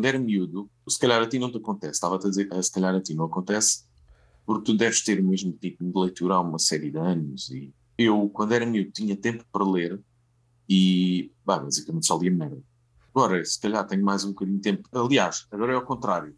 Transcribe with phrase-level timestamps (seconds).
[0.00, 2.72] quando era miúdo, se calhar a ti não te acontece, estava-te a dizer que se
[2.72, 3.84] calhar a ti não acontece,
[4.46, 7.50] porque tu deves ter o mesmo tipo de leitura há uma série de anos.
[7.50, 10.00] E eu, quando era miúdo, tinha tempo para ler
[10.66, 12.62] e, bah, basicamente só lia merda.
[13.14, 14.88] Agora, se calhar tenho mais um bocadinho de tempo.
[14.90, 16.34] Aliás, agora é ao contrário.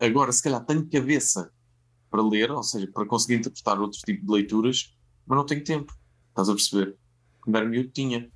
[0.00, 1.52] Agora, se calhar tenho cabeça
[2.10, 5.92] para ler, ou seja, para conseguir interpretar outro tipo de leituras, mas não tenho tempo.
[6.30, 6.96] Estás a perceber?
[7.42, 8.30] Quando era miúdo, tinha.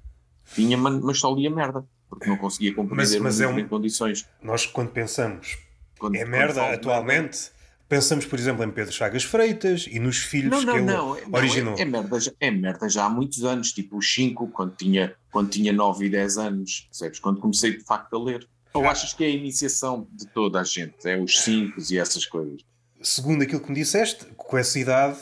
[0.54, 4.28] Tinha, mas só lia merda porque não conseguia compreender mas, mas é um, em condições.
[4.42, 5.56] Nós, quando pensamos
[5.98, 7.51] quando, é merda atualmente, merda.
[7.88, 11.27] pensamos, por exemplo, em Pedro Chagas Freitas e nos filhos não, não, que não, ele
[11.27, 11.74] não, originou.
[11.78, 15.51] É, é, merda, é merda já há muitos anos, tipo os 5, quando tinha, quando
[15.51, 17.20] tinha 9 e 10 anos, percebes?
[17.20, 18.48] Quando comecei de facto a ler.
[18.74, 18.90] Ou ah.
[18.90, 20.96] achas que é a iniciação de toda a gente?
[21.04, 22.62] É os 5 e essas coisas?
[23.02, 25.18] Segundo aquilo que me disseste, com essa idade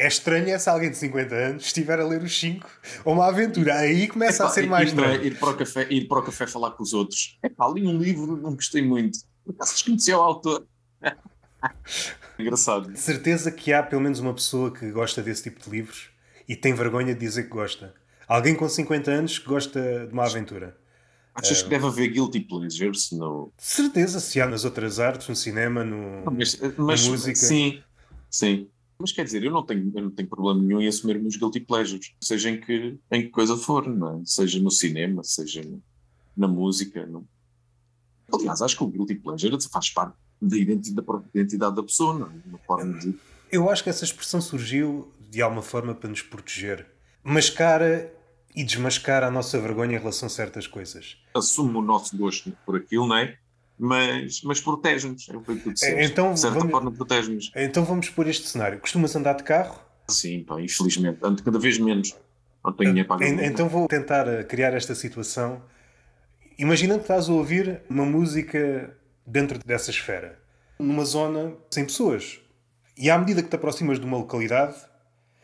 [0.00, 2.66] é estranho é se alguém de 50 anos estiver a ler os 5
[3.04, 3.74] ou uma aventura.
[3.76, 5.22] Aí começa a ser mais estranho.
[5.24, 7.38] Ir para, o café, ir para o café falar com os outros.
[7.42, 9.18] É pá, li um livro, não gostei muito.
[9.44, 10.66] Por acaso desconheceu o autor.
[12.38, 12.90] Engraçado.
[12.90, 16.10] De certeza que há pelo menos uma pessoa que gosta desse tipo de livros
[16.48, 17.94] e tem vergonha de dizer que gosta.
[18.26, 20.76] Alguém com 50 anos que gosta de uma aventura.
[21.34, 23.52] Achas que deve haver guilty pleasures no...
[23.56, 27.36] De certeza, se há nas outras artes, no cinema, no, mas, mas, na música.
[27.36, 27.82] Sim,
[28.28, 28.68] sim.
[29.00, 31.60] Mas quer dizer, eu não tenho, eu não tenho problema nenhum em assumir meus guilty
[31.60, 34.22] pleasures, seja em que, em que coisa for, é?
[34.26, 35.62] seja no cinema, seja
[36.36, 37.06] na música.
[37.06, 37.24] Não...
[38.32, 42.18] Aliás, acho que o guilty pleasure faz parte da identidade, da própria identidade da pessoa,
[42.18, 42.30] não é?
[42.46, 43.14] Uma forma de...
[43.50, 46.86] Eu acho que essa expressão surgiu de alguma forma para nos proteger.
[47.24, 48.12] Mascara
[48.54, 51.16] e desmascara a nossa vergonha em relação a certas coisas.
[51.34, 53.38] Assume o nosso gosto por aquilo, não é?
[53.80, 55.26] Mas, mas protege-nos.
[55.30, 56.02] É o que tu disseste.
[56.02, 57.50] Então, de certa vamos, forma, protege-nos.
[57.56, 58.78] Então vamos por este cenário.
[58.78, 59.80] Costumas andar de carro?
[60.06, 61.18] Sim, pá, infelizmente.
[61.22, 62.14] Ando cada vez menos.
[62.62, 65.62] Não tenho dinheiro para Então vou tentar eh, criar esta situação.
[66.58, 68.94] Imagina que estás a ouvir uma música
[69.26, 70.38] dentro dessa esfera,
[70.78, 72.38] numa zona sem pessoas.
[72.98, 74.76] E à medida que te aproximas de uma localidade,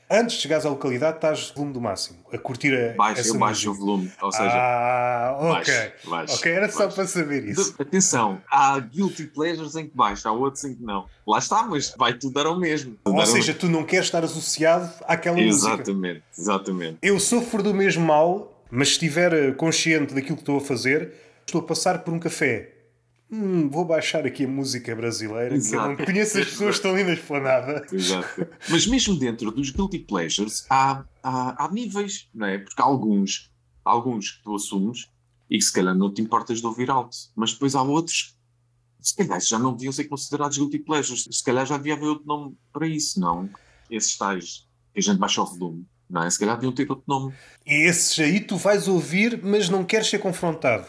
[0.09, 2.94] Antes de chegares à localidade, estás volume do máximo, a curtir a.
[2.94, 4.53] Baixo, eu baixo o volume, ou seja.
[4.53, 5.75] Ah, ok.
[5.75, 6.78] Baixo, baixo, ok, era baixo.
[6.78, 7.75] só para saber isso.
[7.77, 11.06] De, atenção, há guilty pleasures em que baixo, há outros em que não.
[11.27, 12.97] Lá está, mas vai tudo dar ao mesmo.
[13.05, 15.75] Ou seja, tu não queres estar associado àquela exatamente, música.
[15.75, 16.99] Exatamente, exatamente.
[17.03, 21.61] Eu sofro do mesmo mal, mas se estiver consciente daquilo que estou a fazer, estou
[21.61, 22.75] a passar por um café
[23.31, 25.70] Hum, vou baixar aqui a música brasileira, Exato.
[25.70, 27.84] que eu não conheço as pessoas que estão ali na esplanada.
[27.92, 28.47] Exato.
[28.70, 32.59] Mas mesmo dentro dos guilty pleasures há, há, há níveis, não é?
[32.59, 33.53] Porque há alguns,
[33.84, 35.10] alguns que tu assumes
[35.50, 38.37] e que se calhar não te importas de ouvir alto, mas depois há outros
[39.06, 42.26] se calhar já não deviam ser considerados guilty pleasures, se calhar já devia haver outro
[42.26, 43.48] nome para isso, não?
[43.88, 45.87] Esses tais que a gente baixa o volume.
[46.10, 46.31] Não é?
[46.31, 47.34] Se calhar deviam ter outro nome.
[47.64, 50.87] E esses aí tu vais ouvir, mas não queres ser confrontado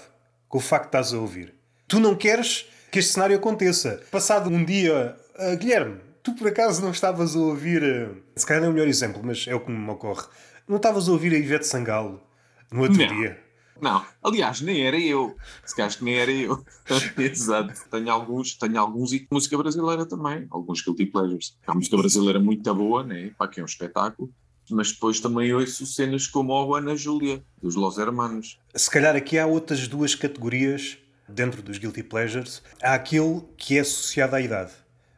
[0.48, 1.57] com o facto de estás a ouvir.
[1.88, 4.04] Tu não queres que este cenário aconteça.
[4.12, 7.82] Passado um dia, uh, Guilherme, tu por acaso não estavas a ouvir.
[7.82, 10.26] Uh, se calhar não é o melhor exemplo, mas é o que me ocorre.
[10.68, 12.22] Não estavas a ouvir a Ivete Sangalo
[12.70, 13.08] no outro não.
[13.08, 13.42] dia?
[13.80, 15.38] Não, aliás, nem era eu.
[15.66, 16.62] Se calhar que nem era eu.
[17.18, 17.74] Exato.
[17.90, 20.46] Tenho alguns, tenho alguns e música brasileira também.
[20.50, 21.58] Alguns guilty pleasures.
[21.66, 23.32] A música brasileira muito boa, né?
[23.38, 24.30] Para que é um espetáculo.
[24.70, 28.60] Mas depois também ouço cenas como o Ana Júlia, dos Los Hermanos.
[28.76, 33.82] Se calhar aqui há outras duas categorias dentro dos guilty pleasures, há aquele que é
[33.82, 34.72] associado à idade.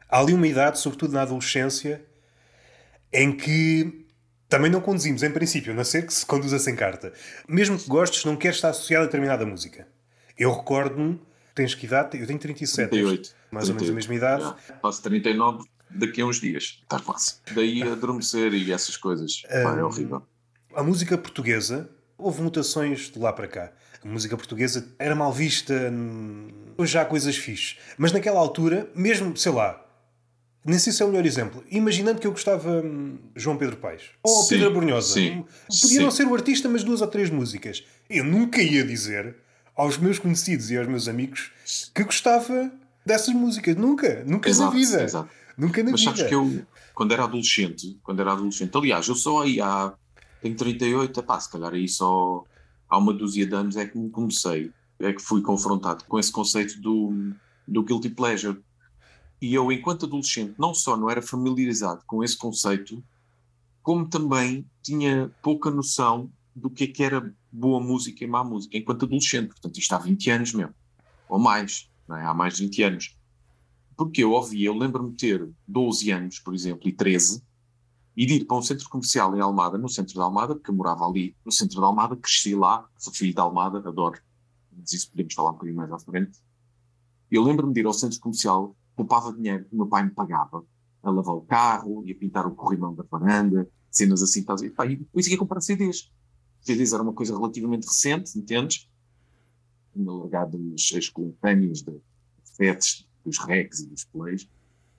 [0.08, 2.04] Há ali uma idade, sobretudo na adolescência,
[3.12, 4.06] em que
[4.48, 7.12] também não conduzimos, em princípio, a não ser que se conduza sem carta.
[7.48, 9.86] Mesmo que gostes, não queres estar associado a determinada música.
[10.36, 11.20] Eu recordo-me,
[11.54, 12.18] tens que idade?
[12.18, 12.90] Eu tenho 37.
[12.90, 13.34] 38.
[13.52, 13.68] Mais 38.
[13.68, 14.42] ou menos a mesma idade.
[14.42, 14.76] Já.
[14.82, 16.80] Faço 39 daqui a uns dias.
[16.82, 17.34] Está quase.
[17.54, 19.42] Daí adormecer e essas coisas.
[19.46, 20.22] Um, Pá, é horrível.
[20.74, 21.88] A música portuguesa,
[22.18, 23.72] houve mutações de lá para cá
[24.04, 25.74] a música portuguesa era mal vista,
[26.76, 27.78] hoje já há coisas fixes.
[27.98, 29.84] Mas naquela altura, mesmo, sei lá,
[30.64, 31.64] nem sei se é o melhor exemplo.
[31.70, 36.02] Imaginando que eu gostava hum, João Pedro Paes ou sim, Pedro Brunhosa, sim, podia sim.
[36.02, 37.84] não ser o artista, mas duas ou três músicas.
[38.08, 39.36] Eu nunca ia dizer
[39.76, 41.50] aos meus conhecidos e aos meus amigos
[41.94, 42.70] que gostava
[43.04, 43.76] dessas músicas.
[43.76, 45.02] Nunca, nunca exato, na vida.
[45.02, 45.30] Exato.
[45.56, 46.16] Nunca na mas vida.
[46.16, 46.62] Sabes que eu,
[46.94, 49.92] quando era adolescente, quando era adolescente, aliás, eu só aí há.
[50.42, 52.44] Tenho 38, pá, se calhar aí só
[52.90, 56.32] há uma dúzia de anos é que me comecei, é que fui confrontado com esse
[56.32, 57.32] conceito do,
[57.66, 58.60] do guilty pleasure.
[59.40, 63.02] E eu, enquanto adolescente, não só não era familiarizado com esse conceito,
[63.82, 68.76] como também tinha pouca noção do que, é que era boa música e má música,
[68.76, 69.48] enquanto adolescente.
[69.48, 70.74] Portanto, isto há 20 anos mesmo,
[71.28, 72.24] ou mais, é?
[72.24, 73.16] há mais de 20 anos.
[73.96, 77.42] Porque eu ouvia, eu lembro-me ter 12 anos, por exemplo, e 13,
[78.16, 80.74] e de ir para um centro comercial em Almada, no centro de Almada, porque eu
[80.74, 84.20] morava ali no centro de Almada, cresci lá, sou filho de Almada, adoro,
[84.76, 86.38] mas isso podemos falar um bocadinho mais à frente.
[87.30, 90.64] Eu lembro-me de ir ao centro comercial, poupava dinheiro que o meu pai me pagava,
[91.02, 94.70] a lavar o carro, ia pintar o corrimão da varanda, cenas assim, a?
[94.70, 96.12] Pá, e depois ia comprar CDs.
[96.60, 98.88] CDs era uma coisa relativamente recente, entendes?
[99.94, 102.00] No lugar dos ex-coletâneos de
[102.56, 104.48] fetes, dos recs e dos plays,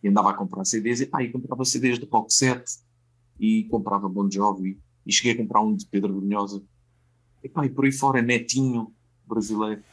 [0.04, 2.64] e andava a comprar CDs, e pá, e comprava CDs de Rock 7,
[3.42, 6.64] e comprava Bon Jovi, e cheguei a comprar um de Pedro Brunhosa,
[7.44, 8.94] e pá, e por aí fora, netinho
[9.26, 9.84] brasileiro.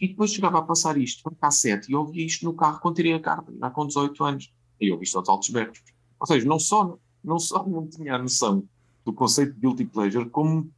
[0.00, 3.12] E depois chegava a passar isto para cassete, e ouvia isto no carro quando tirei
[3.12, 5.82] a carta, já com 18 anos, e ouvi isto aos altos berros.
[6.20, 8.64] Ou seja, não só, não só não tinha a noção
[9.04, 10.70] do conceito de guilty pleasure, como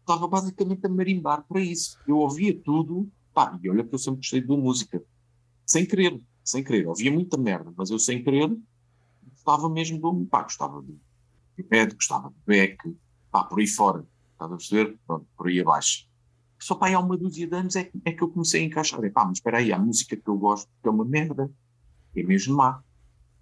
[0.00, 1.98] estava basicamente a marimbar para isso.
[2.06, 5.02] Eu ouvia tudo, pá, e olha que eu sempre gostei de boa música,
[5.64, 6.86] sem querer, sem querer.
[6.86, 8.54] Ouvia muita merda, mas eu sem querer
[9.32, 10.94] gostava mesmo do, pá, gostava de
[11.70, 12.78] Ed, gostava de Beck,
[13.30, 14.98] pá, por aí fora, estás a perceber?
[15.06, 16.08] Pronto, por aí abaixo.
[16.58, 19.02] Só pá, há uma dúzia de anos é, é que eu comecei a encaixar.
[19.04, 21.50] É pá, mas espera aí, a música que eu gosto é uma merda,
[22.14, 22.82] é mesmo má.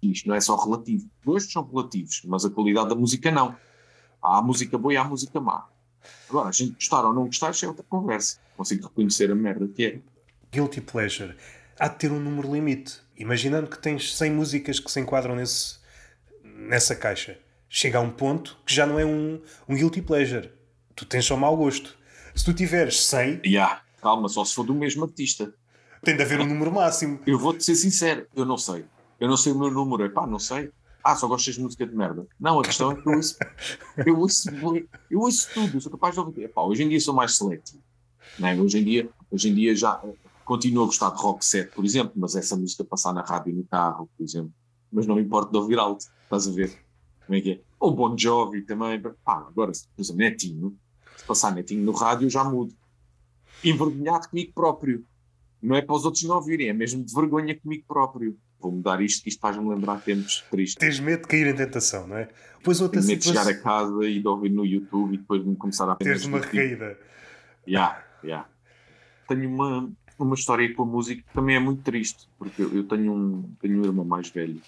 [0.01, 1.07] Isto não é só relativo.
[1.23, 3.55] Gostos são relativos, mas a qualidade da música não.
[4.21, 5.67] Há a música boa e há a música má.
[6.27, 8.39] Agora, a gente gostar ou não gostar, isso é outra conversa.
[8.57, 10.01] Consigo reconhecer a merda que é.
[10.51, 11.35] Guilty pleasure.
[11.79, 13.01] Há de ter um número limite.
[13.15, 15.77] Imaginando que tens 100 músicas que se enquadram nesse,
[16.43, 17.39] nessa caixa.
[17.73, 20.51] Chega a um ponto que já não é um, um guilty pleasure.
[20.93, 21.97] Tu tens só mau gosto.
[22.35, 23.43] Se tu tiveres 100...
[23.45, 23.81] Yeah.
[24.01, 25.53] Calma, só se for do mesmo artista.
[26.03, 27.21] Tem de haver um número máximo.
[27.25, 28.83] Eu vou-te ser sincero, eu não sei.
[29.17, 30.03] Eu não sei o meu número.
[30.03, 30.69] Epá, não sei.
[31.01, 32.27] Ah, só gostas de música de merda.
[32.37, 33.37] Não, a questão é que eu ouço,
[34.05, 34.49] eu ouço,
[35.09, 35.77] eu ouço tudo.
[35.77, 36.43] Eu sou capaz de ouvir.
[36.43, 37.81] Epá, hoje em dia sou mais seletivo.
[38.37, 38.53] Né?
[38.59, 40.01] Hoje, em dia, hoje em dia já
[40.43, 43.63] continuo a gostar de rock set, por exemplo, mas essa música passar na rádio no
[43.63, 44.51] carro, por exemplo.
[44.91, 46.05] Mas não me importa de ouvir alto.
[46.25, 46.90] Estás a ver?
[47.25, 47.59] Como é que é?
[47.79, 49.01] Ou Bon Jovi também.
[49.01, 50.77] Pá, agora, por exemplo, Netinho.
[51.17, 52.73] Se passar Netinho no rádio, eu já mudo.
[53.63, 55.05] Envergonhado comigo próprio.
[55.61, 59.01] Não é para os outros não ouvirem, é mesmo de vergonha comigo próprio vou mudar
[59.01, 60.75] isto, que isto faz-me lembrar tempos tristes.
[60.75, 62.29] Tens medo de cair em tentação, não é?
[62.57, 63.51] Depois outra Tenho medo situação...
[63.51, 65.95] de chegar a casa e de ouvir no YouTube e depois de me começar a.
[65.95, 66.97] Teres uma recaída.
[67.65, 68.27] Já, yeah, já.
[68.27, 68.49] Yeah.
[69.27, 73.13] Tenho uma, uma história com a música que também é muito triste, porque eu tenho
[73.13, 74.61] um, tenho um irmão mais velho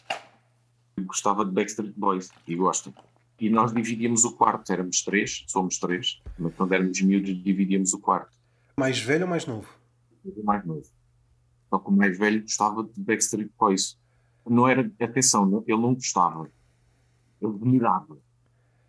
[1.02, 2.94] gostava de Backstreet Boys e gosta.
[3.40, 8.00] E nós dividíamos o quarto, éramos três, somos três, mas quando éramos miúdos dividíamos o
[8.00, 8.32] quarto.
[8.78, 9.68] Mais velho ou mais novo?
[10.44, 10.86] Mais novo.
[11.70, 13.98] Só que o mais velho gostava de Backstreet Boys.
[14.46, 16.50] Não era, atenção, ele não gostava.
[17.42, 18.18] Ele admirava.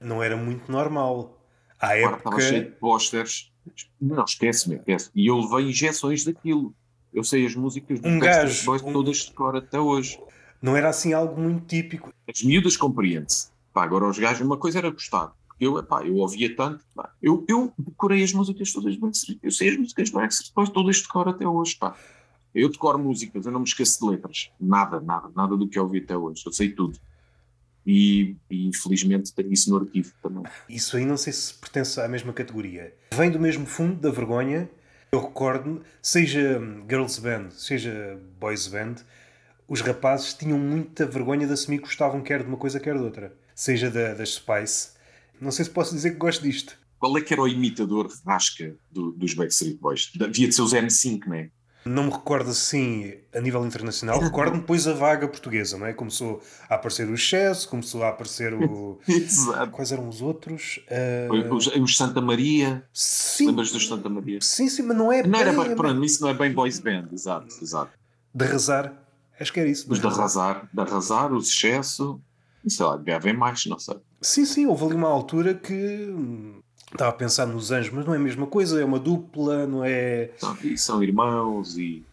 [0.00, 1.40] Não era muito normal.
[1.80, 2.18] À época...
[2.18, 3.52] Estava cheio de posters.
[4.00, 5.10] Não, esquece-me, esquece.
[5.14, 6.74] E eu levei injeções daquilo.
[7.12, 8.92] Eu sei as músicas do um Backstreet Boys um...
[8.92, 10.20] todas de cor até hoje.
[10.64, 12.10] Não era assim algo muito típico.
[12.26, 13.48] As miúdas compreende-se.
[13.74, 15.30] Agora os gajos, uma coisa era gostar.
[15.60, 16.82] Eu, epá, eu ouvia tanto.
[16.94, 17.12] Pá.
[17.20, 20.96] Eu, eu decorei as músicas todas Backstreet Eu sei as músicas do Backstreet Boys todas
[20.96, 21.76] de cor até hoje.
[21.76, 21.94] Pá.
[22.54, 24.50] Eu decoro músicas, eu não me esqueço de letras.
[24.58, 26.42] Nada, nada, nada do que eu ouvi até hoje.
[26.46, 26.98] Eu sei tudo.
[27.86, 30.44] E, e, infelizmente tenho isso no arquivo também.
[30.66, 32.94] Isso aí não sei se pertence à mesma categoria.
[33.12, 34.70] Vem do mesmo fundo da vergonha.
[35.12, 38.96] Eu recordo-me, seja girls band, seja boys band,
[39.68, 43.02] os rapazes tinham muita vergonha de assumir que gostavam quer de uma coisa, quer de
[43.02, 43.34] outra.
[43.54, 44.90] Seja da, das Spice.
[45.40, 46.76] Não sei se posso dizer que gosto disto.
[46.98, 50.10] Qual é que era o imitador rasca do, dos Backstreet Boys?
[50.14, 51.50] Devia de ser os M5, não é?
[51.84, 55.92] Não me recordo assim a nível internacional, recordo-me depois a vaga portuguesa, não é?
[55.92, 58.98] Começou a aparecer o Chess, começou a aparecer o.
[59.06, 59.70] Exato.
[59.70, 60.80] Quais eram os outros?
[60.88, 61.54] Uh...
[61.54, 62.82] Os, os, Santa Maria.
[62.90, 63.48] Sim.
[63.48, 64.38] Lembras dos Santa Maria?
[64.40, 65.22] Sim, sim, mas não é.
[65.22, 67.92] Não bem, era bem, pronto, isso não é bem boys band, exato, exato.
[68.34, 69.03] De arrasar,
[69.40, 69.90] acho que era isso.
[69.90, 72.20] Os de arrasar, de arrasar, o excesso,
[72.66, 73.96] sei lá, devia haver mais, não sei.
[74.20, 76.12] Sim, sim, houve ali uma altura que
[76.94, 79.84] Estava a pensar nos anjos, mas não é a mesma coisa, é uma dupla, não
[79.84, 80.30] é.
[80.38, 82.04] São, são irmãos e.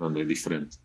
[0.00, 0.78] é diferente.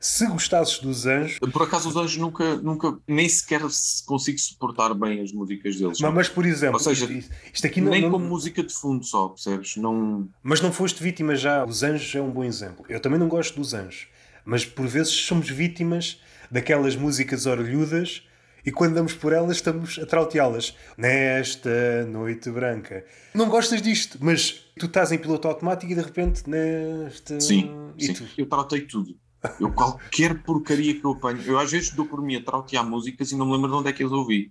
[0.00, 1.38] Se gostasses dos anjos.
[1.38, 3.60] Por acaso, os anjos nunca, nunca nem sequer
[4.06, 6.00] consigo suportar bem as músicas deles.
[6.00, 7.06] Mas, mas por exemplo, Ou seja,
[7.52, 8.10] isto aqui não, nem não...
[8.10, 9.76] como música de fundo só, percebes?
[9.76, 10.28] Não...
[10.42, 11.64] Mas não foste vítima já.
[11.64, 12.84] Os anjos é um bom exemplo.
[12.88, 14.08] Eu também não gosto dos anjos,
[14.48, 16.18] mas por vezes somos vítimas
[16.50, 18.22] daquelas músicas orelhudas
[18.64, 20.74] e quando damos por elas estamos a trauteá-las.
[20.96, 23.04] Nesta noite branca.
[23.34, 27.38] Não gostas disto, mas tu estás em piloto automático e de repente nesta.
[27.38, 28.14] Sim, e sim.
[28.14, 28.24] Tu?
[28.38, 29.14] eu trautei tudo.
[29.60, 33.30] Eu qualquer porcaria que eu apanho, eu às vezes dou por mim a trautear músicas
[33.30, 34.50] e não me lembro de onde é que eu ouvi.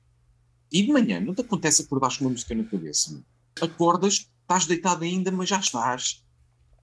[0.71, 3.19] E de manhã, não te acontece acordar com uma música na cabeça?
[3.59, 6.23] Acordas, estás deitado ainda, mas já estás.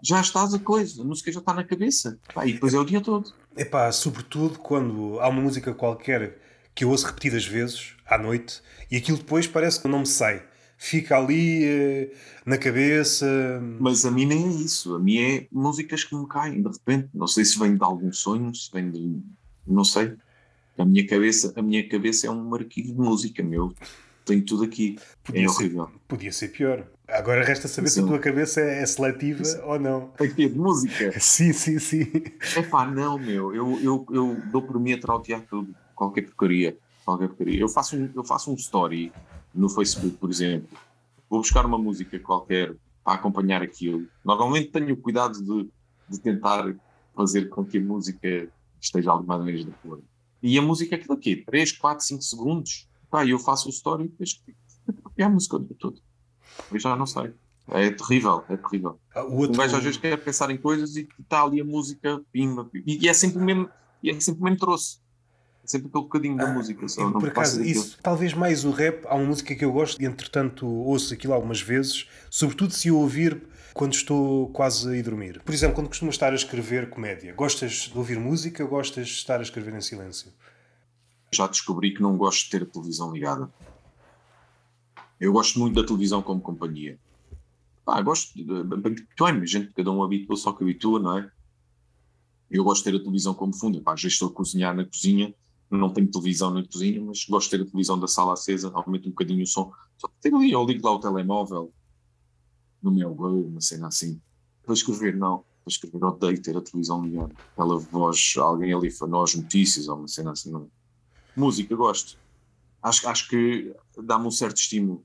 [0.03, 2.19] Já estás a coisa, a música já está na cabeça.
[2.35, 3.33] Pá, e depois é o dia todo.
[3.57, 6.39] Epá, sobretudo quando há uma música qualquer
[6.75, 8.61] que eu ouço repetidas vezes à noite
[8.91, 10.43] e aquilo depois parece que não me sai.
[10.77, 12.13] fica ali eh,
[12.45, 13.27] na cabeça.
[13.81, 14.95] Mas a mim nem é isso.
[14.95, 17.09] A mim é músicas que me caem de repente.
[17.15, 19.21] Não sei se vem de algum sonho, se vem de.
[19.67, 20.15] Não sei.
[20.77, 23.73] A minha cabeça, a minha cabeça é um arquivo de música, meu.
[24.25, 24.99] Tenho tudo aqui.
[25.23, 25.91] Podia é ser, horrível.
[26.09, 26.87] Podia ser pior.
[27.07, 28.01] Agora resta saber sim.
[28.01, 30.13] se a tua cabeça é seletiva ou não.
[30.19, 31.13] Aqui de música?
[31.21, 32.11] sim, sim, sim.
[32.57, 33.55] É pá, não, meu.
[33.55, 35.75] Eu, eu, eu dou por mim a trautear tudo.
[35.95, 36.77] Qualquer porcaria.
[37.05, 37.61] Qualquer porcaria.
[37.61, 39.13] Eu faço, um, eu faço um story
[39.55, 40.69] no Facebook, por exemplo.
[41.29, 44.07] Vou buscar uma música qualquer para acompanhar aquilo.
[44.25, 45.71] Normalmente tenho o cuidado de,
[46.09, 46.75] de tentar
[47.15, 48.49] fazer com que a música
[48.81, 50.05] esteja alguma vez de acordo.
[50.43, 52.89] E a música é aquilo aqui, 3, 4, 5 segundos.
[53.15, 54.43] Pá, eu faço o story e depois
[55.17, 56.01] é a música de tudo.
[56.73, 57.33] Eu já não sei.
[57.69, 58.99] É terrível, é terrível.
[59.15, 59.55] Ah, o outro...
[59.55, 63.09] Um gajo às vezes quer pensar em coisas e está ali a música, pimba, e,
[63.09, 63.71] é sempre o mesmo,
[64.03, 65.01] e é sempre o mesmo troço.
[65.63, 66.89] É sempre aquele bocadinho da ah, música.
[66.89, 70.05] Só, por acaso, isso, talvez mais o rap, há uma música que eu gosto e
[70.05, 73.41] entretanto ouço aquilo algumas vezes, sobretudo se eu ouvir
[73.73, 75.41] quando estou quase a ir dormir.
[75.45, 79.15] Por exemplo, quando costumas estar a escrever comédia, gostas de ouvir música ou gostas de
[79.15, 80.33] estar a escrever em silêncio?
[81.35, 83.53] Já descobri que não gosto de ter a televisão ligada.
[85.21, 86.99] Eu gosto muito da televisão como companhia.
[87.85, 88.33] Pá, gosto.
[88.35, 91.31] Bem, gente, cada um habitua só que habitua, não é?
[92.51, 93.81] Eu gosto de ter a televisão como fundo.
[93.83, 95.35] Pá, já estou a cozinhar na cozinha,
[95.71, 99.09] não tenho televisão na cozinha, mas gosto de ter a televisão da sala acesa, aumento
[99.09, 99.73] um bocadinho o som.
[99.99, 101.73] Só tenho ali, eu ligo lá o telemóvel,
[102.83, 104.21] no meu Go, uma cena assim.
[104.63, 105.39] Para escrever, não.
[105.39, 107.35] Para escrever, odeio ter a televisão ligada.
[107.53, 110.51] Aquela voz, alguém ali nós notícias, ou uma cena assim.
[110.51, 110.69] Não.
[111.37, 112.19] Música, gosto.
[112.83, 115.05] Acho, acho que dá-me um certo estímulo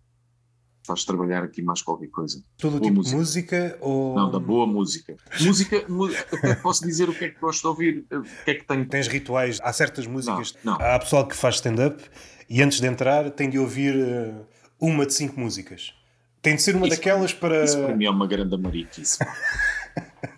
[0.89, 2.43] faz trabalhar aqui mais qualquer coisa.
[2.57, 3.15] Todo boa tipo música.
[3.15, 4.15] de música ou.
[4.15, 5.15] Não, da boa música.
[5.39, 5.85] Música,
[6.31, 8.87] até posso dizer o que é que gosto de ouvir, o que é que tenho.
[8.87, 10.55] Tens rituais, há certas músicas.
[10.63, 10.85] Não, não.
[10.85, 12.03] Há pessoal que faz stand-up
[12.49, 14.33] e antes de entrar tem de ouvir eh,
[14.79, 15.93] uma de cinco músicas.
[16.41, 17.63] Tem de ser uma isso, daquelas para.
[17.63, 19.19] Isso para mim é uma grande mariquice.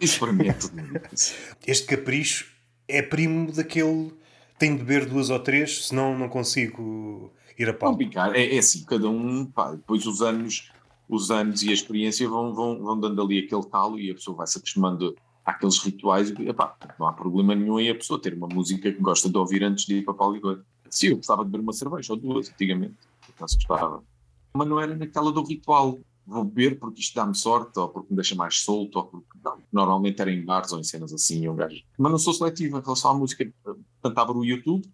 [0.01, 1.33] isso para mim é tudo mariquice.
[1.65, 2.51] Este capricho
[2.87, 4.19] é primo daquele.
[4.61, 7.97] Tem de beber duas ou três, senão não consigo ir a pau.
[7.97, 10.71] Não, é, é assim, cada um, pá, depois os anos,
[11.09, 14.37] os anos e a experiência vão, vão, vão dando ali aquele talo e a pessoa
[14.37, 18.35] vai se acostumando àqueles rituais e epá, não há problema nenhum em a pessoa ter
[18.35, 20.41] uma música que gosta de ouvir antes de ir para pau e.
[20.91, 22.93] Sim, eu gostava de beber uma cerveja ou duas antigamente,
[23.39, 24.03] não se gostava.
[24.53, 25.99] Mas não era naquela do ritual.
[26.25, 29.27] Vou beber porque isto dá-me sorte, ou porque me deixa mais solto, ou porque.
[29.43, 31.83] Não, normalmente era em bares ou em cenas assim, um gajo.
[31.97, 33.51] Mas não sou seletivo em relação à música.
[33.63, 34.87] Portanto, abro o YouTube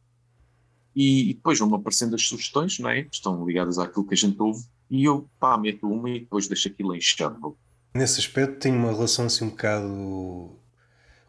[0.96, 3.08] e, depois vão aparecendo as sugestões, não é?
[3.12, 6.70] Estão ligadas àquilo que a gente ouve e eu, pá, meto uma e depois deixo
[6.70, 7.54] aquilo em shuffle.
[7.94, 10.56] Nesse aspecto tenho uma relação assim um bocado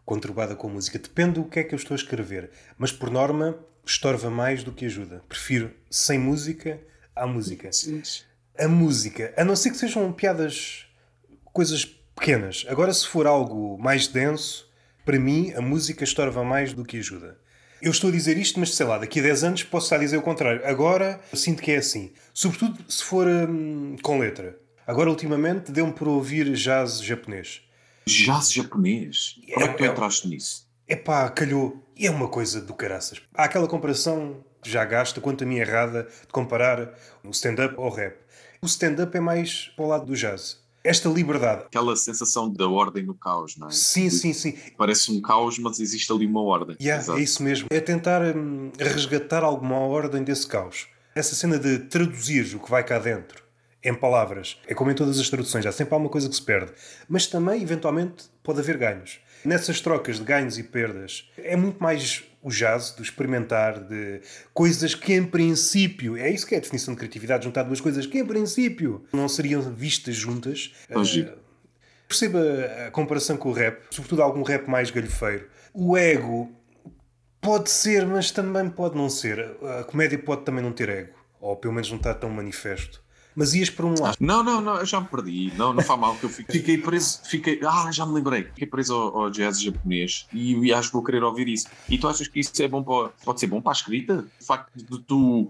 [0.05, 0.97] conturbada com a música.
[0.97, 4.71] Depende do que é que eu estou a escrever, mas por norma estorva mais do
[4.71, 5.23] que ajuda.
[5.27, 6.81] Prefiro sem música
[7.15, 7.71] à música.
[7.71, 8.01] Sim.
[8.59, 10.85] A música, a não ser que sejam piadas,
[11.53, 12.65] coisas pequenas.
[12.67, 14.69] Agora, se for algo mais denso,
[15.05, 17.37] para mim a música estorva mais do que ajuda.
[17.81, 19.99] Eu estou a dizer isto, mas sei lá, daqui a 10 anos posso estar a
[19.99, 20.61] dizer o contrário.
[20.65, 22.11] Agora sinto que é assim.
[22.33, 24.59] Sobretudo se for hum, com letra.
[24.85, 27.61] Agora, ultimamente, deu-me por ouvir jazz japonês.
[28.05, 29.39] Jazz japonês?
[29.53, 30.67] Como é, é que tu é, entraste nisso?
[30.87, 31.81] É pá, calhou.
[31.95, 33.21] E é uma coisa do caraças.
[33.33, 38.17] Há aquela comparação já gasta, quanto a mim errada, de comparar o stand-up ao rap.
[38.61, 41.63] O stand-up é mais para o lado do jazz esta liberdade.
[41.63, 43.71] Aquela sensação da ordem no caos, não é?
[43.71, 44.57] Sim, sim, sim.
[44.77, 46.75] Parece um caos, mas existe ali uma ordem.
[46.81, 47.67] Yeah, é isso mesmo.
[47.69, 50.87] É tentar hum, resgatar alguma ordem desse caos.
[51.13, 53.43] Essa cena de traduzir o que vai cá dentro
[53.83, 54.57] em palavras.
[54.67, 56.71] É como em todas as traduções, há sempre alguma coisa que se perde.
[57.07, 59.19] Mas também, eventualmente, pode haver ganhos.
[59.43, 64.21] Nessas trocas de ganhos e perdas, é muito mais o jazz, do experimentar, de
[64.53, 68.05] coisas que em princípio, é isso que é a definição de criatividade, juntar duas coisas
[68.05, 70.73] que em princípio não seriam vistas juntas.
[70.89, 71.37] Uh,
[72.07, 72.39] perceba
[72.87, 75.47] a comparação com o rap, sobretudo algum rap mais galhofeiro.
[75.73, 76.51] O ego
[77.41, 79.57] pode ser, mas também pode não ser.
[79.79, 83.03] A comédia pode também não ter ego, ou pelo menos não está tão manifesto
[83.39, 84.17] mas ias para um lado.
[84.19, 85.53] Não, não, não, eu já me perdi.
[85.55, 87.21] Não, não faz mal que eu fiquei, fiquei preso.
[87.23, 88.43] Fiquei, ah, já me lembrei.
[88.43, 91.65] Fiquei preso ao, ao jazz japonês e, e, acho que vou querer ouvir isso.
[91.87, 94.27] E tu achas que isso é bom para, pode ser bom para a escrita?
[94.41, 95.49] O facto de tu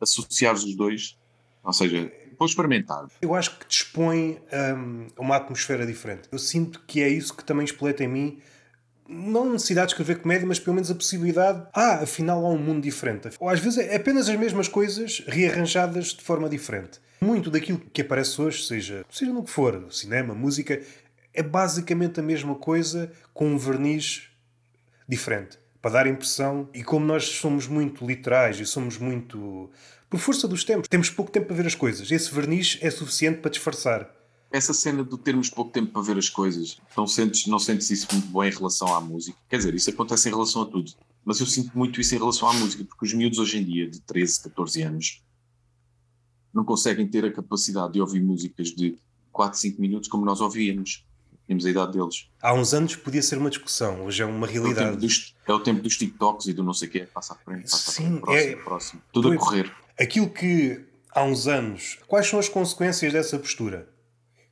[0.00, 1.18] associares os dois,
[1.64, 3.08] ou seja, vou experimentar.
[3.20, 4.38] Eu acho que dispõe
[4.78, 6.28] um, uma atmosfera diferente.
[6.30, 8.38] Eu sinto que é isso que também espoleta em mim
[9.08, 12.82] não necessidade de escrever comédia, mas pelo menos a possibilidade, ah, afinal há um mundo
[12.82, 13.30] diferente.
[13.38, 17.00] Ou às vezes é apenas as mesmas coisas rearranjadas de forma diferente.
[17.20, 20.80] Muito daquilo que aparece hoje, seja, seja no que for, cinema, música,
[21.32, 24.28] é basicamente a mesma coisa com um verniz
[25.08, 25.58] diferente.
[25.80, 29.70] Para dar impressão, e como nós somos muito literais e somos muito
[30.10, 32.10] Por força dos tempos, temos pouco tempo para ver as coisas.
[32.10, 34.15] Esse verniz é suficiente para disfarçar.
[34.50, 38.06] Essa cena de termos pouco tempo para ver as coisas, não sentes, não sentes isso
[38.12, 39.36] muito bom em relação à música?
[39.48, 40.92] Quer dizer, isso acontece em relação a tudo.
[41.24, 43.90] Mas eu sinto muito isso em relação à música, porque os miúdos hoje em dia,
[43.90, 45.22] de 13, 14 anos,
[46.54, 48.96] não conseguem ter a capacidade de ouvir músicas de
[49.32, 51.04] 4, 5 minutos como nós ouvíamos.
[51.44, 52.28] Tínhamos a idade deles.
[52.40, 54.80] Há uns anos podia ser uma discussão, hoje é uma realidade.
[54.80, 57.08] É o tempo dos, é o tempo dos TikToks e do não sei o quê,
[57.12, 59.02] passa à frente, passa Sim, à frente, próximo, é- próximo.
[59.12, 59.72] Tudo a correr.
[59.98, 63.88] Aquilo que há uns anos, quais são as consequências dessa postura?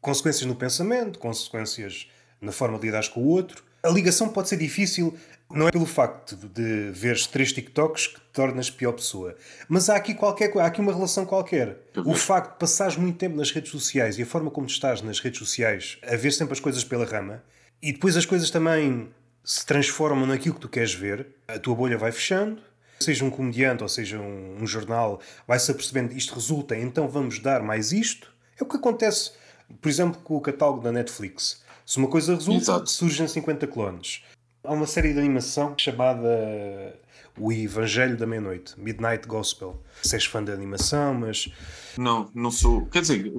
[0.05, 3.65] Consequências no pensamento, consequências na forma de lidar com o outro.
[3.83, 5.17] A ligação pode ser difícil,
[5.51, 9.35] não é pelo facto de veres três TikToks que te tornas pior pessoa.
[9.67, 11.79] Mas há aqui qualquer há aqui uma relação qualquer.
[11.95, 15.01] Eu O facto de passares muito tempo nas redes sociais e a forma como estás
[15.01, 17.43] nas redes sociais a ver sempre as coisas pela rama
[17.81, 19.09] e depois as coisas também
[19.43, 22.61] se transformam naquilo que tu queres ver, a tua bolha vai fechando.
[23.01, 25.19] Seja um comediante ou seja um, um jornal,
[25.49, 28.31] vai-se apercebendo isto resulta, então vamos dar mais isto.
[28.61, 29.33] É o que acontece,
[29.81, 31.63] por exemplo, com o catálogo da Netflix.
[31.87, 32.91] Se uma coisa resulta, Exato.
[32.91, 34.23] surgem 50 clones.
[34.63, 36.99] Há uma série de animação chamada
[37.39, 39.83] O Evangelho da Meia-Noite, Midnight Gospel.
[40.03, 41.53] Se és fã de animação, mas
[41.99, 42.87] Não, não sou.
[42.87, 43.31] Quer dizer,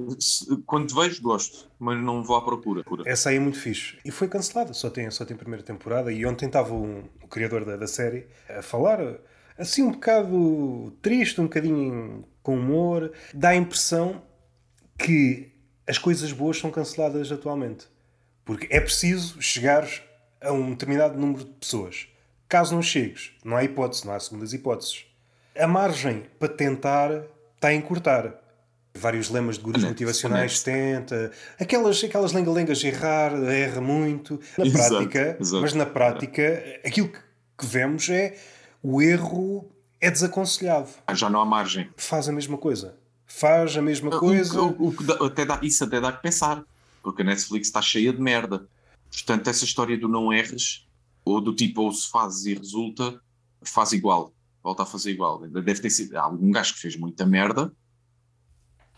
[0.67, 2.83] quando vejo, gosto, mas não vou à procura.
[3.05, 3.97] essa aí é muito fixe.
[4.05, 6.11] E foi cancelada, só tem, só tem primeira temporada.
[6.11, 8.99] E ontem estava um- o criador da, da série a falar
[9.57, 13.11] assim um bocado triste, um bocadinho com humor.
[13.33, 14.21] Dá a impressão
[14.97, 15.51] que
[15.87, 17.87] as coisas boas são canceladas atualmente.
[18.43, 19.87] Porque é preciso chegar
[20.41, 22.07] a um determinado número de pessoas.
[22.47, 25.05] Caso não chegues, não há hipótese, não há segundas hipóteses.
[25.57, 27.11] A margem para tentar
[27.55, 28.35] está a encurtar.
[28.97, 31.31] Vários lemas de gurus Honesto, motivacionais tenta.
[31.59, 34.39] Aquelas, aquelas lenga-lengas errar, erra muito.
[34.57, 35.61] Na Exato, prática, exato.
[35.61, 37.19] mas na prática, aquilo que,
[37.57, 38.37] que vemos é
[38.81, 39.69] o erro
[39.99, 40.89] é desaconselhado.
[41.07, 41.89] Ah, Já não há margem.
[41.97, 42.95] Faz a mesma coisa.
[43.25, 44.61] Faz a mesma O- coisa.
[44.61, 46.63] o- o dá- até dá, isso até dá que pensar,
[47.01, 48.67] porque a Netflix está cheia de merda.
[49.11, 50.85] Portanto, essa história do não erres,
[51.23, 53.19] ou do tipo, ou se fazes e resulta,
[53.63, 54.33] faz igual,
[54.63, 55.39] volta a fazer igual.
[55.47, 57.71] Deve ter sido há algum gajo que fez muita merda,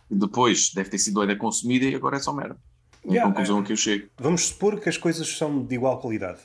[0.10, 2.58] e depois deve ter sido ainda consumida e agora é só merda.
[3.04, 4.10] É a Yeah, conclusão a que eu chego.
[4.18, 6.40] Vamos supor que as coisas são de igual qualidade.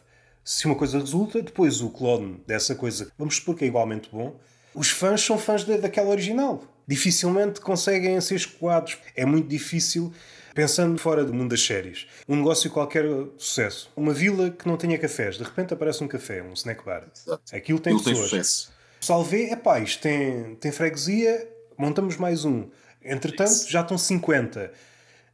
[0.44, 4.38] Se uma coisa resulta, depois o clone dessa coisa, vamos supor que é igualmente bom,
[4.74, 6.64] os fãs são fãs da- daquela original.
[6.86, 8.98] Dificilmente conseguem ser escoados.
[9.16, 10.12] É muito difícil,
[10.54, 12.06] pensando fora do mundo das séries.
[12.28, 13.04] Um negócio qualquer
[13.38, 13.90] sucesso.
[13.96, 15.36] Uma vila que não tenha cafés.
[15.36, 17.04] De repente aparece um café, um snack bar.
[17.14, 17.56] Exato.
[17.56, 18.70] Aquilo tem Ele tem pessoas.
[19.00, 22.68] pessoal vê, é pá, isto tem, tem freguesia, montamos mais um.
[23.04, 23.70] Entretanto, Isso.
[23.70, 24.72] já estão 50.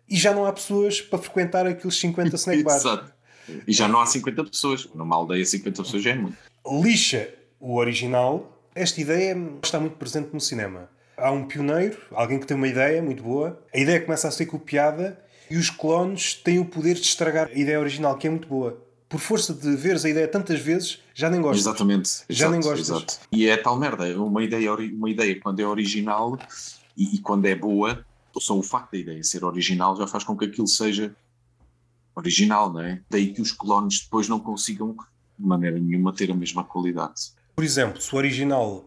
[0.08, 2.84] E já não há pessoas para frequentar aqueles 50 snack bars.
[2.84, 3.12] Exato.
[3.66, 4.88] E já não há 50 pessoas.
[4.94, 6.36] Numa aldeia, 50 pessoas já é muito.
[6.82, 8.54] lixa o original.
[8.74, 10.88] Esta ideia está muito presente no cinema.
[11.18, 14.46] Há um pioneiro, alguém que tem uma ideia muito boa, a ideia começa a ser
[14.46, 15.18] copiada
[15.50, 18.80] e os clones têm o poder de estragar a ideia original, que é muito boa.
[19.08, 21.66] Por força de veres a ideia tantas vezes, já nem gostas.
[21.66, 22.08] Exatamente.
[22.28, 22.88] Já exato, nem gostas.
[22.88, 23.20] exato.
[23.32, 24.06] E é tal merda.
[24.06, 26.38] é Uma ideia, uma ideia quando é original
[26.96, 28.04] e, e quando é boa,
[28.38, 31.14] só o facto da ideia ser original já faz com que aquilo seja
[32.14, 33.00] original, não é?
[33.08, 34.94] Daí que os clones depois não consigam,
[35.38, 37.32] de maneira nenhuma, ter a mesma qualidade.
[37.54, 38.84] Por exemplo, se o original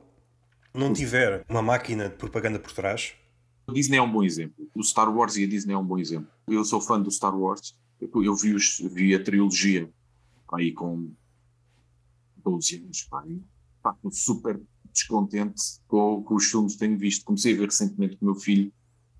[0.73, 3.13] não tiver uma máquina de propaganda por trás,
[3.67, 4.67] A Disney é um bom exemplo.
[4.75, 6.29] O Star Wars e a Disney é um bom exemplo.
[6.47, 7.75] Eu sou fã do Star Wars.
[7.99, 9.89] Eu, vi, os- vi a trilogia
[10.51, 11.11] aí com
[12.37, 14.59] 12 anos, estou super
[14.91, 17.23] descontente com, com os filmes que tenho visto.
[17.23, 18.73] Comecei a ver recentemente com o meu filho,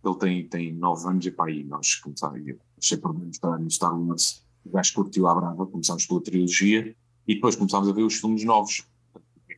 [0.03, 3.69] ele tem, tem 9 anos, e pá, e nós começámos, eu achei por menos no
[3.69, 6.95] Star Wars, o gajo curtiu à brava, começámos pela trilogia,
[7.27, 8.85] e depois começámos a ver os filmes novos,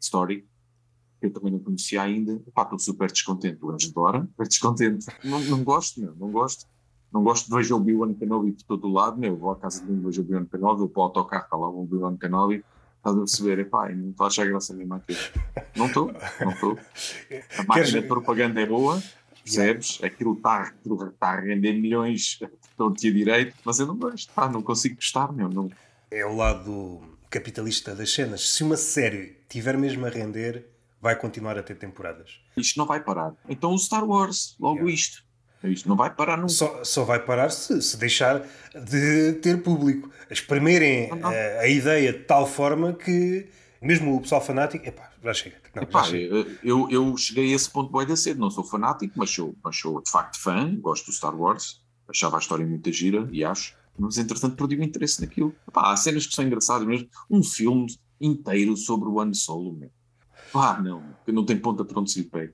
[0.01, 0.45] Story,
[1.23, 5.39] que eu também não conhecia ainda, pá, estou super descontente, o adora, super descontente, não,
[5.39, 6.65] não gosto, meu, não gosto.
[7.13, 9.37] Não gosto de ver o Obi-Wan Kenobi por todo o lado, meu.
[9.37, 11.69] vou à casa de um, vejo o Obi-Wan Kenobi, vou para o autocarro, está lá
[11.69, 12.65] o Obi-Wan Kenobi,
[12.97, 15.19] estás a perceber, epá, não estou a achar graça nenhuma aquilo.
[15.75, 16.79] Não estou, não estou.
[17.59, 19.01] A máquina de propaganda é boa,
[19.43, 20.03] percebes?
[20.03, 20.73] Aquilo está
[21.19, 22.39] tá a render milhões,
[22.75, 25.49] todo-te a direito, mas eu não gosto, pá, não consigo gostar, meu.
[25.49, 25.69] Não.
[26.09, 28.49] é o lado capitalista das cenas.
[28.49, 30.72] Se uma série tiver mesmo a render,
[31.03, 32.39] vai continuar a ter temporadas.
[32.55, 33.33] Isto não vai parar.
[33.49, 34.93] Então o Star Wars, logo Yeah.
[34.93, 35.23] isto.
[35.65, 36.49] Isto não vai parar nunca.
[36.49, 38.41] Só, só vai parar se, se deixar
[38.85, 40.09] de ter público.
[40.29, 43.47] Exprimirem Ah, a, a ideia de tal forma que,
[43.81, 45.55] mesmo o pessoal fanático, epá, já chega.
[45.75, 46.47] Não, já Epá, chega.
[46.63, 49.77] eu, eu cheguei a esse ponto bem da cedo, não sou fanático, mas sou, mas
[49.77, 53.73] sou de facto fã, gosto do Star Wars, achava a história muito gira e acho,
[53.97, 55.53] mas entretanto perdi o interesse naquilo.
[55.67, 57.87] Epá, há cenas que são engraçadas mesmo, um filme
[58.19, 59.91] inteiro sobre o Han Solo, meu.
[60.53, 62.53] Pá, não, que não tem ponta para onde se lhe pega.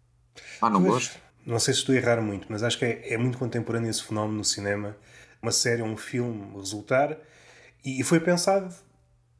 [0.61, 1.19] Ah, não gosto.
[1.45, 4.03] Não sei se estou a errar muito, mas acho que é, é muito contemporâneo esse
[4.03, 4.95] fenómeno no cinema.
[5.41, 7.17] Uma série ou um filme resultar
[7.83, 8.73] e foi pensado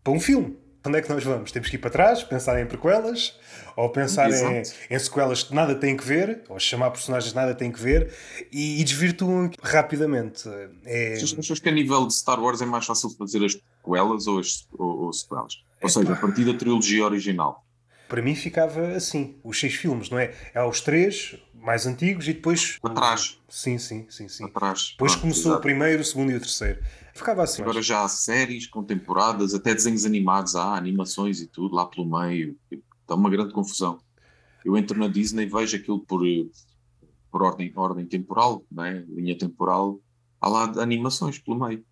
[0.04, 0.58] para um filme.
[0.86, 1.52] Onde é que nós vamos?
[1.52, 3.38] Temos que ir para trás, pensar em prequelas,
[3.76, 7.54] ou pensar em, em sequelas que nada têm que ver, ou chamar personagens que nada
[7.54, 8.14] têm que ver,
[8.50, 10.50] e, e desvirtuam rapidamente.
[10.86, 14.40] É, Achas que a nível de Star Wars é mais fácil fazer as sequelas ou
[14.40, 15.62] as ou, ou sequelas?
[15.82, 17.66] Ou seja, a partir da trilogia original.
[18.10, 20.34] Para mim ficava assim, os seis filmes, não é?
[20.54, 22.78] Há os três mais antigos e depois...
[22.80, 23.40] Para trás.
[23.48, 24.46] Sim, sim, sim, sim.
[24.46, 24.90] Atrás.
[24.92, 25.62] Depois Pronto, começou o exato.
[25.62, 26.82] primeiro, o segundo e o terceiro.
[27.14, 27.62] Ficava assim.
[27.62, 32.10] Agora já há séries com temporadas, até desenhos animados, há animações e tudo lá pelo
[32.10, 32.58] meio.
[32.72, 34.00] Está uma grande confusão.
[34.66, 36.46] Eu entro na Disney e vejo aquilo por, eh,
[37.32, 39.04] por ordem, ordem temporal, não é?
[39.08, 40.00] linha temporal.
[40.42, 41.86] Há lá animações pelo meio.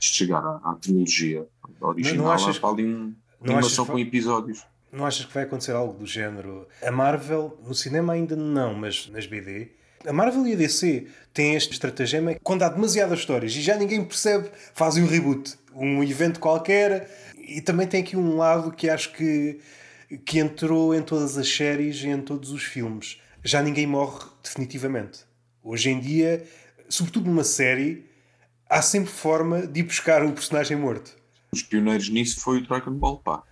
[0.00, 1.46] Chegar à, à trilogia
[1.80, 3.14] original, Não- não achas há ali um,
[3.44, 4.64] não achas que- com episódios.
[4.90, 6.68] Não achas que vai acontecer algo do género?
[6.82, 9.68] A Marvel, no cinema ainda não, mas nas BD.
[10.06, 12.34] A Marvel e a DC têm este estratagema.
[12.42, 15.54] Quando há demasiadas histórias e já ninguém percebe, fazem um reboot.
[15.74, 17.08] Um evento qualquer.
[17.38, 19.60] E também tem aqui um lado que acho que,
[20.26, 23.18] que entrou em todas as séries e em todos os filmes.
[23.42, 25.20] Já ninguém morre definitivamente.
[25.62, 26.44] Hoje em dia,
[26.88, 28.04] sobretudo numa série,
[28.68, 31.16] há sempre forma de ir buscar o personagem morto.
[31.54, 33.42] Os pioneiros nisso foi o Dragon Ball, pá.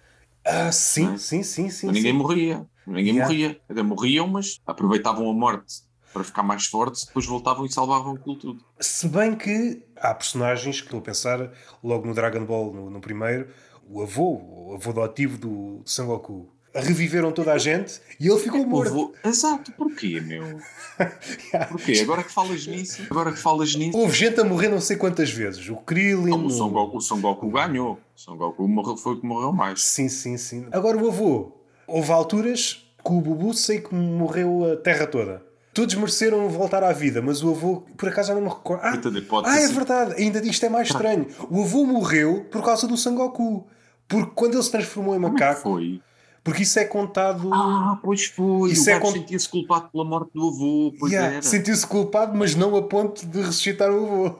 [0.42, 1.18] Ah, sim, é?
[1.18, 1.86] sim, sim, sim.
[1.88, 2.18] Mas ninguém sim.
[2.18, 2.66] morria.
[2.86, 3.24] Ninguém Yeah.
[3.24, 3.60] morria.
[3.68, 8.36] Até morriam, mas aproveitavam a morte para ficar mais fortes, depois voltavam e salvavam aquilo
[8.36, 8.64] tudo.
[8.80, 11.52] Se bem que há personagens que estou a pensar
[11.84, 13.52] logo no Dragon Ball, no, no primeiro,
[13.86, 16.50] o avô, o avô adotivo do, do Sangoku.
[16.72, 18.94] Reviveram toda a gente e ele ficou morto.
[18.96, 20.60] Houve- Exato, porquê, meu?
[21.68, 22.00] Porquê?
[22.02, 23.96] Agora que falas nisso, agora que falas nisso.
[23.96, 25.68] Houve gente a morrer não sei quantas vezes.
[25.68, 26.32] O Krillin.
[26.32, 27.94] o, Son Goku, o Son Goku ganhou.
[27.94, 29.82] O Son Goku morreu, foi o que morreu mais.
[29.82, 30.66] Sim, sim, sim.
[30.70, 31.52] Agora o avô.
[31.86, 35.42] Houve alturas que o Bubu sei que morreu a terra toda.
[35.72, 38.82] Todos mereceram voltar à vida, mas o avô, por acaso já não me recordo.
[38.84, 39.00] Ah,
[39.44, 41.26] ah é verdade, ainda isto é mais estranho.
[41.48, 43.66] O avô morreu por causa do Sangoku.
[44.06, 46.00] Porque quando ele se transformou em Como é macaco, foi?
[46.42, 47.50] Porque isso é contado.
[47.52, 48.72] Ah, pois foi.
[48.72, 50.94] Isso o é gajo con- sentia-se culpado pela morte do avô.
[50.98, 51.42] Pois Yeah, era.
[51.42, 54.36] Sentiu-se culpado, mas não a ponto de ressuscitar o avô.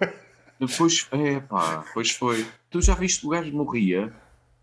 [0.58, 2.46] Depois, é pá, pois foi.
[2.70, 4.12] Tu já viste o gajo morria,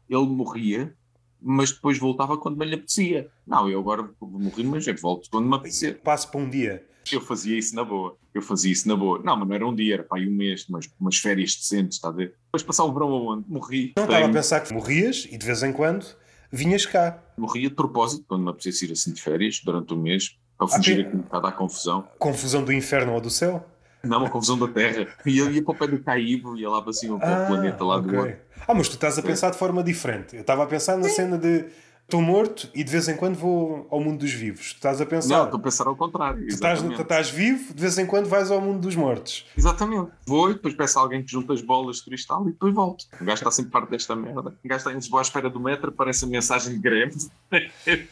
[0.10, 0.93] ele morria,
[1.41, 3.30] mas depois voltava quando me lhe apetecia.
[3.45, 6.00] Não, eu agora vou morrer, mas é que volto quando me apetecer.
[6.02, 6.86] Passo para um dia.
[7.12, 8.17] Eu fazia isso na boa.
[8.34, 9.19] Eu fazia isso na boa.
[9.23, 11.95] Não, mas não era um dia, era pá, aí um mês, mas umas férias decentes,
[11.97, 12.36] está a ver?
[12.45, 13.45] Depois passar o verão aonde?
[13.50, 13.93] Morri.
[13.97, 16.06] Não estava a pensar que morrias e de vez em quando
[16.51, 17.19] vinhas cá.
[17.38, 21.05] Morria de propósito, quando me apetecesse ir assim de férias, durante um mês, para fugir
[21.05, 22.07] aqui um bocado à confusão.
[22.17, 23.65] Confusão do inferno ou do céu.
[24.03, 25.07] Não, uma confusão da Terra.
[25.25, 27.83] E eu ia para o pé do Caíbo, ia lá para cima, para o planeta
[27.83, 28.19] lá do ok.
[28.19, 28.36] outro.
[28.67, 30.36] Ah, mas tu estás a pensar de forma diferente.
[30.36, 31.65] Eu estava a pensar na cena de
[32.07, 34.67] estou morto e de vez em quando vou ao mundo dos vivos.
[34.67, 35.43] Estás a Não, pensar.
[35.43, 36.39] estou a pensar ao contrário.
[36.47, 39.45] tu, estás, estás vivo, de vez em quando vais ao mundo dos mortos.
[39.57, 40.09] Exatamente.
[40.25, 43.05] Vou e depois peço a alguém que junta as bolas de cristal e depois volto.
[43.19, 44.39] O gajo está sempre parte desta merda.
[44.63, 47.17] O gajo está em Lisboa à espera do metro, aparece a mensagem de greve.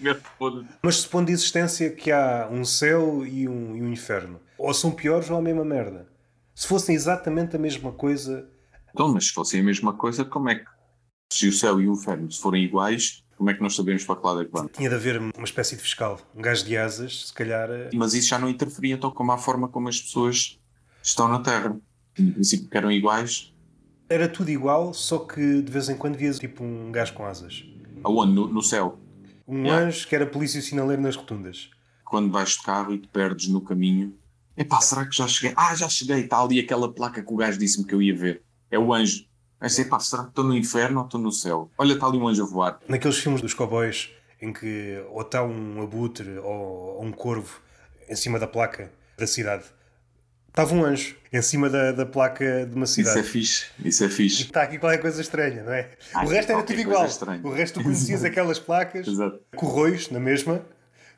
[0.84, 4.40] Mas supondo de existência que há um céu e um, e um inferno.
[4.58, 6.08] Ou são piores ou a mesma merda.
[6.54, 8.50] Se fossem exatamente a mesma coisa,
[8.94, 10.66] então, mas se fossem a mesma coisa, como é que.
[11.32, 14.16] Se o céu e o inferno se forem iguais, como é que nós sabemos para
[14.16, 14.72] que lado é que vamos?
[14.74, 16.20] tinha de haver uma espécie de fiscal.
[16.36, 17.70] Um gajo de asas, se calhar.
[17.70, 20.60] eh, Mas isso já não interferia então como a forma como as pessoas
[21.04, 21.78] estão na Terra.
[22.18, 23.54] No princípio que eram iguais.
[24.08, 27.64] Era tudo igual, só que de vez em quando vias tipo um gajo com asas.
[28.04, 28.34] Aonde?
[28.34, 29.00] No, no céu.
[29.48, 29.86] Um Yeah.
[29.88, 31.70] anjo que era polícia sinaleiro nas rotundas.
[32.04, 34.18] Quando vais de carro e te perdes no caminho.
[34.56, 35.54] Epá, será que já cheguei?
[35.58, 36.22] Ah, já cheguei.
[36.22, 38.42] Está ali aquela placa que o gajo disse-me que eu ia ver.
[38.72, 39.26] É o anjo.
[39.60, 41.70] Aí sei, epá, será que estou no inferno ou estou no céu?
[41.78, 42.80] Olha, está ali um anjo a voar.
[42.88, 44.10] Naqueles filmes dos cowboys
[44.42, 47.60] em que ou está um abutre ou, ou um corvo
[48.10, 49.64] em cima da placa da cidade.
[50.50, 53.28] Estava um anjo em cima da, da placa de uma Isso é cidade.
[53.28, 53.66] fixe.
[53.84, 54.44] Isso é fixe.
[54.44, 55.90] Está aqui qualquer coisa estranha, não é?
[56.14, 57.06] Ah, o resto era tudo igual.
[57.06, 57.42] estranha.
[57.44, 59.40] O resto tu conhecias aquelas placas, Exato.
[59.56, 60.62] corroios na mesma,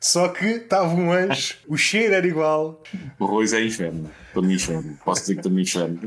[0.00, 2.82] só que estava um anjo, o cheiro era igual.
[3.18, 4.10] O Rois é inferno.
[4.28, 4.98] Estou no inferno.
[5.04, 5.98] Posso dizer que estou no inferno.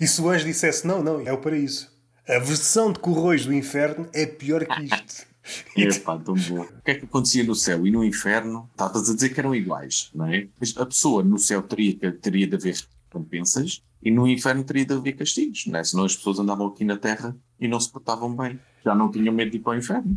[0.00, 1.90] E se o anjo dissesse não, não, é o paraíso.
[2.28, 5.26] A versão de corroios do inferno é pior que isto.
[5.76, 6.60] Epá, tão bom.
[6.60, 8.68] O que é que acontecia no céu e no inferno?
[8.70, 10.46] Estavas a dizer que eram iguais, não é?
[10.58, 12.76] Mas a pessoa no céu teria, teria de haver
[13.08, 15.84] recompensas e no inferno teria de haver castigos, não é?
[15.84, 18.58] Senão as pessoas andavam aqui na Terra e não se portavam bem.
[18.84, 20.16] Já não tinham medo de ir para o inferno.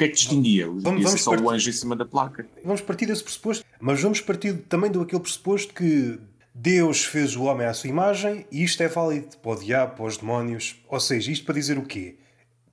[0.00, 0.66] O que é que distinguia?
[0.66, 2.46] Vamos- Devia ser vamos só partir- o anjo em cima da placa.
[2.64, 6.18] Vamos partir desse pressuposto, mas vamos partir também do aquele pressuposto que
[6.54, 10.04] Deus fez o homem à sua imagem e isto é válido para o diabo, para
[10.06, 10.82] os demónios.
[10.88, 12.16] Ou seja, isto para dizer o quê?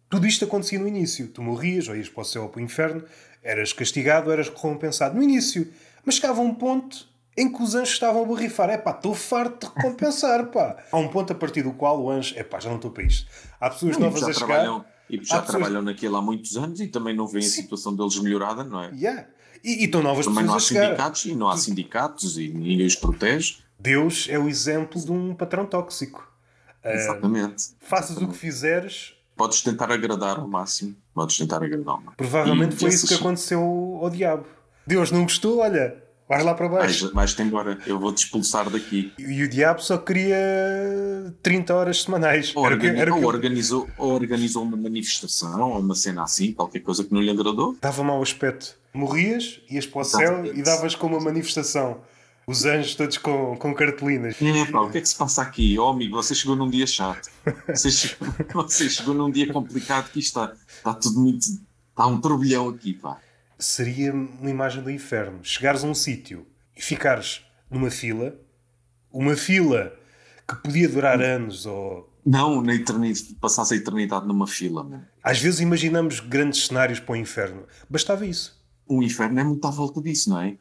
[0.09, 1.27] Tudo isto acontecia no início.
[1.27, 3.03] Tu morrias, ou ias para o céu ou para o inferno,
[3.43, 5.15] Eras castigado, eras recompensado.
[5.15, 5.71] No início.
[6.05, 8.69] Mas chegava um ponto em que os anjos estavam a borrifar.
[8.69, 10.75] É pá, estou farto de recompensar, pá.
[10.91, 13.03] Há um ponto a partir do qual o anjo, é pá, já não estou para
[13.03, 13.29] isto.
[13.59, 14.45] Há pessoas Não, novas a chegar.
[14.47, 17.49] trabalham, e já Há pessoas- trabalham naquilo há muitos anos e também não veem a
[17.49, 18.91] situação deles melhorada, não é?
[18.93, 19.27] Yeah.
[19.63, 20.85] E, e estão novas Também não há pessoas a chegar.
[20.89, 23.57] sindicatos e não há sindicatos e ninguém os protege.
[23.79, 26.27] Deus é o exemplo de um patrão tóxico.
[26.83, 27.65] Exatamente.
[27.79, 30.95] Faças o que fizeres, Podes tentar agradar ao máximo.
[31.13, 32.15] Podes tentar agradar ao máximo.
[32.17, 33.61] provavelmente E foi isso que aconteceu
[34.01, 34.45] ao diabo.
[34.85, 35.95] Deus não gostou, olha,
[36.27, 37.13] vais lá para Vais- baixo.
[37.13, 39.13] Vais-te embora, eu vou-te expulsar daqui.
[39.17, 40.35] E o diabo só queria
[41.41, 42.51] 30 horas semanais.
[42.55, 46.51] Ou, que- organi- o ou que organizou, ou organizou uma manifestação ou uma cena assim,
[46.53, 47.75] qualquer coisa que não lhe agradou.
[47.81, 48.75] Dava mau aspecto.
[48.93, 52.01] Morrias, ias para o céu e davas como uma manifestação.
[52.47, 54.35] Os anjos todos com, com cartolinas.
[54.41, 55.77] É, pá, o que é que se passa aqui?
[55.77, 57.29] Oh, amigo, você chegou num dia chato.
[57.67, 58.27] Você chegou,
[58.63, 61.45] você chegou num dia complicado que isto está, está tudo muito.
[61.45, 63.17] Está um turbilhão aqui, pá.
[63.57, 65.39] Seria uma imagem do inferno.
[65.43, 68.35] Chegares a um sítio e ficares numa fila,
[69.11, 69.93] uma fila
[70.47, 75.05] que podia durar anos ou Não, na eternidade, passasse a eternidade numa fila.
[75.23, 77.65] Às vezes imaginamos grandes cenários para o inferno.
[77.89, 78.57] Bastava isso.
[78.87, 80.57] O inferno é muito à volta disso, não é?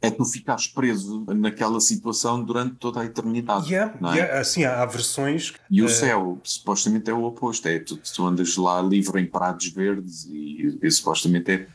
[0.00, 3.72] É tu ficares preso naquela situação durante toda a eternidade.
[3.72, 4.16] Yeah, não é?
[4.16, 5.54] yeah, assim, há, há versões.
[5.70, 7.66] E o eh, céu, supostamente, é o oposto.
[7.66, 11.68] É tu, tu andas lá livre em prados verdes e, e supostamente é.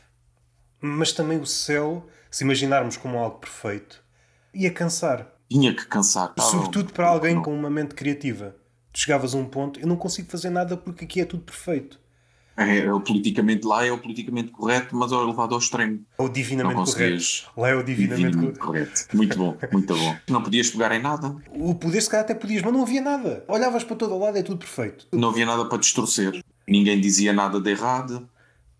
[0.82, 4.02] Mas também o céu, se imaginarmos como algo perfeito,
[4.52, 5.28] ia cansar.
[5.50, 6.34] Tinha que cansar.
[6.34, 8.56] Tá, Sobretudo para não- alguém não- com uma mente criativa.
[8.92, 12.00] Tu chegavas a um ponto, eu não consigo fazer nada porque aqui é tudo perfeito.
[12.54, 16.04] É, é o politicamente lá, é o politicamente correto, mas é levado ao extremo.
[16.18, 16.90] Ou Não divinamente correto.
[16.92, 17.46] conseguias.
[17.56, 18.90] Lá é o divinamente Divinamente correto.
[18.90, 19.16] correto.
[19.16, 20.16] Muito bom, muito bom.
[20.28, 21.34] Não podias pegar em nada.
[21.50, 23.42] O poder, se calhar, até podias, mas não havia nada.
[23.48, 25.06] Olhavas para todo o lado, é tudo perfeito.
[25.12, 26.42] Não havia nada para distorcer.
[26.68, 28.28] Ninguém dizia nada de errado.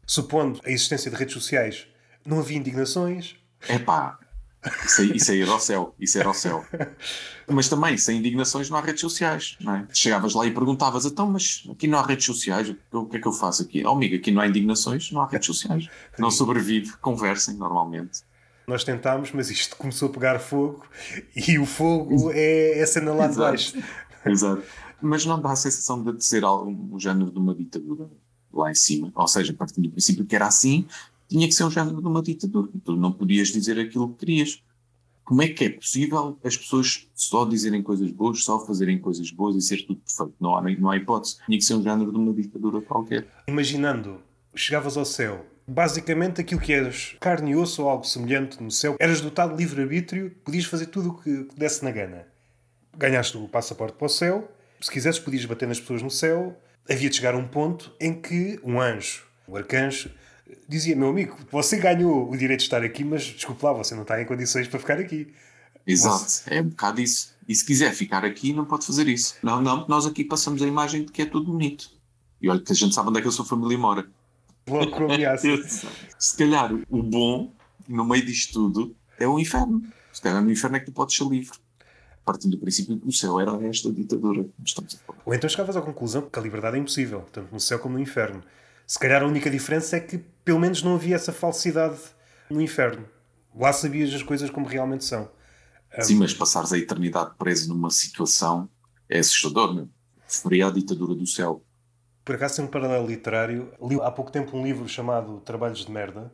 [0.06, 1.86] Supondo a existência de redes sociais,
[2.24, 3.36] não havia indignações,
[3.68, 4.18] Epá,
[4.84, 5.94] isso é, isso é ir ao céu.
[5.98, 6.64] Isso é ir ao céu.
[7.48, 9.56] Mas também, sem indignações, não há redes sociais.
[9.60, 9.86] Não é?
[9.92, 13.26] Chegavas lá e perguntavas: então, mas aqui não há redes sociais, o que é que
[13.26, 13.84] eu faço aqui?
[13.84, 15.88] Oh, amigo, aqui não há indignações, não há redes sociais.
[16.18, 18.20] Não sobrevive, conversem normalmente.
[18.66, 20.86] Nós tentámos, mas isto começou a pegar fogo
[21.34, 23.76] e o fogo é, é a cena lá de baixo.
[24.24, 24.62] Exato.
[25.00, 28.08] Mas não dá a sensação de ser algo, o género de uma ditadura
[28.52, 29.10] lá em cima.
[29.14, 30.86] Ou seja, partindo do princípio que era assim,
[31.32, 32.70] tinha que ser um género de uma ditadura.
[32.84, 34.62] Tu não podias dizer aquilo que querias.
[35.24, 39.56] Como é que é possível as pessoas só dizerem coisas boas, só fazerem coisas boas
[39.56, 40.34] e ser tudo perfeito?
[40.38, 41.36] Não há, não há hipótese.
[41.46, 43.26] Tinha que ser um género de uma ditadura qualquer.
[43.48, 44.20] Imaginando,
[44.54, 48.96] chegavas ao céu, basicamente aquilo que eras carne e osso ou algo semelhante no céu,
[49.00, 52.26] eras dotado de livre-arbítrio, podias fazer tudo o que desse na gana.
[52.98, 57.08] Ganhaste o passaporte para o céu, se quisesses podias bater nas pessoas no céu, havia
[57.08, 60.10] de chegar a um ponto em que um anjo, um arcanjo,
[60.68, 64.02] dizia, meu amigo, você ganhou o direito de estar aqui, mas desculpe lá, você não
[64.02, 65.32] está em condições para ficar aqui.
[65.86, 66.24] Exato.
[66.46, 67.34] É um bocado isso.
[67.48, 69.36] E se quiser ficar aqui, não pode fazer isso.
[69.42, 71.90] Não, não, nós aqui passamos a imagem de que é tudo bonito.
[72.40, 74.06] E olha que a gente sabe onde é que a sua família mora.
[74.68, 75.48] Logo com ameaça.
[76.18, 77.52] Se calhar o bom,
[77.88, 79.82] no meio disto tudo, é o inferno.
[80.12, 81.58] Se calhar no inferno é que tu podes ser livre.
[82.24, 84.46] Partindo do princípio que o céu era esta ditadura.
[84.64, 85.18] Estamos a falar.
[85.24, 88.00] Ou então chegavas à conclusão que a liberdade é impossível, tanto no céu como no
[88.00, 88.42] inferno.
[88.86, 91.98] Se calhar a única diferença é que pelo menos não havia essa falsidade
[92.50, 93.08] no inferno.
[93.54, 95.30] Lá sabias as coisas como realmente são.
[96.00, 98.68] Sim, mas passares a eternidade preso numa situação
[99.08, 99.88] é assustador, meu.
[100.26, 101.62] Preferia a ditadura do céu.
[102.24, 103.72] Por acaso tem um paralelo literário.
[103.82, 106.32] Li há pouco tempo um livro chamado Trabalhos de Merda,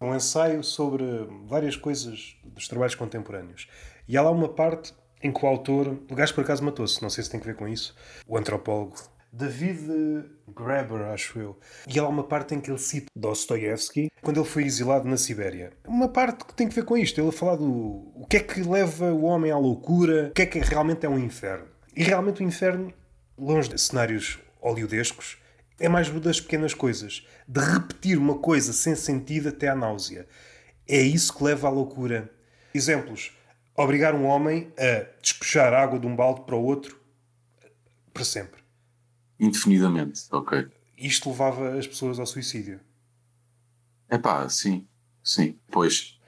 [0.00, 1.04] um ensaio sobre
[1.46, 3.66] várias coisas dos trabalhos contemporâneos.
[4.06, 7.08] E há lá uma parte em que o autor, o gajo por acaso matou-se, não
[7.08, 7.94] sei se tem a ver com isso,
[8.26, 8.96] o antropólogo,
[9.32, 11.58] David Graeber, acho eu.
[11.88, 15.72] E há uma parte em que ele cita Dostoevsky quando ele foi exilado na Sibéria.
[15.86, 17.18] Uma parte que tem a ver com isto.
[17.18, 17.66] Ele a falar do
[18.14, 21.08] o que é que leva o homem à loucura, o que é que realmente é
[21.08, 21.66] um inferno.
[21.96, 22.92] E realmente o inferno,
[23.38, 25.38] longe de cenários oleodescos,
[25.80, 27.26] é mais das pequenas coisas.
[27.48, 30.26] De repetir uma coisa sem sentido até à náusea.
[30.86, 32.30] É isso que leva à loucura.
[32.74, 33.34] Exemplos.
[33.74, 37.00] Obrigar um homem a despejar água de um balde para o outro
[38.12, 38.61] para sempre.
[39.46, 40.22] Indefinidamente.
[40.30, 40.66] Ok.
[40.96, 42.80] Isto levava as pessoas ao suicídio.
[44.08, 44.86] É pá, sim.
[45.22, 45.58] Sim.
[45.70, 46.18] Pois.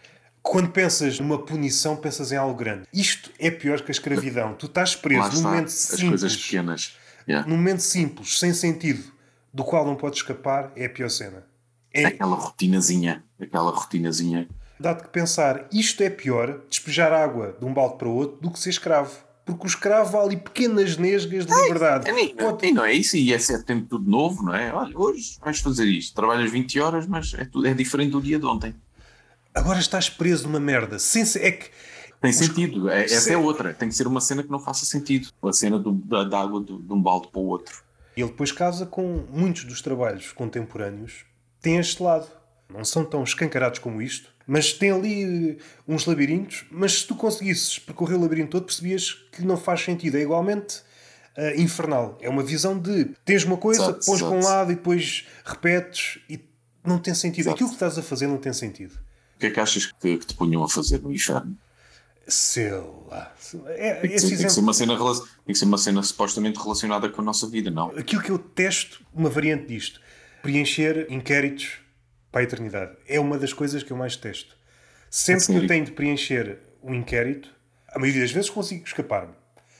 [0.43, 2.87] Quando pensas numa punição, pensas em algo grande.
[2.93, 4.55] Isto é pior que a escravidão.
[4.55, 5.49] Tu estás Lá preso num está.
[5.49, 6.97] momento As coisas simples, pequenas.
[7.27, 7.49] Yeah.
[7.49, 9.03] num momento simples, sem sentido,
[9.53, 11.47] do qual não podes escapar, é a pior cena.
[11.91, 13.25] É, Aquela rotinazinha.
[13.41, 14.47] Aquela rotinazinha.
[14.79, 18.51] dá-te que pensar, isto é pior, despejar água de um balde para o outro, do
[18.51, 19.17] que ser escravo.
[19.45, 22.09] Porque o escravo há ali pequenas nesgas de liberdade.
[22.09, 22.67] É, Pode...
[22.67, 24.73] E não é isso, e é sempre tudo novo, não é?
[24.73, 28.39] Olha, hoje vais fazer isto, trabalhas 20 horas, mas é, tudo, é diferente do dia
[28.39, 28.75] de ontem.
[29.55, 30.99] Agora estás preso numa merda.
[30.99, 31.71] Sem, é que.
[32.21, 33.75] Tem sentido, é, essa é outra.
[33.75, 35.29] Tem que ser uma cena que não faça sentido.
[35.43, 37.85] A cena do, da, da água do, de um balde para o outro.
[38.17, 41.25] Ele depois casa com muitos dos trabalhos contemporâneos,
[41.61, 42.27] tem este lado.
[42.73, 46.65] Não são tão escancarados como isto, mas tem ali eh, uns labirintos.
[46.71, 50.17] Mas se tu conseguisses percorrer o labirinto todo, percebias que não faz sentido.
[50.17, 50.83] É igualmente
[51.37, 52.19] uh, infernal.
[52.21, 56.21] É uma visão de tens uma coisa, exato, pões para um lado e depois repetes
[56.29, 56.41] e
[56.85, 57.47] não tem sentido.
[57.47, 57.55] Exato.
[57.55, 58.95] Aquilo que estás a fazer não tem sentido.
[59.37, 61.57] O que é que achas que, que te punham a fazer no inferno?
[62.27, 63.35] Sei lá.
[63.67, 66.59] É, tem, que ser, tem, que ser uma cena, tem que ser uma cena supostamente
[66.59, 67.91] relacionada com a nossa vida, não?
[67.91, 70.01] Aquilo que eu testo, uma variante disto,
[70.43, 71.84] preencher inquéritos
[72.35, 72.97] para a eternidade.
[73.07, 74.57] É uma das coisas que eu mais testo.
[75.09, 77.49] Sempre que eu tenho de preencher um inquérito,
[77.87, 79.35] a maioria das vezes consigo escapar-me.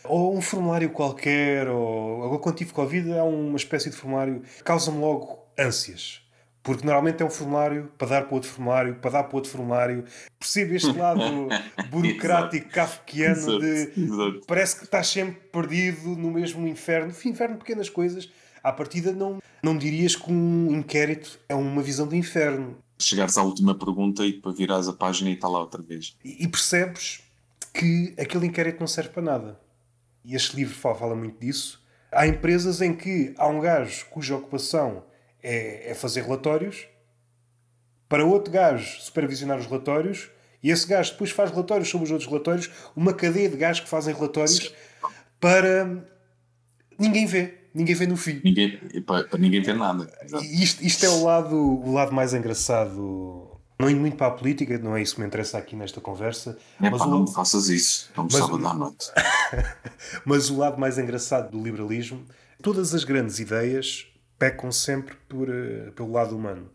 [0.05, 4.63] Ou um formulário qualquer, ou agora quando tive Covid, há uma espécie de formulário que
[4.63, 6.23] causa-me logo ânsias.
[6.63, 10.05] Porque normalmente é um formulário para dar para outro formulário, para dar para outro formulário.
[10.39, 11.49] Percebo este lado
[11.91, 17.13] burocrático, kafkiano de parece que estás sempre perdido no mesmo inferno.
[17.25, 18.31] Inferno, pequenas coisas.
[18.65, 22.79] À partida, não, não dirias que um inquérito é uma visão do inferno.
[22.99, 26.17] Chegares à última pergunta e depois virares a página e está lá outra vez.
[26.25, 27.21] E, e percebes
[27.75, 29.61] que aquele inquérito não serve para nada.
[30.25, 31.85] E este livro fala, fala muito disso.
[32.11, 35.05] Há empresas em que há um gajo cuja ocupação
[35.43, 36.87] é, é fazer relatórios,
[38.09, 40.31] para outro gajo supervisionar os relatórios,
[40.63, 43.91] e esse gajo depois faz relatórios sobre os outros relatórios, uma cadeia de gajos que
[43.91, 44.73] fazem relatórios
[45.39, 46.09] para
[46.99, 47.64] ninguém vê.
[47.75, 48.41] Ninguém vê no fim.
[48.45, 50.09] Ninguém, para, para ninguém ver nada.
[50.43, 53.51] Isto, isto é o lado, o lado mais engraçado.
[53.77, 56.57] Não indo muito para a política, não é isso que me interessa aqui nesta conversa.
[56.81, 57.11] É mas pá, o...
[57.11, 58.09] não faças isso.
[58.17, 59.11] Não me sábado à noite.
[60.25, 62.25] mas o lado mais engraçado do liberalismo,
[62.63, 64.07] todas as grandes ideias
[64.39, 66.71] pecam sempre por, uh, pelo lado humano.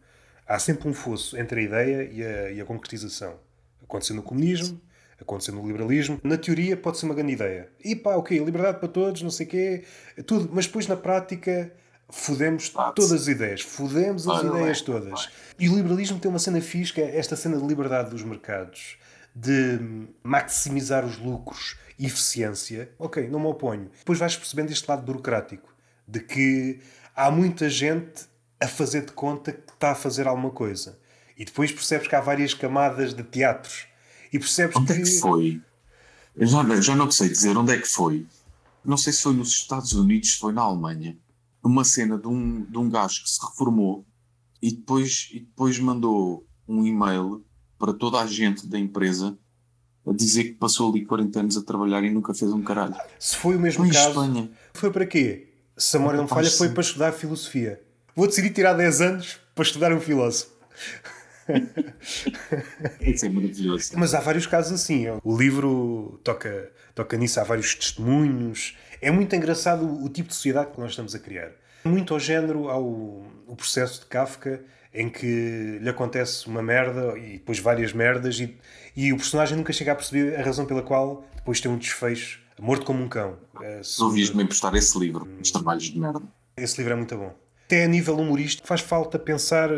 [0.45, 3.39] Há sempre um fosso entre a ideia e a, e a concretização.
[3.81, 4.81] Aconteceu no comunismo,
[5.21, 6.19] aconteceu no liberalismo.
[6.23, 7.69] Na teoria pode ser uma grande ideia.
[7.83, 9.83] E pá, ok, liberdade para todos, não sei o quê,
[10.25, 10.49] tudo.
[10.53, 11.71] Mas depois na prática
[12.09, 13.61] fodemos todas as ideias.
[13.61, 15.29] Fodemos as ideias todas.
[15.57, 18.97] E o liberalismo tem uma cena que é esta cena de liberdade dos mercados,
[19.35, 19.79] de
[20.23, 22.89] maximizar os lucros e eficiência.
[22.97, 23.91] Ok, não me oponho.
[23.99, 25.73] Depois vais percebendo este lado burocrático,
[26.07, 26.79] de que
[27.15, 28.27] há muita gente
[28.59, 30.97] a fazer de conta que está a fazer alguma coisa.
[31.37, 33.87] E depois percebes que há várias camadas de teatros.
[34.31, 34.99] E percebes onde que...
[34.99, 35.61] é que foi?
[36.35, 38.25] Eu já, já não sei dizer onde é que foi.
[38.83, 41.17] Não sei se foi nos Estados Unidos, se foi na Alemanha.
[41.63, 44.05] Uma cena de um, de um gajo que se reformou
[44.61, 47.43] e depois, e depois mandou um e-mail
[47.77, 49.37] para toda a gente da empresa
[50.07, 52.95] a dizer que passou ali 40 anos a trabalhar e nunca fez um caralho.
[53.19, 54.49] Se foi o mesmo foi caso, Espanha.
[54.73, 55.49] foi para quê?
[55.79, 57.81] se a memória não falha, foi para estudar filosofia.
[58.15, 60.51] Vou decidir tirar 10 anos para estudar um filósofo.
[63.01, 63.91] Isso é maravilhoso.
[63.97, 65.05] Mas há vários casos assim.
[65.23, 68.77] O livro toca, toca nisso, há vários testemunhos.
[69.01, 71.51] É muito engraçado o tipo de sociedade que nós estamos a criar.
[71.83, 74.61] Muito ao género ao o processo de Kafka,
[74.93, 78.57] em que lhe acontece uma merda e depois várias merdas, e,
[78.95, 82.41] e o personagem nunca chega a perceber a razão pela qual depois tem um desfecho
[82.61, 83.37] Morto como um cão.
[83.61, 86.21] É, Ouvias-me emprestar esse livro, Os Trabalhos de Merda.
[86.57, 87.33] Esse livro é muito bom.
[87.69, 89.69] Até a nível humorístico faz falta pensar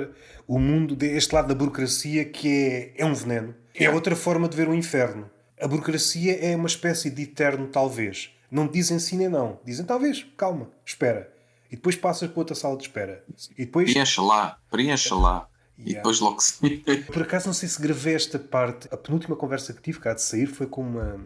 [0.47, 3.53] o mundo deste lado da burocracia que é, é um veneno.
[3.75, 5.29] É outra forma de ver o inferno.
[5.61, 8.33] A burocracia é uma espécie de eterno talvez.
[8.49, 9.59] Não dizem sim nem não.
[9.65, 11.33] Dizem talvez, calma, espera.
[11.69, 13.25] E depois passas para outra sala de espera.
[13.57, 13.91] E depois...
[13.91, 15.49] Preencha lá, preencha lá.
[15.77, 15.91] Yeah.
[15.91, 16.53] E depois logo se...
[17.11, 18.87] Por acaso não sei se gravei esta parte.
[18.89, 21.19] A penúltima conversa que tive cá de sair foi com uma,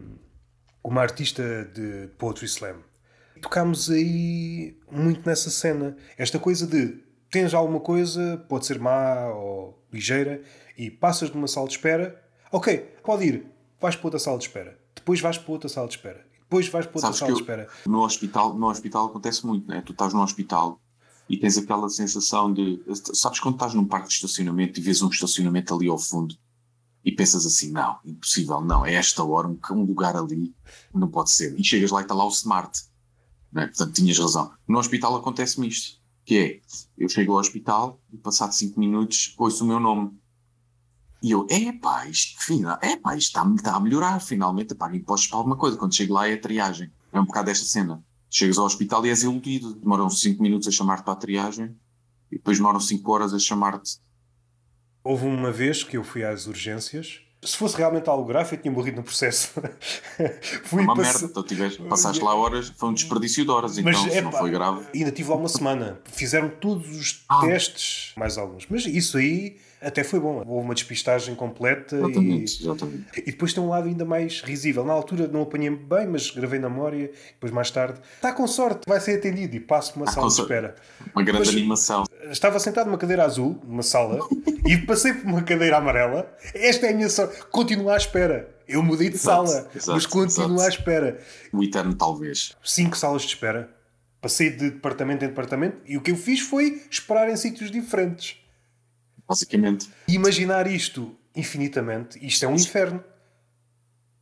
[0.82, 2.82] uma artista de Poetry Slam.
[3.40, 5.96] Tocámos aí muito nessa cena.
[6.16, 10.42] Esta coisa de tens alguma coisa, pode ser má ou ligeira,
[10.76, 12.22] e passas de uma sala de espera,
[12.52, 13.46] ok, pode ir,
[13.80, 16.86] vais para outra sala de espera, depois vais para outra sala de espera, depois vais
[16.86, 17.68] para outra Sabes sala de espera.
[17.86, 19.82] No hospital, no hospital acontece muito, né?
[19.84, 20.80] Tu estás no hospital
[21.28, 22.82] e tens aquela sensação de.
[23.14, 26.36] Sabes quando estás num parque de estacionamento e vês um estacionamento ali ao fundo
[27.04, 30.52] e pensas assim, não, impossível, não, é esta hora, um, um lugar ali,
[30.92, 31.54] não pode ser.
[31.58, 32.82] E chegas lá e está lá o smart.
[33.56, 33.66] É?
[33.66, 34.52] Portanto, tinhas razão.
[34.68, 36.60] No hospital acontece-me isto, que é,
[36.98, 40.12] eu chego ao hospital e passado 5 minutos ouço o meu nome.
[41.22, 42.36] E eu, é pá, isto,
[42.82, 45.76] é pá, isto está, está a melhorar, finalmente, pá, impostos para alguma coisa.
[45.76, 46.90] Quando chego lá é a triagem.
[47.12, 48.04] É um bocado desta cena.
[48.28, 49.74] Chegas ao hospital e és iludido.
[49.74, 51.74] Demoram 5 minutos a chamar-te para a triagem
[52.30, 53.98] e depois demoram 5 horas a chamar-te
[55.08, 58.72] Houve uma vez que eu fui às urgências, Se fosse realmente algo grave, eu tinha
[58.72, 59.52] morrido no processo.
[60.64, 61.12] Fui uma passe...
[61.12, 64.50] merda, então tiveste, passaste lá horas, foi um desperdício de horas, então se não foi
[64.50, 64.84] grave.
[64.94, 66.00] Ainda tive lá uma semana.
[66.04, 67.40] Fizeram todos os ah.
[67.40, 68.66] testes, mais alguns.
[68.68, 70.42] Mas isso aí até foi bom.
[70.46, 72.64] Houve uma despistagem completa exatamente, e...
[72.64, 73.04] Exatamente.
[73.18, 74.84] e depois tem um lado ainda mais risível.
[74.84, 78.00] Na altura não apanhei bem, mas gravei na memória, depois mais tarde.
[78.14, 80.74] Está com sorte, vai ser atendido e passo uma sala de espera.
[81.14, 82.04] Uma grande mas, animação.
[82.30, 84.18] Estava sentado numa cadeira azul, numa sala,
[84.66, 86.34] e passei por uma cadeira amarela.
[86.54, 87.35] Esta é a minha sorte.
[87.50, 88.54] Continuo à espera.
[88.68, 90.62] Eu mudei de exato, sala, exato, mas continuo exato.
[90.62, 91.20] à espera.
[91.52, 92.56] O eterno, talvez.
[92.64, 93.70] Cinco salas de espera.
[94.20, 98.38] Passei de departamento em departamento e o que eu fiz foi esperar em sítios diferentes
[99.26, 99.90] basicamente.
[100.08, 103.02] Imaginar isto infinitamente, isto é um inferno.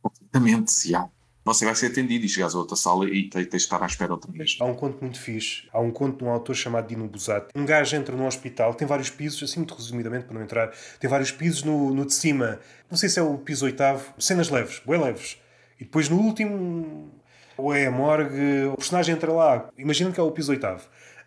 [0.01, 1.09] Completamente, já.
[1.45, 4.11] Você vai ser atendido e chegas a outra sala e tens de estar à espera
[4.11, 4.57] outra vez.
[4.59, 5.69] Há um conto muito fixe.
[5.71, 7.49] Há um conto de um autor chamado Dino Buzzati.
[7.55, 11.07] Um gajo entra num hospital, tem vários pisos, assim muito resumidamente para não entrar, tem
[11.07, 12.59] vários pisos no, no de cima.
[12.89, 14.11] Não sei se é o piso oitavo.
[14.17, 15.37] Cenas leves, bem leves.
[15.79, 17.11] E depois no último,
[17.55, 19.69] ou é a morgue, o personagem entra lá.
[19.77, 20.81] Imagina que é o piso oitavo.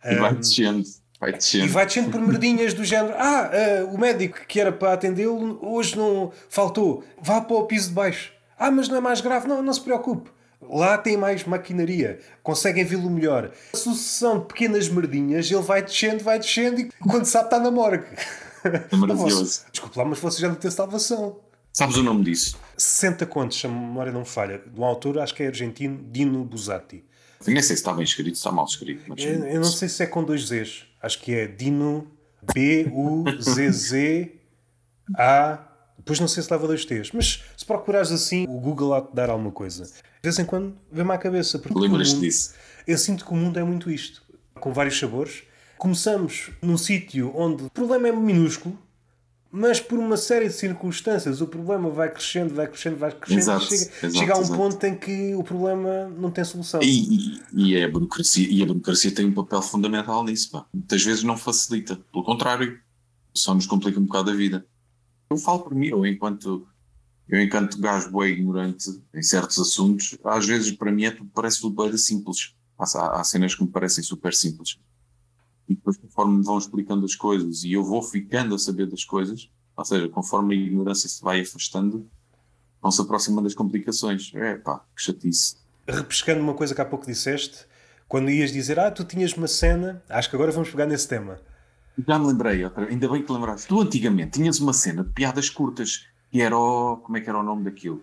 [0.05, 0.83] E vai descendo.
[1.21, 1.65] Vai descendo.
[1.65, 3.53] E vai descendo por merdinhas do género: Ah,
[3.85, 7.95] uh, o médico que era para atendê-lo hoje não faltou, vá para o piso de
[7.95, 8.37] baixo.
[8.59, 10.31] Ah, mas não é mais grave, não, não se preocupe.
[10.61, 13.53] Lá tem mais maquinaria, conseguem vê-lo melhor.
[13.73, 17.71] A sucessão de pequenas merdinhas, ele vai descendo, vai descendo e quando sabe está na
[17.71, 18.05] morgue.
[18.65, 19.63] É maravilhoso.
[19.71, 21.39] Desculpe lá, mas você já não tem salvação.
[21.73, 22.59] Sabes o nome disso?
[22.77, 26.45] 60 contos, se a memória não falha, de um autor, acho que é argentino, Dino
[26.45, 27.05] Buzzati.
[27.47, 29.05] nem sei se está bem escrito, se está mal escrito.
[29.07, 29.23] Mas...
[29.23, 30.87] Eu, eu não sei se é com dois Zs.
[31.01, 32.11] Acho que é Dino
[32.53, 33.29] B-U-Z-Z-A.
[35.99, 37.13] Depois não sei se leva dois T's.
[37.13, 39.85] Mas procurares assim, o Google há de dar alguma coisa.
[39.85, 39.93] De
[40.25, 41.63] vez em quando vem-me à cabeça.
[41.73, 42.55] Lembras-te disso?
[42.87, 44.23] Eu sinto que o mundo é muito isto.
[44.55, 45.43] Com vários sabores.
[45.77, 48.77] Começamos num sítio onde o problema é minúsculo,
[49.51, 53.65] mas por uma série de circunstâncias o problema vai crescendo, vai crescendo, vai crescendo exato,
[53.65, 54.59] chega, exato, chega a um exato.
[54.59, 56.81] ponto em que o problema não tem solução.
[56.83, 60.51] E, e, e, a, burocracia, e a burocracia tem um papel fundamental nisso.
[60.51, 60.67] Pá.
[60.75, 62.81] Muitas vezes não facilita, pelo contrário,
[63.33, 64.67] só nos complica um bocado a vida.
[65.31, 66.67] Eu falo por mim, eu enquanto,
[67.29, 71.61] eu enquanto gajo boi ignorante em certos assuntos, às vezes para mim é tudo, parece
[71.61, 72.55] tudo bem simples.
[72.79, 74.79] Há, há cenas que me parecem super simples
[75.69, 79.05] e depois conforme me vão explicando as coisas e eu vou ficando a saber das
[79.05, 82.09] coisas, ou seja, conforme a ignorância se vai afastando,
[82.81, 84.33] vão se aproximando das complicações.
[84.35, 85.57] É pá, que chatice.
[85.87, 87.67] Repescando uma coisa que há pouco disseste,
[88.09, 91.39] quando ias dizer, ah, tu tinhas uma cena, acho que agora vamos pegar nesse tema.
[92.07, 93.69] Já me lembrei, ainda bem que lembraste.
[93.69, 96.99] Tu antigamente tinhas uma cena de piadas curtas, que era o.
[96.99, 98.03] Como é que era o nome daquilo?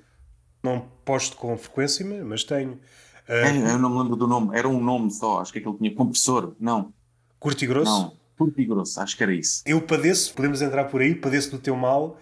[0.63, 2.73] Não posto com frequência, mas tenho.
[2.73, 3.32] Uh...
[3.32, 5.93] É, eu não me lembro do nome, era um nome só, acho que aquilo tinha
[5.93, 6.93] compressor, não.
[7.39, 7.91] Curto e grosso?
[7.91, 9.63] Não, curto e grosso, acho que era isso.
[9.65, 12.19] Eu padeço, podemos entrar por aí, padeço do teu mal.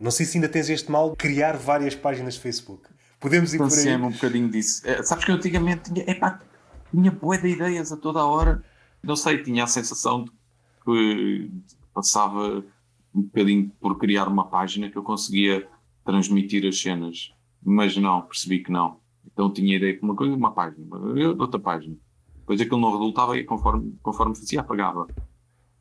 [0.00, 2.88] Não sei se ainda tens este mal de criar várias páginas de Facebook.
[3.18, 3.96] Podemos ir por aí.
[3.96, 4.82] um bocadinho disso.
[4.86, 6.40] É, sabes que eu antigamente tinha, epá,
[6.90, 8.62] tinha boa de ideias a toda a hora.
[9.02, 10.30] Não sei, tinha a sensação de
[10.84, 11.50] que
[11.92, 12.64] passava
[13.18, 15.68] um bocadinho por criar uma página que eu conseguia
[16.04, 17.32] transmitir as cenas.
[17.62, 18.98] Mas não, percebi que não.
[19.26, 20.86] Então tinha ideia de uma coisa, uma página,
[21.38, 21.96] outra página
[22.48, 25.06] depois aquilo não resultava e conforme, conforme fazia apagava.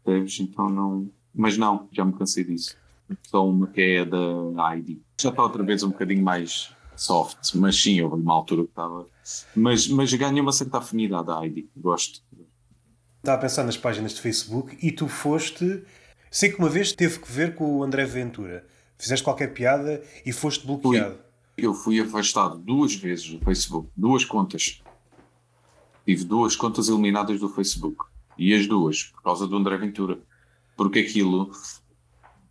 [0.05, 1.09] Então não.
[1.33, 2.75] Mas não, já me cansei disso.
[3.23, 4.99] Só uma que é da ID.
[5.17, 9.07] Já está outra vez um bocadinho mais soft, mas sim, houve uma altura que estava.
[9.55, 11.67] Mas, mas ganha uma certa afinidade à ID.
[11.77, 12.21] Gosto.
[13.19, 15.83] Estava a pensar nas páginas de Facebook e tu foste.
[16.37, 18.63] Sei que uma vez teve que ver com o André Ventura.
[18.95, 21.15] Fizeste qualquer piada e foste bloqueado.
[21.15, 21.65] Fui.
[21.65, 24.79] Eu fui afastado duas vezes do Facebook, duas contas
[26.05, 28.05] tive duas contas eliminadas do Facebook.
[28.37, 30.19] E as duas, por causa do André Ventura.
[30.75, 31.49] Porque aquilo,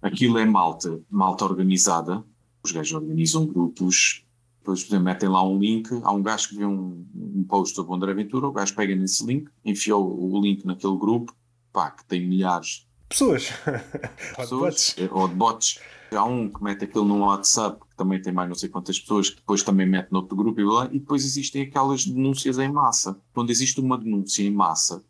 [0.03, 2.25] aquilo é malta, malta organizada.
[2.65, 4.27] Os gajos organizam grupos,
[4.59, 5.89] depois por exemplo, metem lá um link.
[6.03, 8.97] Há um gajo que vê um, um post sobre o André Ventura, o gajo pega
[8.97, 11.33] nesse link, enfiou o link naquele grupo,
[11.73, 13.51] pá, que tem milhares pessoas.
[14.37, 15.81] pessoas ou de bots.
[16.13, 19.31] Há um que mete aquilo num WhatsApp, que também tem mais não sei quantas pessoas,
[19.31, 23.21] que depois também mete noutro grupo e, blá, e depois existem aquelas denúncias em massa.
[23.35, 25.05] Quando existe uma denúncia em massa,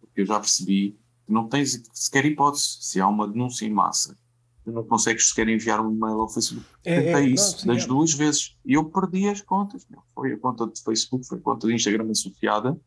[0.00, 2.78] porque eu já percebi que não tens sequer hipótese.
[2.80, 4.18] Se há uma denúncia em massa,
[4.64, 6.66] tu não consegues sequer enviar um e-mail ao Facebook.
[6.84, 7.86] É, Tentei é, isso não, das é.
[7.86, 8.56] duas vezes.
[8.64, 9.86] E eu perdi as contas.
[10.14, 12.78] Foi a conta de Facebook, foi a conta de Instagram associada.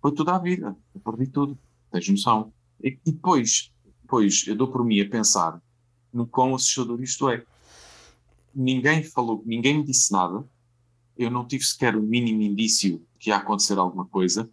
[0.00, 0.76] Foi toda a vida.
[0.94, 1.58] Eu perdi tudo.
[1.90, 2.52] Tens noção?
[2.82, 3.72] E, depois,
[4.02, 5.60] depois eu dou por mim a pensar
[6.12, 7.44] no quão assustador isto é.
[8.54, 10.44] Ninguém falou, ninguém me disse nada,
[11.16, 14.48] eu não tive sequer o mínimo indício que ia acontecer alguma coisa.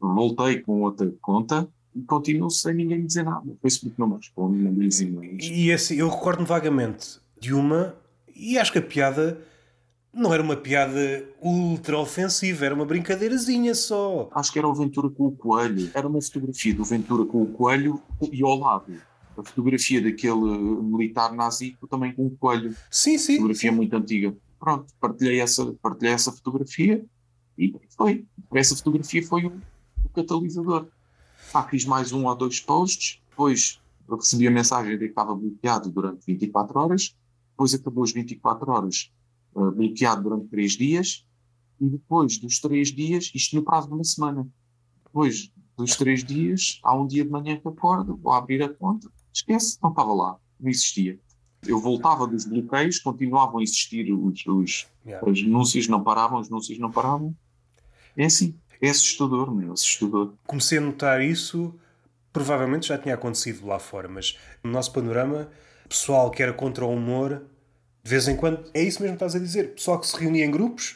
[0.00, 3.50] Voltei com outra conta e continuo sem ninguém me dizer nada.
[3.50, 7.94] O Facebook não me responde, não me diz E assim, eu recordo-me vagamente de uma,
[8.34, 9.40] e acho que a piada
[10.16, 14.30] não era uma piada ultra ofensiva, era uma brincadeirazinha só.
[14.34, 15.90] Acho que era o Ventura com o coelho.
[15.94, 18.02] Era uma fotografia do Ventura com o coelho
[18.32, 18.96] e ao lado
[19.38, 22.74] a fotografia daquele militar nazi também com o coelho.
[22.90, 23.34] Sim, sim.
[23.36, 23.76] Fotografia sim.
[23.76, 24.34] muito antiga.
[24.58, 27.04] Pronto, partilhei essa, partilhei essa fotografia
[27.58, 28.24] e foi.
[28.54, 29.60] Essa fotografia foi o,
[30.04, 30.86] o catalisador.
[31.52, 35.90] Ah, fiz mais um ou dois posts, depois recebi a mensagem de que estava bloqueado
[35.90, 37.14] durante 24 horas,
[37.50, 39.10] depois acabou as 24 horas
[39.56, 41.26] uh, bloqueado durante 3 dias,
[41.80, 44.46] e depois dos 3 dias, isto no prazo de uma semana,
[45.04, 49.10] depois dos 3 dias, há um dia de manhã que acordo, vou abrir a conta,
[49.32, 51.18] esquece, não estava lá, não existia.
[51.66, 55.24] Eu voltava dos bloqueios, continuavam a existir os, os Yeah.
[55.88, 57.32] não paravam, as denúncias não paravam.
[58.16, 60.34] É assim, é assustador, meu, assustador.
[60.46, 61.74] Comecei a notar isso,
[62.32, 65.48] provavelmente já tinha acontecido lá fora, mas no nosso panorama,
[65.88, 67.46] pessoal que era contra o humor,
[68.06, 70.44] de vez em quando, é isso mesmo que estás a dizer, pessoal que se reunia
[70.44, 70.94] em grupos,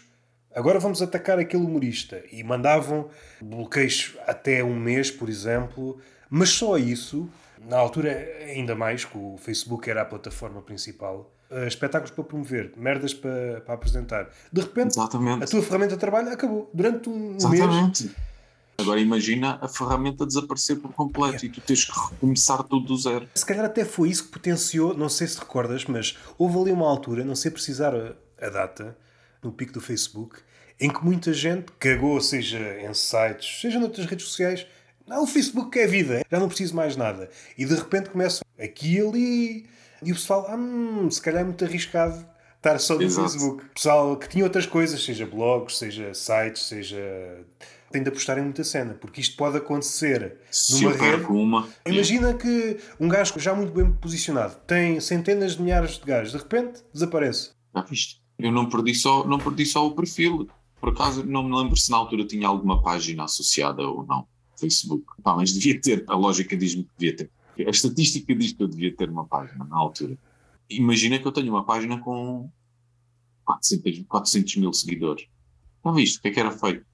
[0.54, 3.08] agora vamos atacar aquele humorista, e mandavam
[3.42, 5.98] bloqueios até um mês, por exemplo,
[6.30, 7.28] mas só isso,
[7.68, 8.12] na altura
[8.46, 13.60] ainda mais, que o Facebook era a plataforma principal, eh, espetáculos para promover, merdas para,
[13.62, 14.30] para apresentar.
[14.52, 15.42] De repente, Exatamente.
[15.42, 16.70] a tua ferramenta de trabalho acabou.
[16.72, 18.10] Durante um mês, Exatamente.
[18.80, 23.28] Agora imagina a ferramenta desaparecer por completo e tu tens que recomeçar tudo do zero.
[23.34, 26.88] Se calhar até foi isso que potenciou, não sei se recordas, mas houve ali uma
[26.88, 28.96] altura, não sei precisar a, a data,
[29.42, 30.38] no pico do Facebook,
[30.78, 34.66] em que muita gente cagou, seja em sites, seja noutras redes sociais.
[35.06, 37.28] Não, o Facebook é vida, já não preciso mais nada.
[37.58, 39.66] E de repente começam aqui e ali.
[40.02, 42.24] E o pessoal, hum, se calhar é muito arriscado
[42.56, 43.28] estar só no Exato.
[43.28, 43.64] Facebook.
[43.74, 47.44] Pessoal que tinha outras coisas, seja blogs, seja sites, seja.
[47.90, 51.02] Tem de apostar em muita cena, porque isto pode acontecer Se numa rede.
[51.02, 51.68] perco uma.
[51.84, 56.38] Imagina que um gajo já muito bem posicionado tem centenas de milhares de gajos, de
[56.38, 57.50] repente desaparece.
[57.74, 58.20] Já viste?
[58.38, 60.48] Eu não perdi, só, não perdi só o perfil.
[60.80, 64.26] Por acaso não me lembro se na altura tinha alguma página associada ou não.
[64.56, 65.04] Facebook.
[65.22, 66.04] Pá, mas devia ter.
[66.06, 67.30] A lógica diz-me que devia ter.
[67.66, 70.16] A estatística diz que eu devia ter uma página na altura.
[70.68, 72.48] Imagina que eu tenho uma página com
[73.44, 75.26] 400, 400 mil seguidores.
[75.84, 76.84] Já viste o que é que era feito?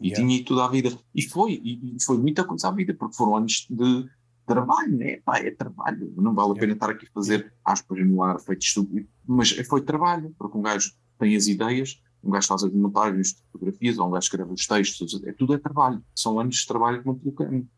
[0.00, 0.16] E, Yeah.
[0.22, 0.96] tinha ido tudo à vida.
[1.14, 4.08] E foi, e, foi muita coisa à vida, porque foram anos de
[4.46, 5.20] trabalho, né?
[5.24, 6.12] Pá, é trabalho.
[6.16, 9.82] Não vale a pena estar aqui a fazer aspas no ar feito estúpido, mas foi
[9.82, 14.08] trabalho, porque um gajo tem as ideias, um gajo faz as montagens de fotografias, ou
[14.08, 16.02] um gajo escreve os textos, é, tudo é trabalho.
[16.14, 17.68] São anos de trabalho que não colocando.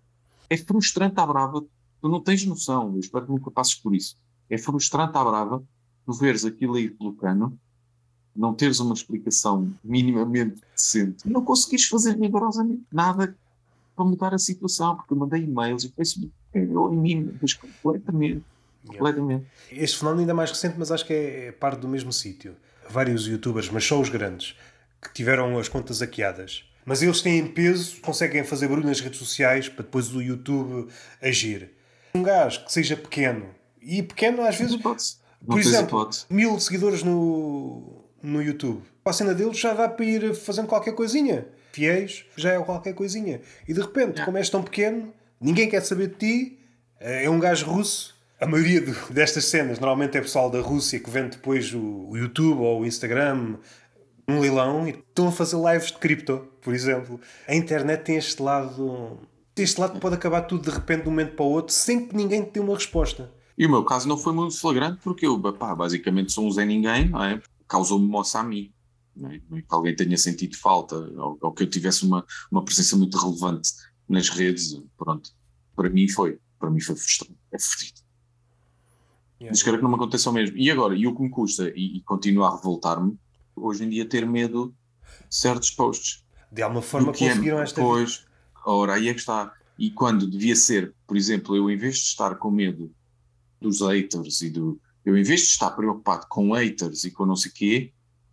[0.49, 1.61] É frustrante à brava,
[2.01, 4.17] tu não tens noção, eu espero que nunca passes por isso.
[4.49, 5.65] É frustrante à brava
[6.05, 7.59] tu veres aquilo aí pelo cano,
[8.35, 13.37] não teres uma explicação minimamente decente, não conseguires fazer rigorosamente nada
[13.95, 17.55] para mudar a situação, porque eu mandei e-mails e o Facebook cagou em mim, mas
[17.55, 18.43] completamente,
[18.87, 19.47] completamente.
[19.71, 22.57] Este fenómeno ainda mais recente, mas acho que é, é parte do mesmo sítio.
[22.89, 24.57] Vários youtubers, mas só os grandes,
[25.01, 26.65] que tiveram as contas hackeadas.
[26.85, 30.89] Mas eles têm peso, conseguem fazer barulho nas redes sociais para depois o YouTube
[31.21, 31.71] agir.
[32.15, 33.47] Um gajo que seja pequeno,
[33.81, 34.79] e pequeno às vezes.
[34.83, 34.97] Não
[35.47, 36.27] Por exemplo, hipótese.
[36.29, 38.83] mil seguidores no, no YouTube.
[39.05, 41.47] A cena deles já dá para ir fazendo qualquer coisinha.
[41.73, 43.41] Fiéis, já é qualquer coisinha.
[43.69, 44.25] E de repente, Yeah.
[44.25, 46.59] como és tão pequeno, ninguém quer saber de ti,
[46.99, 48.15] é um gajo russo.
[48.41, 52.17] A maioria do- destas cenas normalmente é pessoal da Rússia que vende depois o, o
[52.17, 53.57] YouTube ou o Instagram
[54.29, 57.21] um leilão e estão a fazer lives de cripto, por exemplo.
[57.49, 59.19] A internet tem este lado.
[59.57, 62.07] Este lado que pode acabar tudo de repente de um momento para o outro sem
[62.07, 63.31] que ninguém te dê uma resposta.
[63.59, 66.65] E o meu caso não foi muito flagrante porque eu, pá, basicamente sou um Zé
[66.65, 67.41] Ninguém, não é?
[67.71, 68.73] Causou-me moça a mim.
[69.17, 69.41] É?
[69.49, 72.97] Não é que alguém tenha sentido falta ou, ou que eu tivesse uma, uma presença
[72.97, 73.71] muito relevante
[74.09, 74.83] nas redes.
[74.99, 75.31] Pronto.
[75.77, 76.41] Para mim foi.
[76.59, 77.39] Para mim foi frustrante.
[77.53, 78.01] É fodido.
[79.41, 79.53] Yeah.
[79.53, 80.57] Mas quero que não me aconteça o mesmo.
[80.57, 83.17] E agora, e o que me custa, e, e continuo a revoltar-me,
[83.57, 84.75] hoje em dia ter medo
[85.29, 86.25] de certos posts.
[86.51, 87.89] De alguma forma que é- conseguiram esta vida.
[87.89, 88.27] Pois,
[88.67, 89.55] ora, aí é que está.
[89.79, 92.93] E quando devia ser, por exemplo, eu em vez de estar com medo
[93.61, 94.81] dos haters e do.
[95.05, 97.93] Eu em vez de estar preocupado com haters e com não sei o quê,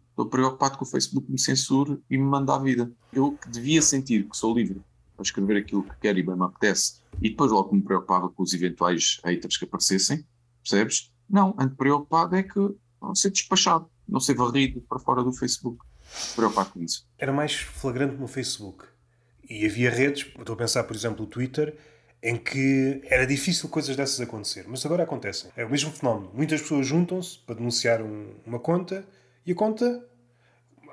[0.09, 2.91] estou preocupado que o Facebook me censure e me manda a vida.
[3.13, 4.81] Eu que devia sentir que sou livre
[5.15, 8.43] para escrever aquilo que quero e bem me apetece e depois logo me preocupava com
[8.43, 10.25] os eventuais haters que aparecessem,
[10.61, 11.11] percebes?
[11.29, 12.59] Não, ando preocupado é que
[13.01, 15.83] não ser despachado, não ser varrido para fora do Facebook.
[16.35, 17.05] Preocupado com isso.
[17.17, 18.85] era mais flagrante no Facebook.
[19.49, 21.77] E havia redes, estou a pensar, por exemplo, o Twitter,
[22.21, 24.65] em que era difícil coisas dessas acontecer.
[24.67, 25.51] Mas agora acontecem.
[25.55, 26.31] É o mesmo fenómeno.
[26.33, 29.05] Muitas pessoas juntam-se para denunciar um- uma conta
[29.45, 30.03] e a conta.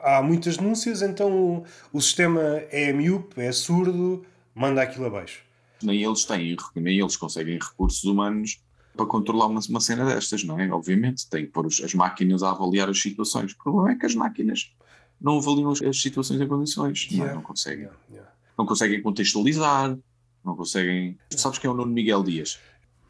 [0.03, 5.43] Há muitas denúncias, então o, o sistema é miúpe, é surdo, manda aquilo abaixo.
[5.83, 8.61] nem eles têm, nem eles conseguem recursos humanos
[8.95, 10.71] para controlar uma, uma cena destas, não é?
[10.71, 13.53] Obviamente, tem que pôr os, as máquinas a avaliar as situações.
[13.53, 14.73] O problema é que as máquinas
[15.21, 17.27] não avaliam as, as situações em condições, yeah.
[17.29, 17.85] não, não, conseguem.
[17.85, 17.99] Yeah.
[18.11, 18.31] Yeah.
[18.59, 19.97] Não conseguem contextualizar,
[20.45, 21.19] não conseguem.
[21.31, 22.59] Tu sabes quem é o Nuno Miguel Dias?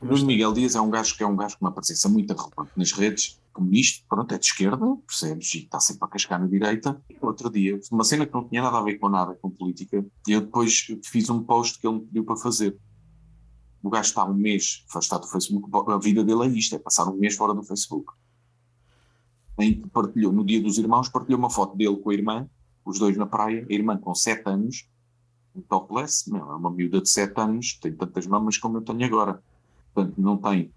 [0.01, 2.32] O Nuno Miguel Dias é um gajo que é um gajo com uma presença muito
[2.35, 5.55] relevante nas redes, comunista, pronto, é de esquerda, percebes?
[5.55, 7.01] E está sempre a cascar na direita.
[7.09, 10.05] E outro dia, uma cena que não tinha nada a ver com nada, com política,
[10.26, 12.76] e eu depois fiz um post que ele me pediu para fazer
[13.85, 17.07] o gajo está um mês afastado do Facebook, a vida dele é isto, é passar
[17.07, 18.14] um mês fora do Facebook.
[19.59, 22.49] Em que partilhou, no dia dos irmãos, partilhou uma foto dele com a irmã,
[22.82, 24.89] os dois na praia, a irmã com 7 anos,
[25.63, 29.43] topless, meu, é uma miúda de 7 anos, tem tantas mamas como eu tenho agora.
[29.93, 30.73] Portanto, não tem.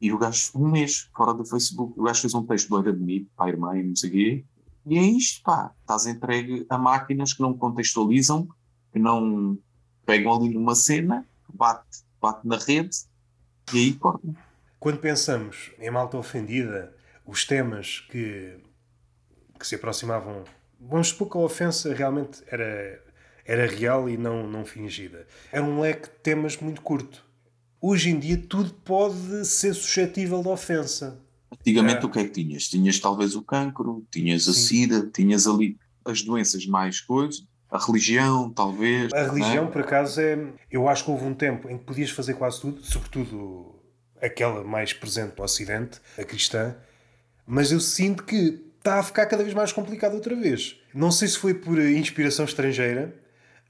[0.00, 3.30] E o gajo, um mês fora do Facebook, o gajo fez um texto bem bonito
[3.36, 4.44] para a irmã e não sei o quê.
[4.86, 5.72] E é isto, pá.
[5.80, 8.48] Estás entregue a máquinas que não contextualizam,
[8.92, 9.56] que não
[10.04, 12.96] pegam ali numa cena, bate bate na rede
[13.74, 14.28] e aí corta.
[14.78, 16.94] Quando pensamos em malta ofendida,
[17.26, 18.58] os temas que,
[19.58, 20.44] que se aproximavam,
[20.80, 23.02] vamos supor que a ofensa realmente era,
[23.44, 25.26] era real e não, não fingida.
[25.50, 27.24] Era um leque de temas muito curto.
[27.80, 31.20] Hoje em dia tudo pode ser suscetível de ofensa.
[31.52, 32.06] Antigamente é.
[32.06, 32.68] o que é que tinhas?
[32.68, 38.50] Tinhas talvez o cancro, tinhas a sida, tinhas ali as doenças mais coisas, a religião,
[38.50, 39.12] talvez.
[39.12, 39.70] A religião, é?
[39.70, 40.38] por acaso, é.
[40.70, 43.74] Eu acho que houve um tempo em que podias fazer quase tudo, sobretudo
[44.20, 46.76] aquela mais presente no Ocidente, a cristã,
[47.46, 50.76] mas eu sinto que está a ficar cada vez mais complicado outra vez.
[50.94, 53.14] Não sei se foi por inspiração estrangeira,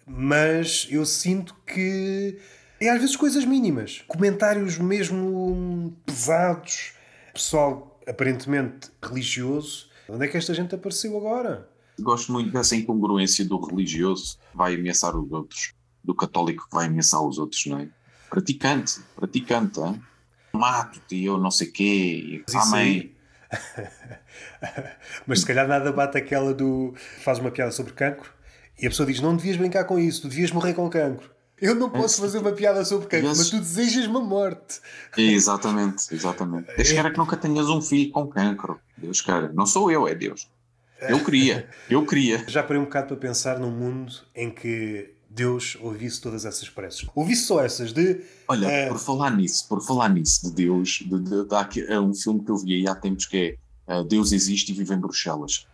[0.06, 2.38] mas eu sinto que
[2.80, 6.94] é às vezes coisas mínimas, comentários mesmo pesados,
[7.32, 9.88] pessoal aparentemente religioso.
[10.08, 11.68] Onde é que esta gente apareceu agora?
[12.00, 16.86] Gosto muito dessa incongruência do religioso que vai ameaçar os outros, do católico que vai
[16.86, 17.88] ameaçar os outros, não é?
[18.28, 19.80] Praticante, praticante,
[20.52, 23.14] mato-te, eu não sei quê, amém.
[25.26, 26.94] Mas se calhar nada bate aquela do.
[27.18, 28.32] faz uma piada sobre cancro
[28.80, 31.30] e a pessoa diz: Não devias brincar com isso, tu devias morrer com cancro.
[31.60, 34.80] Eu não posso fazer uma piada sobre cancro, mas tu desejas-me a morte.
[35.16, 36.74] Exatamente, exatamente.
[36.76, 38.80] Deus queira que nunca tenhas um filho com cancro.
[38.98, 39.52] Deus queira.
[39.52, 40.50] Não sou eu, é Deus.
[41.00, 42.44] Eu queria, eu queria.
[42.48, 47.08] Já parei um bocado para pensar num mundo em que Deus ouvisse todas essas preces.
[47.14, 48.20] Ouvisse só essas de.
[48.46, 48.88] Olha, uh...
[48.88, 52.50] por falar nisso, por falar nisso de Deus, de, de, de, é um filme que
[52.50, 53.56] eu vi aí há tempos que
[53.86, 55.66] é uh, Deus existe e vive em Bruxelas.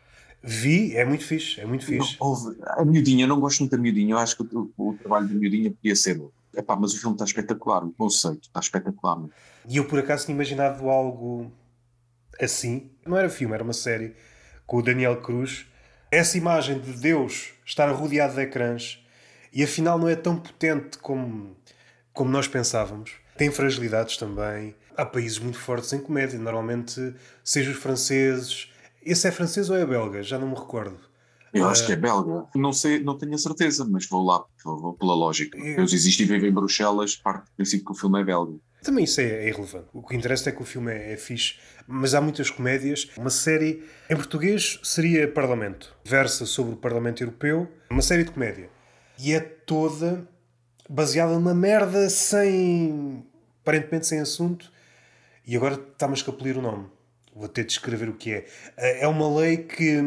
[0.43, 2.17] Vi, é muito fixe, é muito fixe.
[2.21, 4.95] Não, houve, a miudinha, eu não gosto muito da miudinha, eu acho que o, o,
[4.95, 6.21] trabalho da miudinha podia ser.
[6.55, 9.25] Epá, mas o filme está espetacular, o conceito está espetacular.
[9.69, 11.51] E eu por acaso tinha imaginado algo
[12.41, 12.91] assim.
[13.05, 14.15] Não era filme, era uma série
[14.67, 15.67] com o Daniel Cruz,
[16.11, 19.05] essa imagem de Deus estar rodeado de ecrãs
[19.53, 21.57] e afinal não é tão potente como,
[22.13, 23.13] como nós pensávamos.
[23.37, 24.75] Tem fragilidades também.
[24.97, 27.15] Há países muito fortes em comédia, normalmente,
[27.45, 28.73] seja os franceses.
[29.11, 30.23] Esse é francês ou é belga?
[30.23, 30.99] Já não me recordo.
[31.53, 32.47] Eu acho que é belga.
[32.55, 35.59] Não sei, não tenho a certeza, mas vou lá, vou pela lógica.
[35.59, 38.59] Deus existe e vive em Bruxelas, parte do princípio que o filme é belga.
[38.83, 39.89] Também isso é, é irrelevante.
[39.93, 41.55] O que interessa é que o filme é, é fixe,
[41.87, 43.09] mas há muitas comédias.
[43.17, 45.97] Uma série em português seria Parlamento.
[46.05, 48.71] Versa sobre o Parlamento Europeu, uma série de comédia.
[49.19, 50.29] E é toda
[50.89, 53.25] baseada numa merda sem.
[53.63, 54.71] aparentemente sem assunto.
[55.47, 56.87] E agora está-me a escapulir o nome.
[57.39, 58.47] Vou ter de escrever o que é.
[58.77, 60.03] É uma lei que,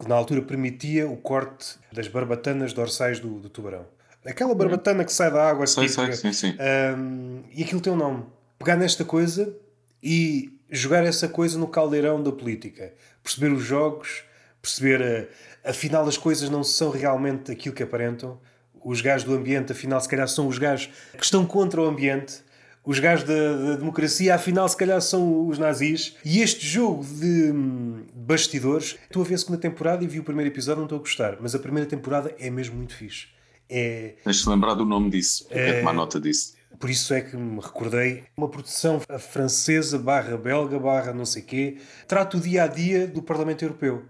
[0.00, 3.86] que na altura permitia o corte das barbatanas dorsais do, do tubarão.
[4.24, 5.66] Aquela barbatana que sai da água.
[5.66, 6.56] Sei, sei, sim, sim.
[6.98, 8.24] Um, e aquilo tem um nome.
[8.58, 9.54] Pegar nesta coisa
[10.02, 12.94] e jogar essa coisa no caldeirão da política.
[13.22, 14.24] Perceber os jogos,
[14.62, 18.40] perceber uh, afinal as coisas não são realmente aquilo que aparentam.
[18.82, 22.45] Os gajos do ambiente, afinal, se calhar são os gajos que estão contra o ambiente.
[22.86, 26.14] Os gajos da, da democracia, afinal, se calhar são os nazis.
[26.24, 30.24] E este jogo de hum, bastidores, estou a ver a segunda temporada e vi o
[30.24, 33.26] primeiro episódio, não estou a gostar, mas a primeira temporada é mesmo muito fixe.
[33.68, 36.54] É, Tens-te lembrar do nome disso, é, tomar nota disso.
[36.78, 38.22] Por isso é que me recordei.
[38.36, 43.20] Uma produção francesa, barra belga, barra não sei quê, trata o dia a dia do
[43.20, 44.04] Parlamento Europeu.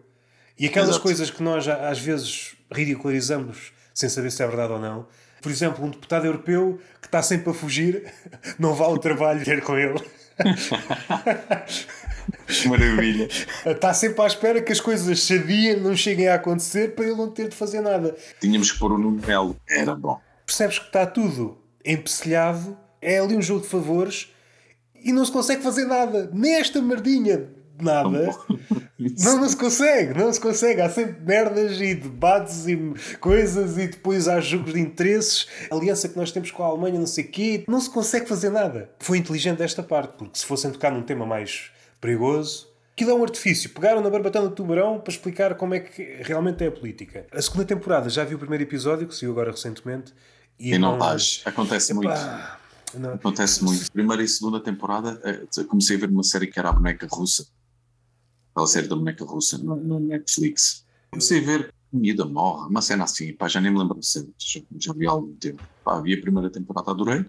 [0.58, 1.02] E aquelas Exato.
[1.02, 5.06] coisas que nós às vezes ridicularizamos sem saber se é verdade ou não.
[5.40, 8.12] Por exemplo, um deputado europeu que está sempre a fugir,
[8.58, 10.00] não vale o trabalho ter com ele.
[12.66, 13.28] Maravilha.
[13.64, 17.30] Está sempre à espera que as coisas sadias não cheguem a acontecer para ele não
[17.30, 18.16] ter de fazer nada.
[18.40, 19.56] Tínhamos que pôr o Nuno Melo.
[19.68, 20.20] Era bom.
[20.44, 24.32] Percebes que está tudo empecilhado, é ali um jogo de favores
[24.94, 26.30] e não se consegue fazer nada.
[26.32, 27.48] Nem esta merdinha
[27.84, 28.34] nada.
[28.98, 30.80] Não, não se consegue, não se consegue.
[30.80, 35.46] Há sempre merdas e debates e coisas e depois há jogos de interesses.
[35.70, 37.64] A aliança que nós temos com a Alemanha, não sei o quê.
[37.68, 38.90] Não se consegue fazer nada.
[38.98, 41.70] Foi inteligente desta parte, porque se fossem tocar num tema mais
[42.00, 43.68] perigoso, Aquilo é um artifício.
[43.68, 47.26] Pegaram na barbatana do tubarão para explicar como é que realmente é a política.
[47.30, 50.14] A segunda temporada já vi o primeiro episódio, que saiu agora recentemente.
[50.58, 51.42] E, e não estás.
[51.44, 52.98] Acontece Epá, muito.
[52.98, 53.12] Não.
[53.12, 53.92] Acontece muito.
[53.92, 57.46] Primeira e segunda temporada, eh, comecei a ver uma série que era a Boneca Russa.
[58.56, 60.86] Aquela série da Boneca Russa no, no Netflix.
[61.10, 64.06] Comecei a ver comida morre, uma cena assim, pá, já nem me lembro de
[64.38, 65.62] já, já vi há algum tempo.
[65.84, 67.26] Pá, vi a primeira temporada, adorei.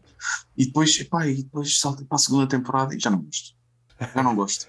[0.58, 3.54] E depois, epá, e depois saltei para a segunda temporada e já não gosto.
[4.00, 4.68] Já não gosto.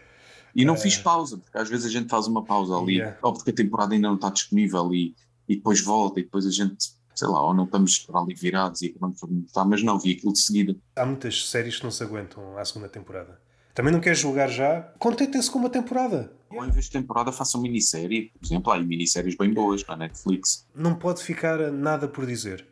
[0.52, 3.16] E não fiz pausa, porque às vezes a gente faz uma pausa ali, yeah.
[3.22, 5.14] ou porque a temporada ainda não está disponível e,
[5.48, 8.82] e depois volta e depois a gente, sei lá, ou não estamos para ali virados
[8.82, 10.76] e acabamos por estar, mas não vi aquilo de seguida.
[10.96, 13.40] Há muitas séries que não se aguentam à segunda temporada.
[13.78, 14.92] Também não queres julgar já?
[14.98, 16.32] Contentem-se com uma temporada.
[16.50, 20.66] Ou em vez de temporada façam minissérie, por exemplo, há minisséries bem boas na Netflix.
[20.74, 22.66] Não pode ficar nada por dizer.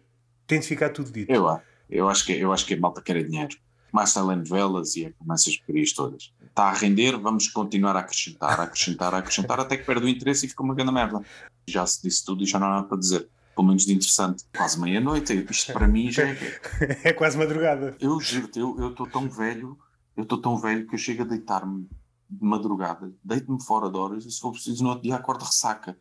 [0.48, 1.30] Tem de ficar tudo dito.
[1.30, 3.56] Eu, eu, acho, que, eu acho que a malta quer dinheiro.
[3.92, 8.64] Mais telenovelas e é essas porcarias todas está a render, vamos continuar a acrescentar, a
[8.64, 11.20] acrescentar, a acrescentar, até que perde o interesse e fica uma grande merda.
[11.68, 13.28] Já se disse tudo e já não há nada para dizer.
[13.54, 14.44] Pelo menos de interessante.
[14.56, 16.60] Quase meia-noite, isto para mim já é.
[17.04, 17.94] é quase madrugada.
[18.00, 19.78] Eu juro-te, eu estou tão velho,
[20.16, 21.88] eu estou tão velho que eu chego a deitar-me
[22.28, 25.96] de madrugada, deito-me fora de horas e se for preciso no outro dia acordo ressaca.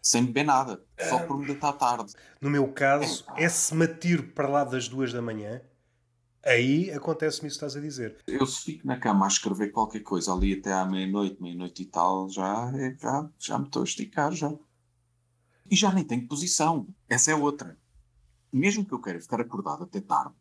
[0.00, 2.12] Sem beber nada, só por me deitar tarde.
[2.38, 5.62] No meu caso, é, é se me atiro para lá das duas da manhã
[6.44, 8.18] Aí acontece-me isso que estás a dizer.
[8.26, 11.86] Eu se fico na cama a escrever qualquer coisa ali até à meia-noite, meia-noite e
[11.86, 14.52] tal, já, é, já, já me estou a esticar já.
[15.70, 16.86] E já nem tenho posição.
[17.08, 17.78] Essa é outra.
[18.52, 20.34] Mesmo que eu queira ficar acordado até tarde,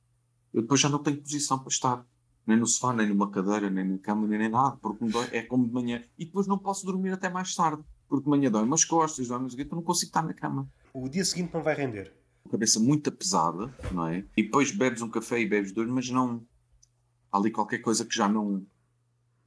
[0.53, 2.05] eu depois já não tenho posição para estar.
[2.45, 5.65] Nem no sofá, nem numa cadeira, nem na cama, nem, nada, porque dói, é como
[5.65, 6.03] de manhã.
[6.17, 9.47] E depois não posso dormir até mais tarde, porque de manhã dói-me as costas, dói-me
[9.47, 10.67] as então não consigo estar na cama.
[10.93, 12.11] O dia seguinte não vai render
[12.53, 14.25] cabeça muito pesada, não é?
[14.37, 16.45] E depois bebes um café e bebes dois, mas não.
[17.31, 18.63] Há ali qualquer coisa que já não,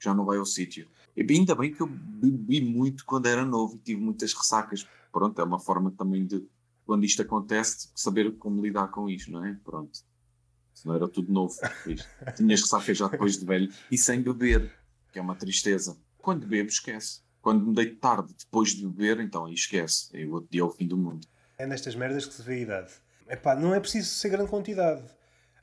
[0.00, 0.88] já não vai ao sítio.
[1.16, 4.88] E ainda bem que eu bebi muito quando era novo e tive muitas ressacas.
[5.12, 6.44] Pronto, é uma forma também de,
[6.84, 9.56] quando isto acontece, saber como lidar com isto, não é?
[9.64, 10.00] Pronto.
[10.76, 11.54] Senão era tudo novo.
[12.36, 14.70] Tinhas ressacas já depois de velho e sem beber,
[15.10, 15.96] que é uma tristeza.
[16.18, 17.22] Quando bebo, esquece.
[17.40, 20.10] Quando me deito tarde depois de beber, então aí esquece.
[20.12, 21.26] É o outro dia é o fim do mundo.
[21.56, 22.92] É nestas merdas que se vê a idade.
[23.26, 25.02] Epá, não é preciso ser grande quantidade.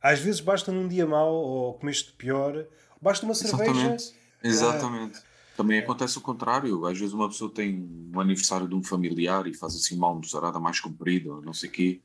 [0.02, 2.66] Às vezes basta num dia mau ou comeste pior,
[3.00, 3.72] basta uma cerveja.
[3.72, 4.16] Exatamente.
[4.44, 5.22] Exatamente.
[5.56, 6.88] Também acontece o contrário.
[6.88, 10.60] Às vezes uma pessoa tem um aniversário de um familiar e faz assim uma almoçarada
[10.60, 12.02] mais comprida, não sei o quê,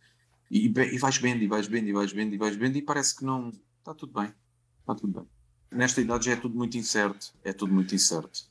[0.50, 3.16] e, e vais bem, e vais bem, e vais bem, e vais bem, e parece
[3.16, 3.50] que não.
[3.78, 4.32] Está tudo bem.
[4.80, 5.28] Está tudo bem.
[5.70, 7.34] Nesta idade já é tudo muito incerto.
[7.44, 8.48] É tudo muito incerto.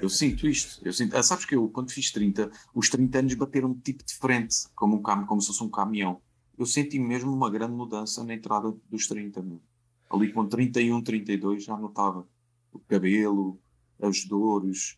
[0.00, 0.80] Eu sinto isto.
[0.86, 4.14] Eu sinto, ah, sabes que eu, quando fiz 30, os 30 anos bateram tipo de
[4.14, 6.20] frente, como, um cam como se fosse um caminhão.
[6.56, 9.42] Eu senti mesmo uma grande mudança na entrada dos 30.
[9.42, 9.60] Meu.
[10.08, 12.26] Ali com 31, 32 já notava
[12.72, 13.58] o cabelo,
[14.00, 14.96] as dores,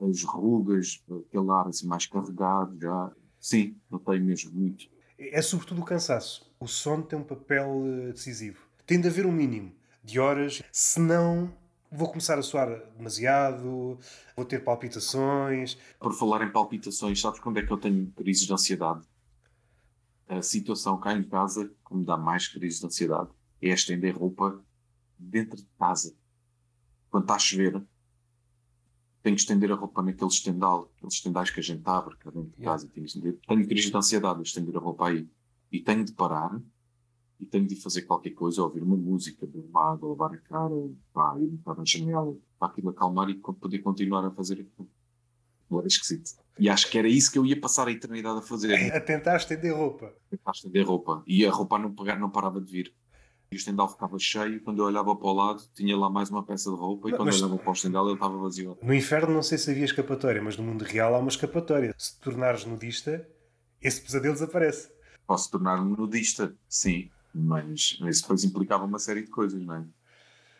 [0.00, 3.12] as rugas, aquele ar assim mais carregado já.
[3.40, 4.93] Sim, notei mesmo muito.
[5.18, 6.52] É sobretudo o cansaço.
[6.58, 8.58] O sono tem um papel eh, decisivo.
[8.86, 11.52] Tem de haver um mínimo de horas, senão
[11.90, 13.98] vou começar a suar demasiado,
[14.36, 15.78] vou ter palpitações.
[15.98, 19.06] Por falar em palpitações, sabes quando é que eu tenho crises de ansiedade?
[20.28, 23.30] A situação cá em casa que me dá mais crises de ansiedade
[23.62, 24.60] é estender roupa
[25.18, 26.14] dentro de casa.
[27.10, 27.80] Quando está a chover,
[29.24, 32.50] tenho que estender a roupa naquele estendal, aqueles estendais que a gente abre cá dentro
[32.50, 32.86] de casa.
[32.86, 35.26] Tenho, tenho crise de ansiedade a estender a roupa aí.
[35.72, 36.60] E tenho de parar
[37.40, 40.74] e tenho de fazer qualquer coisa, ouvir uma música, beber uma água, lavar a cara,
[41.14, 44.90] pá, ir para a janela, para aquilo acalmar e poder continuar a fazer aquilo.
[45.72, 46.32] Era esquisito.
[46.58, 48.74] E acho que era isso que eu ia passar a eternidade a fazer.
[48.92, 50.06] A tentar estender roupa.
[50.06, 51.22] A tentar estender roupa.
[51.26, 52.94] E a roupa não, pegar, não parava de vir.
[53.54, 54.60] E o estendal ficava cheio.
[54.62, 57.08] Quando eu olhava para o lado, tinha lá mais uma peça de roupa.
[57.08, 57.38] E quando mas...
[57.38, 58.76] eu olhava para o estendal, ele estava vazio.
[58.82, 61.94] No inferno, não sei se havia escapatória, mas no mundo real há uma escapatória.
[61.96, 63.24] Se te tornares nudista,
[63.80, 64.90] esse pesadelo desaparece.
[65.24, 67.08] Posso tornar-me nudista, sim.
[67.32, 69.84] Mas isso depois implicava uma série de coisas, não é?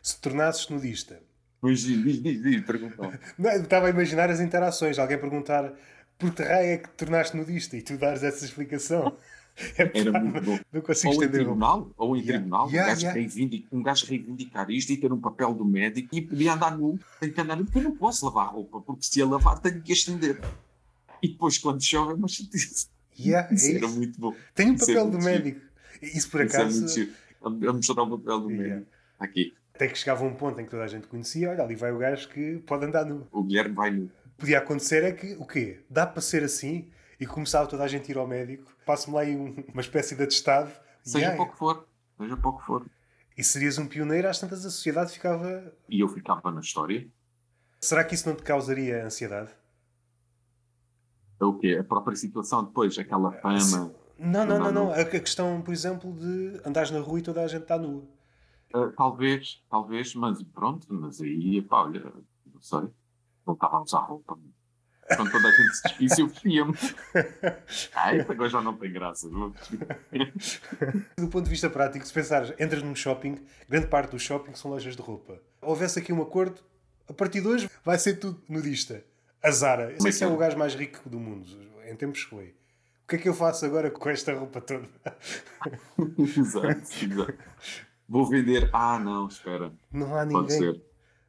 [0.00, 1.20] Se tornasses nudista.
[1.60, 3.12] Pois diz, diz, diz, perguntou.
[3.36, 5.00] Não, estava a imaginar as interações.
[5.00, 5.74] Alguém perguntar
[6.16, 9.16] por que raio é que te tornaste nudista e tu dares essa explicação.
[9.78, 10.58] É, Era muito bom.
[10.72, 12.38] Não consigo ou em tribunal, ou em yeah.
[12.38, 13.20] tribunal, yeah, um, gajo yeah.
[13.20, 16.98] reivindicar, um gajo reivindicar isto e ter um papel do médico e podia andar nu,
[17.20, 19.80] tem que andar nu, porque eu não posso lavar roupa, porque se a lavar tenho
[19.80, 20.40] que estender.
[21.22, 22.88] E depois quando chove é uma chatice.
[23.18, 24.34] Yeah, isso é era muito bom.
[24.54, 25.60] Tem um papel do médico.
[26.02, 26.84] Isso por acaso.
[26.84, 28.86] Isso é muito Vamos mostrar o papel do médico.
[29.18, 29.54] Aqui.
[29.74, 31.98] Até que chegava um ponto em que toda a gente conhecia, olha, ali vai o
[31.98, 33.26] gajo que pode andar nu.
[33.32, 34.10] O Guilherme vai nu.
[34.36, 35.80] Podia acontecer é que, o quê?
[35.88, 36.88] Dá para ser assim?
[37.20, 40.14] E começava toda a gente a ir ao médico, passo-me lá aí um- uma espécie
[40.16, 40.70] de atestado.
[41.02, 41.86] Seja Yeah, pouco for.
[42.18, 42.86] Seja pouco for.
[43.36, 45.72] E serias um pioneiro, às tantas a sociedade ficava.
[45.88, 47.06] E eu ficava na história.
[47.80, 49.50] Será que isso não te causaria ansiedade?
[51.40, 51.76] É o quê?
[51.80, 53.92] A própria situação depois, aquela fama.
[54.18, 54.92] Não, não, não, Não.
[54.92, 58.04] A questão, por exemplo, de andares na rua e toda a gente está nua.
[58.72, 62.12] Ah, talvez, talvez, mas pronto, mas aí, pá, olha,
[62.52, 62.88] não sei.
[63.46, 64.38] A usar roupa.
[65.16, 66.74] Quando toda a gente se despisse, eu vestia-me.
[67.94, 69.28] Ah, isso agora já não tem graça.
[69.28, 73.36] Do ponto de vista prático, se pensares, entras num shopping,
[73.68, 75.40] grande parte do shopping são lojas de roupa.
[75.60, 76.60] Houvesse aqui um acordo,
[77.08, 79.04] a partir de hoje vai ser tudo nudista.
[79.42, 81.46] A Zara, eu sei Mas que é o gajo mais rico do mundo,
[81.86, 82.54] em tempos foi.
[83.04, 84.88] O que é que eu faço agora com esta roupa toda?
[86.18, 87.34] exato, exato.
[88.08, 88.70] Vou vender.
[88.72, 89.70] Ah, não, espera.
[89.92, 90.58] Não há Pode ninguém.
[90.58, 90.82] ser.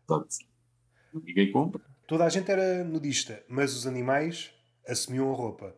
[0.09, 0.27] Exato.
[1.13, 1.81] Ninguém compra.
[2.07, 4.51] Toda a gente era nudista, mas os animais
[4.87, 5.75] assumiam a roupa.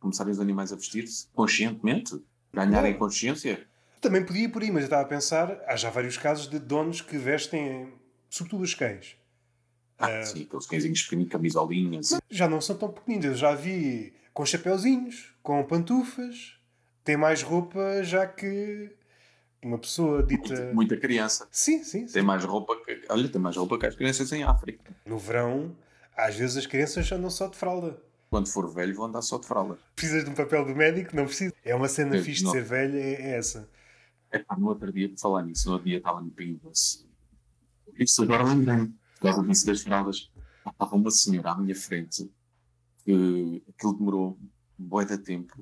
[0.00, 2.20] Começarem os animais a vestir-se conscientemente.
[2.52, 3.66] Ganharem consciência.
[4.00, 6.58] Também podia ir por aí, mas eu estava a pensar, há já vários casos de
[6.58, 7.92] donos que vestem,
[8.28, 9.16] sobretudo os cães.
[9.98, 12.10] Ah, sim, aqueles cãezinhos pequeninos, camisolinhas.
[12.28, 16.58] Já não são tão pequeninos, eu já vi com chapeuzinhos, com pantufas,
[17.04, 18.90] tem mais roupa já que
[19.64, 20.72] uma pessoa dita.
[20.72, 21.48] Muita criança.
[21.50, 22.12] Sim, sim, sim.
[22.12, 23.02] Tem mais roupa que.
[23.08, 24.94] Olha, tem mais roupa que as crianças em África.
[25.06, 25.74] No verão,
[26.16, 27.98] às vezes as crianças andam só de fralda.
[28.30, 29.78] Quando for velho, vão andar só de fralda.
[29.94, 31.14] Precisas de um papel do médico?
[31.14, 31.54] Não precisa.
[31.64, 32.52] É uma cena Sim, fixe de não.
[32.52, 33.68] ser velho, é, é essa.
[34.30, 37.06] É pá, no outro dia, por falar nisso, no outro dia estava no Pingas.
[37.96, 38.88] Isso agora lembrei-me,
[39.20, 40.30] por causa disso das fraldas.
[40.66, 42.28] Estava uma senhora à minha frente
[43.04, 44.38] que aquilo demorou
[44.80, 45.56] um bué de tempo.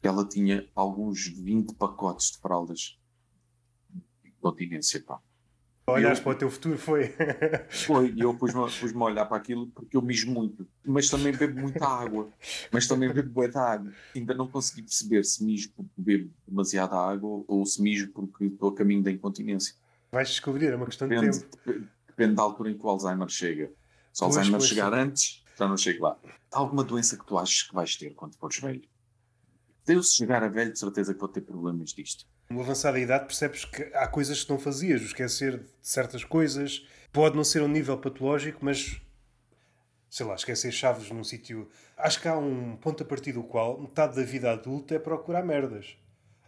[0.00, 3.05] que Ela tinha alguns 20 pacotes de fraldas de
[4.50, 5.18] continência, pá.
[5.88, 7.14] Olhares Eu- para o teu futuro, foi.
[7.86, 11.32] Foi, e eu pus-me pus a olhar para aquilo porque eu mijo muito, mas também
[11.32, 12.28] bebo muita água,
[12.72, 13.92] mas também bebo de água.
[14.14, 18.70] Ainda não consegui perceber se mijo porque bebo demasiada água ou se mijo porque estou
[18.70, 19.74] a caminho da incontinência.
[20.10, 21.56] Vais descobrir, é uma questão de Depende, tempo.
[21.64, 23.66] dep- depende da altura em que o Alzheimer chega.
[24.12, 24.98] Se o Pois, Alzheimer pois, chegar sim.
[24.98, 26.18] antes, já não chego lá.
[26.52, 28.82] Há alguma doença que tu achas que vais ter quando fores velho?
[29.86, 32.24] Deus, se chegar a velho, de certeza que vou ter problemas disto.
[32.48, 36.24] No avançar da idade percebes que há coisas que não fazias, o esquecer de certas
[36.24, 36.86] coisas.
[37.12, 39.00] Pode não ser a um nível patológico, mas
[40.08, 41.68] sei lá, esquecer chaves num sítio.
[41.96, 45.44] Acho que há um ponto a partir do qual metade da vida adulta é procurar
[45.44, 45.96] merdas.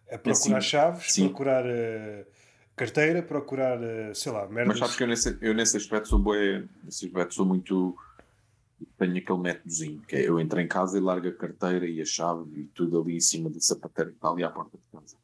[0.06, 0.68] É procurar sim.
[0.68, 1.28] chaves, Sim.
[1.28, 2.26] procurar eh,
[2.74, 4.68] carteira, procurar, eh, sei lá, merdas.
[4.68, 7.94] Mas sabes que eu nesse, eu nesse aspecto sou bué, nesse aspecto sou muito.
[8.96, 12.04] Tenho aquele métodozinho, que é eu entro em casa e largo a carteira e a
[12.04, 15.16] chave e tudo ali em cima da sapateira que está ali à porta de casa.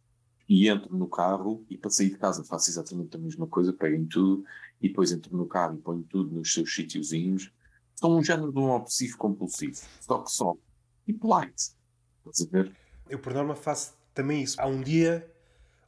[0.49, 3.97] E entro no carro e para sair de casa faço exatamente a mesma coisa, pego
[3.97, 4.45] em tudo
[4.81, 7.51] e depois entro no carro e ponho tudo nos seus sítiozinhos.
[7.95, 10.55] Sou um género de um obsessivo compulsivo, só que só.
[11.07, 11.73] E polite.
[12.27, 12.73] Estás a ver?
[13.09, 14.61] Eu, por norma, faço também isso.
[14.61, 15.27] Há um dia,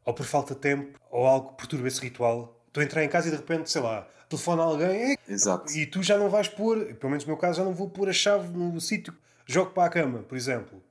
[0.05, 2.63] ou por falta de tempo, ou algo que perturba esse ritual.
[2.69, 5.71] Estou a entrar em casa e de repente, sei lá, telefona alguém "É, Exato.
[5.73, 8.09] e tu já não vais pôr, pelo menos no meu caso, já não vou pôr
[8.09, 9.15] a chave no sítio,
[9.47, 10.83] jogo para a cama, por exemplo.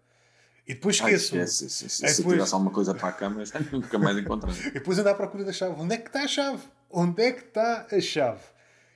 [0.67, 1.35] E depois esqueço.
[1.37, 4.59] esquece, se, se, depois- tirasse alguma coisa para a cama, já nunca mais encontramos.
[4.65, 5.75] E depois ando à procura da chave.
[5.79, 6.63] Onde é que está a chave?
[6.89, 8.41] Onde é que está a chave?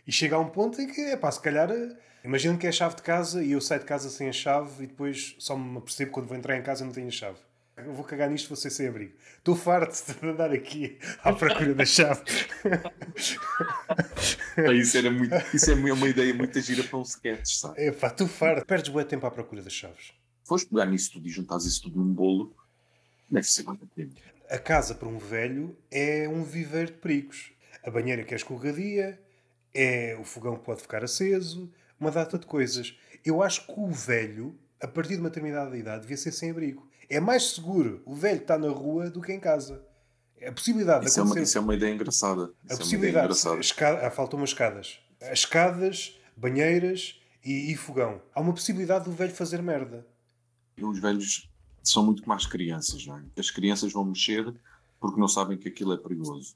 [0.08, 2.70] E chega a um ponto em que, é pá, se calhar, eh, imagino que é
[2.70, 5.56] a chave de casa e eu saio de casa sem a chave e depois só
[5.56, 7.38] me apercebo quando vou entrar em casa e não tenho a chave.
[7.78, 9.14] Eu vou cagar nisto, vou ser sem abrigo.
[9.38, 12.22] Estou farto de andar aqui à procura da chave.
[14.76, 17.76] isso, era muito, isso é uma ideia muito gira para um sketch, sabe?
[17.82, 18.66] É pá, estou farto.
[18.66, 20.12] Perdes bué tempo à procura das chaves.
[20.50, 22.52] Foste pegar nisso tudo e juntares isso tudo num bolo,
[23.30, 24.16] deve ser muito tempo.
[24.50, 27.52] A casa para um velho é um viveiro de perigos.
[27.84, 29.22] A banheira que é escorregadia,
[29.72, 32.98] é o fogão que pode ficar aceso, uma data de coisas.
[33.24, 36.90] Eu acho que o velho, a partir de uma determinada idade, devia ser sem abrigo.
[37.08, 39.86] É mais seguro o velho estar na rua do que em casa.
[40.44, 41.44] A possibilidade de Isso é, uma, acontecer...
[41.44, 42.42] isso é uma ideia engraçada.
[42.42, 43.34] a Isso é uma possibilidade...
[43.60, 44.08] Escada...
[44.08, 45.00] Ah, faltam umas escadas.
[45.22, 48.20] As escadas, banheiras e, e fogão.
[48.34, 50.04] Há uma possibilidade do velho fazer merda.
[50.84, 51.50] Os velhos
[51.84, 53.24] são muito as crianças, não é?
[53.38, 54.54] As crianças vão mexer
[55.00, 56.56] porque não sabem que aquilo é perigoso.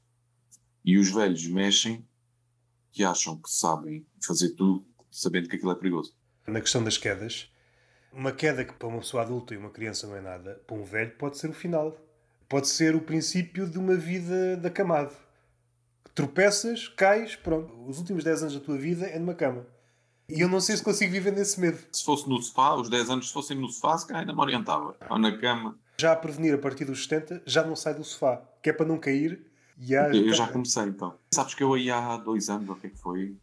[0.83, 2.05] E os velhos mexem
[2.91, 6.13] que acham que sabem fazer tudo sabendo que aquilo é perigoso.
[6.45, 7.49] na questão das quedas,
[8.11, 10.83] uma queda que para uma pessoa adulta e uma criança não é nada, para um
[10.83, 11.97] velho pode ser o final.
[12.49, 15.15] Pode ser o princípio de uma vida de acamado.
[16.13, 17.73] Tropeças, cais, pronto.
[17.87, 19.65] Os últimos 10 anos da tua vida é numa cama.
[20.35, 21.77] E eu não sei se consigo viver nesse medo.
[21.91, 24.41] Se fosse no sofá, os 10 anos, se fossem no sofá, se calhar ainda me
[24.41, 24.95] orientava.
[25.09, 25.77] Ou na cama.
[25.99, 28.41] Já a prevenir a partir dos 70, já não sai do sofá.
[28.61, 29.45] Que é para não cair,
[29.79, 31.17] Yeah, eu já comecei então.
[31.33, 33.35] Sabes que eu aí há dois anos, o que é que foi?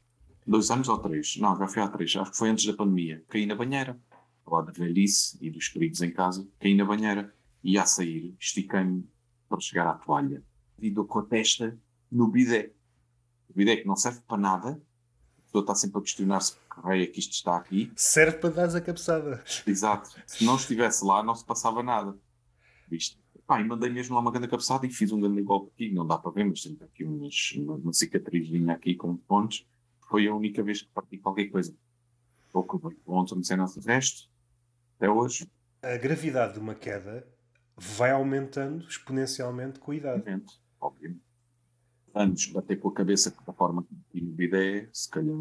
[0.47, 1.37] Dois anos ou três?
[1.37, 2.15] Não, já foi há três.
[2.17, 3.23] Acho que foi antes da pandemia.
[3.29, 3.99] Caí na banheira.
[4.47, 6.47] Lá da velhice e dos perigos em casa.
[6.59, 7.35] Caí na banheira.
[7.63, 9.07] E a sair, estiquei-me
[9.49, 10.43] para chegar à toalha.
[10.79, 11.77] E dou com a testa
[12.11, 12.73] no bidé.
[13.49, 14.81] O bidé que não serve para nada.
[15.51, 17.93] Pessoa está sempre a questionar-se que é que isto está aqui.
[17.97, 19.43] Serve para dar a cabeçada.
[19.67, 20.11] Exato.
[20.25, 22.17] Se não estivesse lá, não se passava nada.
[22.89, 23.19] Viste?
[23.49, 25.93] Pá, e mandei mesmo lá uma grande cabeçada e fiz um grande golpe aqui.
[25.93, 29.67] Não dá para ver, mas tem aqui umas, uma, uma cicatrizinha aqui com pontos.
[30.09, 31.75] Foi a única vez que parti qualquer coisa.
[32.53, 34.31] Pouco pontos, não sei nada do resto.
[34.97, 35.51] Até hoje.
[35.83, 37.27] A gravidade de uma queda
[37.77, 40.21] vai aumentando exponencialmente com a idade.
[40.21, 40.61] Obviamente.
[40.81, 41.30] Obviamente.
[42.15, 45.37] Anos bater com a cabeça da forma que no bidé, se calhar.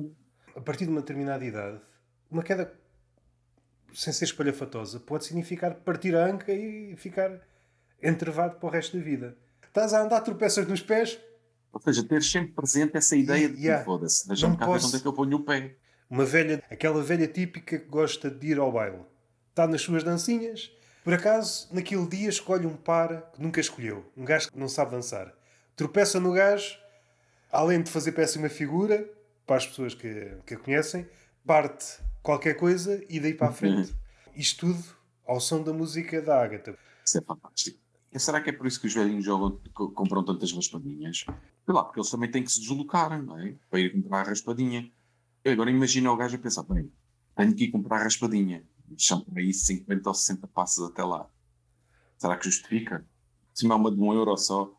[0.55, 1.79] A partir de uma determinada idade,
[2.29, 2.71] uma queda
[3.93, 7.39] sem ser espalhafatosa pode significar partir a anca e ficar
[8.03, 9.35] entrevado para o resto da vida.
[9.65, 11.19] Estás a andar, tropeças nos pés.
[11.73, 13.83] Ou seja, ter sempre presente essa ideia de que Yeah.
[13.85, 15.75] foda-se, deixa-me cá posso- ver onde é que eu ponho o pé.
[16.09, 19.01] Uma velha, aquela velha típica que gosta de ir ao baile.
[19.49, 20.71] Está nas suas dancinhas.
[21.03, 24.05] Por acaso, naquele dia escolhe um par que nunca escolheu.
[24.17, 25.33] Um gajo que não sabe dançar.
[25.79, 26.77] Tropeça no gajo,
[27.49, 29.09] além de fazer péssima figura,
[29.47, 31.07] para as pessoas que, que a conhecem,
[31.45, 31.85] parte
[32.21, 33.95] qualquer coisa e daí para a frente.
[34.35, 34.83] Isto tudo
[35.25, 36.77] ao som da música da Ágata.
[37.05, 37.79] Isso é fantástico.
[38.11, 41.19] E será que é por isso que os velhinhos jogam, co- compram tantas raspadinhas?
[41.19, 43.55] Sei lá, porque eles também têm que se deslocar, não é?
[43.69, 44.91] Para ir comprar a raspadinha.
[45.45, 46.91] Eu agora imagino o gajo a pensar, bem,
[47.37, 48.65] tenho que ir comprar a raspadinha.
[48.97, 51.25] São por aí 50 ou 60 passos até lá.
[52.17, 53.05] Será que justifica?
[53.53, 54.75] Se não é uma de um euro só,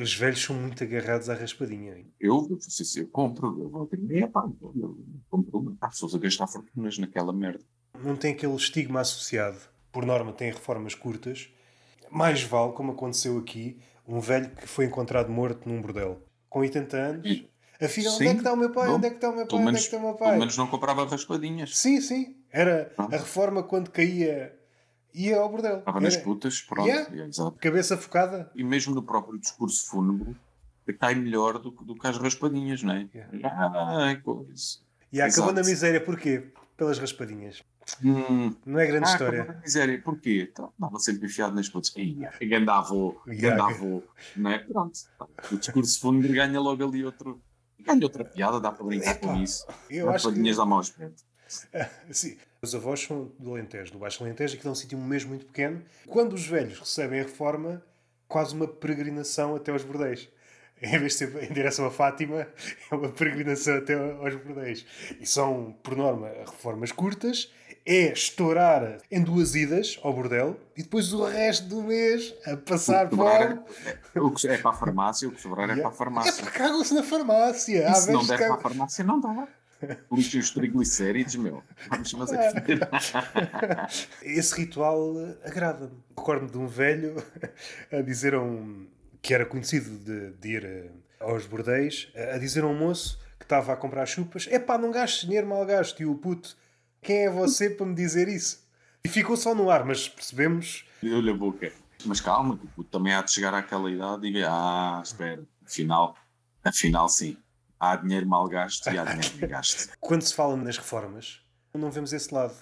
[0.00, 2.04] Os velhos são muito agarrados à raspadinha.
[2.20, 4.44] eu, eu, se- eu compro, eu vou ter é, pá,
[4.74, 4.98] eu,
[5.30, 5.76] compro uma.
[5.80, 7.64] Há pessoas a gastar fortunas naquela merda.
[8.02, 9.58] não tem aquele estigma associado.
[9.92, 11.48] Por norma, tem reformas curtas.
[12.10, 16.22] Mais vale, como aconteceu aqui, um velho que foi encontrado morto num bordel.
[16.48, 17.26] Com 80 anos.
[17.26, 18.88] E- Afinal, Sim, onde é que está o meu pai?
[18.88, 19.48] bom, Onde é que está o meu pai?
[19.48, 20.38] Pelo Onde é menos, que está o meu pelo pai?
[20.38, 21.76] menos não comprava raspadinhas.
[21.76, 22.36] Sim, sim.
[22.50, 23.14] Era Pronto.
[23.14, 24.55] a reforma quando caía,
[25.16, 25.78] ia ao bordel.
[25.78, 26.86] Estava nas Era putas, pronto.
[26.88, 27.14] Yeah.
[27.16, 27.52] é, exato.
[27.60, 28.50] cabeça focada.
[28.54, 30.36] e mesmo no próprio discurso fúnebre
[31.00, 33.08] cai melhor do, que- do que as raspadinhas, não é?
[33.44, 34.78] Ah, é coisa.
[35.12, 36.00] E acabou na miséria.
[36.00, 36.52] Porquê?
[36.76, 37.62] Pelas raspadinhas.
[38.04, 39.40] Hum, Não é grande ah, história.
[39.42, 40.00] acabou na miséria.
[40.02, 40.48] Porquê?
[40.52, 41.92] Então, Estava sempre enfiado nas putas.
[42.42, 43.56] Gandavô, Yeah.
[43.56, 44.02] gandavô,
[44.36, 44.58] não é?
[44.58, 44.98] Pronto.
[45.50, 47.40] O discurso fúnebre ganha logo ali outro.
[47.80, 49.64] Ganha outra piada, dá para brincar com isso.
[49.90, 51.22] Eu acho que Raspadinhas dá mau aspecto.
[52.10, 52.36] Sim.
[52.66, 55.82] Os avós são do Alentejo, do Baixo Alentejo, aquilo é um sítio mesmo muito pequeno.
[56.08, 57.80] Quando os velhos recebem a reforma,
[58.26, 60.28] quase uma peregrinação até aos bordéis.
[60.82, 62.46] Em vez de ser em direção a Fátima,
[62.90, 64.84] é uma peregrinação até aos bordéis.
[65.20, 67.50] E são, por norma, reformas curtas.
[67.88, 73.06] É estourar em duas idas ao bordel e depois o resto do mês a passar
[73.06, 73.60] O que fome.
[74.12, 76.32] é, o que é para a farmácia, o que sobrar é para a É farmácia.
[76.42, 77.88] porque cagam-se na farmácia.
[77.88, 79.46] E se não der que para a farmácia, não dá.
[80.12, 81.62] Lixem os triglicéridos, meu.
[81.88, 82.52] Vamos mas é
[84.22, 85.14] Esse ritual
[85.44, 85.92] agrada-me.
[86.16, 87.16] Recordo-me de um velho
[87.92, 88.86] a dizer a um.
[89.20, 93.72] que era conhecido de, de ir aos bordéis, a dizer a um moço que estava
[93.72, 96.00] a comprar chupas: é pá, não gastes dinheiro mal gasto.
[96.00, 96.56] E o puto,
[97.02, 98.66] quem é você para me dizer isso?
[99.04, 100.84] E ficou só no ar, mas percebemos.
[101.02, 101.72] Deu-lhe a boca.
[102.04, 105.42] Mas calma, que o puto também há de chegar àquela idade e ver, ah, espera,
[105.64, 106.16] afinal,
[106.62, 107.36] afinal sim.
[107.78, 109.92] Há dinheiro mal gasto e há dinheiro bem gasto.
[110.00, 111.40] Quando se fala nas reformas,
[111.74, 112.54] não vemos esse lado.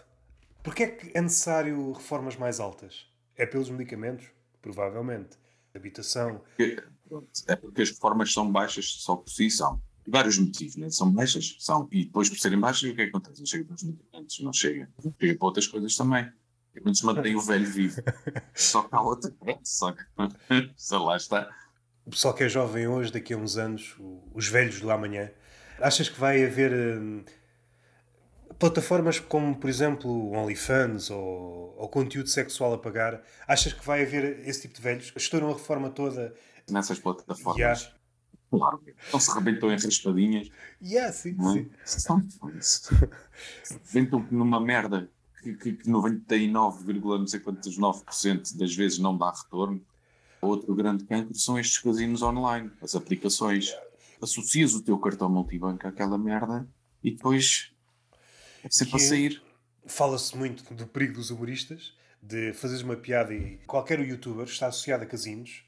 [0.63, 3.07] Porquê é que é necessário reformas mais altas?
[3.37, 4.27] É pelos medicamentos?
[4.61, 5.37] Provavelmente.
[5.75, 6.43] Habitação.
[6.57, 9.81] Porque- pronto, É porque as reformas são baixas só por si, são.
[10.07, 10.91] Vários motivos, né?
[10.91, 11.89] são baixas, são.
[11.91, 13.41] E depois, por serem baixas, o que é que acontece?
[13.41, 14.89] Não chega para os medicamentos, não chega.
[15.21, 16.31] Chega para outras coisas também.
[16.73, 18.03] Pelo menos mantém o velho vivo.
[18.55, 19.33] Só que há outra.
[19.63, 20.03] Só que.
[20.77, 21.49] Só lá está.
[22.07, 23.97] O pessoal que é jovem hoje, daqui a uns anos,
[24.35, 25.31] os velhos do amanhã,
[25.81, 27.25] achas que vai haver hum,
[28.59, 33.23] plataformas como, por exemplo, OnlyFans ou, ou conteúdo sexual a pagar?
[33.47, 36.35] Achas que vai haver esse tipo de velhos estouram a reforma toda?
[36.71, 37.57] Nessas plataformas.
[37.59, 37.95] Yeah.
[38.51, 38.81] Claro.
[39.13, 40.49] Não se rebentam em raspadinhas.
[40.81, 41.67] Yeah, sim, Não é?
[41.85, 42.23] São
[43.91, 45.11] Inventam numa merda
[45.43, 49.85] que, que, que 99, não sei quantos 9% das vezes não dá retorno.
[50.45, 53.75] Outro grande cancro são estes casinos online, as aplicações.
[54.21, 56.67] Associas o teu cartão multibanco àquela merda
[57.03, 57.73] e depois
[58.63, 59.43] é sempre a sair.
[59.87, 61.93] Fala-se muito do perigo dos humoristas,
[62.23, 65.63] de fazeres uma piada e qualquer youtuber está associado a casinos.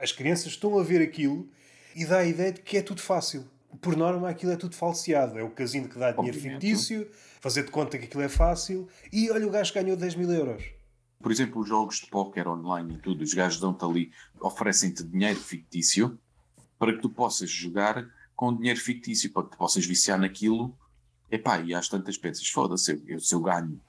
[0.00, 1.48] As crianças estão a ver aquilo
[1.94, 3.46] e dá a ideia de que é tudo fácil.
[3.80, 5.38] Por norma, aquilo é tudo falseado.
[5.38, 6.66] É o casino que dá dinheiro Obviamente.
[6.66, 7.08] fictício,
[7.40, 10.62] fazer de conta que aquilo é fácil e olha, o gajo ganhou 10 mil euros.
[11.22, 15.38] Por exemplo, os jogos de póquer online e tudo, os gajos dão-te ali, oferecem-te dinheiro
[15.38, 16.18] fictício
[16.78, 20.76] para que tu possas jogar com dinheiro fictício, para que tu possas viciar naquilo.
[21.30, 23.80] Epá, e às tantas peças, foda-se, eu, se eu ganho,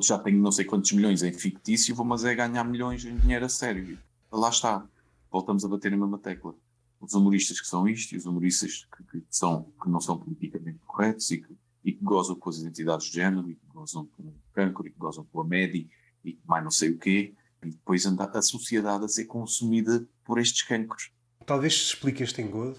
[0.00, 3.44] já tenho não sei quantos milhões em fictício, vou mas é ganhar milhões em dinheiro
[3.44, 3.98] a sério.
[4.32, 4.84] Lá está,
[5.30, 6.54] voltamos a bater na mesma tecla.
[6.98, 10.78] Os humoristas que são isto e os humoristas que, que são, que não são politicamente
[10.86, 11.54] corretos e que,
[11.84, 14.90] e que gozam com as identidades de género e que gozam com o cancro e
[14.90, 15.86] que gozam com a média
[16.24, 20.38] e mais não sei o quê, e depois anda a sociedade a ser consumida por
[20.38, 21.10] estes cancros.
[21.46, 22.78] Talvez se explique este engodo,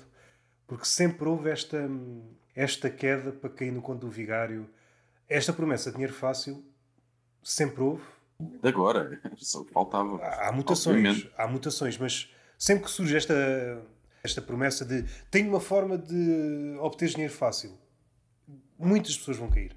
[0.67, 1.89] porque sempre houve esta,
[2.55, 4.69] esta queda para cair no conto do vigário.
[5.27, 6.63] Esta promessa de dinheiro fácil
[7.43, 8.03] sempre houve.
[8.63, 10.17] Agora, só faltava.
[10.17, 11.31] Há, há mutações, obviamente.
[11.37, 13.81] há mutações, mas sempre que surge esta,
[14.23, 17.77] esta promessa de tenho uma forma de obter dinheiro fácil,
[18.77, 19.75] muitas pessoas vão cair.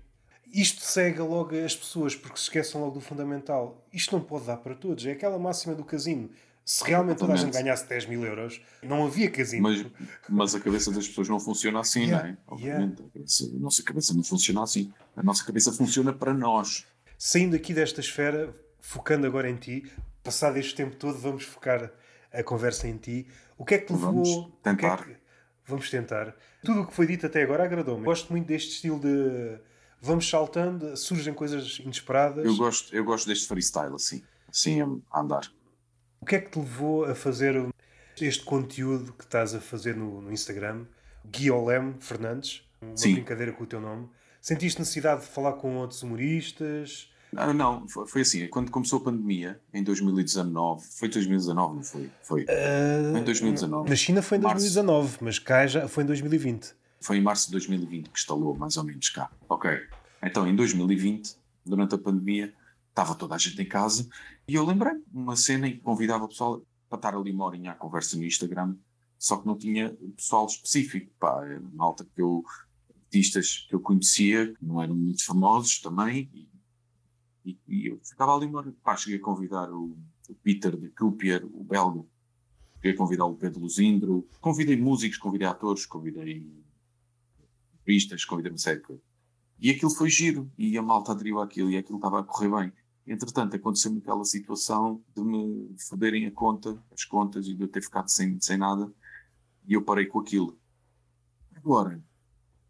[0.53, 3.87] Isto cega logo as pessoas porque se esquecem logo do fundamental.
[3.93, 5.05] Isto não pode dar para todos.
[5.07, 6.31] É aquela máxima do casino.
[6.65, 9.63] Se realmente toda a gente ganhasse 10 mil euros, não havia casino.
[9.63, 9.87] Mas,
[10.29, 12.37] mas a cabeça das pessoas não funciona assim, yeah, não é?
[12.47, 12.99] Obviamente.
[12.99, 13.09] Yeah.
[13.09, 14.93] A, cabeça, a nossa cabeça não funciona assim.
[15.17, 16.87] A nossa cabeça funciona para nós.
[17.19, 19.91] Saindo aqui desta esfera, focando agora em ti,
[20.23, 21.91] passado este tempo todo, vamos focar
[22.31, 23.27] a conversa em ti.
[23.57, 24.13] O que é que te levou.
[24.13, 25.05] Vamos tentar.
[25.05, 25.21] Que é que...
[25.67, 26.37] Vamos tentar.
[26.63, 28.05] Tudo o que foi dito até agora agradou-me.
[28.05, 29.59] Gosto muito deste estilo de.
[30.01, 32.45] Vamos saltando, surgem coisas inesperadas.
[32.45, 34.23] Eu gosto, eu gosto deste freestyle, assim.
[34.49, 34.81] Assim
[35.11, 35.51] a andar.
[36.21, 37.69] O que é que te levou a fazer
[38.21, 40.85] este conteúdo que estás a fazer no, no Instagram?
[41.31, 43.15] Guiolem Fernandes, uma Sim.
[43.15, 44.09] brincadeira com o teu nome.
[44.41, 47.11] Sentiste necessidade de falar com outros humoristas?
[47.33, 48.47] Não, não, foi assim.
[48.49, 52.11] Quando começou a pandemia, em 2019, foi 2019, não foi?
[52.23, 52.43] Foi.
[52.45, 53.91] Uh, foi em 2019.
[53.91, 55.19] Na China foi em 2019, março.
[55.25, 56.75] mas cá já foi em 2020.
[57.01, 59.31] Foi em março de 2020 que instalou, mais ou menos cá.
[59.49, 59.71] Ok.
[60.23, 62.53] Então, em 2020, durante a pandemia,
[62.89, 64.09] estava toda a gente em casa.
[64.47, 67.73] E eu lembrei uma cena em que convidava o pessoal para estar ali uma horinha
[67.73, 68.75] à conversa no Instagram,
[69.19, 71.43] só que não tinha pessoal específico, pá,
[71.73, 72.43] malta que eu,
[73.05, 76.49] artistas que eu conhecia, que não eram muito famosos também, e,
[77.45, 79.97] e, e eu ficava ali uma hora, pá, cheguei a convidar o,
[80.29, 82.05] o Peter de Kupier, o belga,
[82.77, 86.47] cheguei a convidar o Pedro Luzindro, convidei músicos, convidei atores, convidei
[88.59, 89.05] série de coisas.
[89.61, 92.73] E aquilo foi giro, e a malta aderiu àquilo, e aquilo estava a correr bem.
[93.07, 97.83] Entretanto, aconteceu-me aquela situação de me foderem a conta, as contas, e de eu ter
[97.83, 98.93] ficado sem, sem nada,
[99.67, 100.59] e eu parei com aquilo.
[101.57, 102.01] Agora,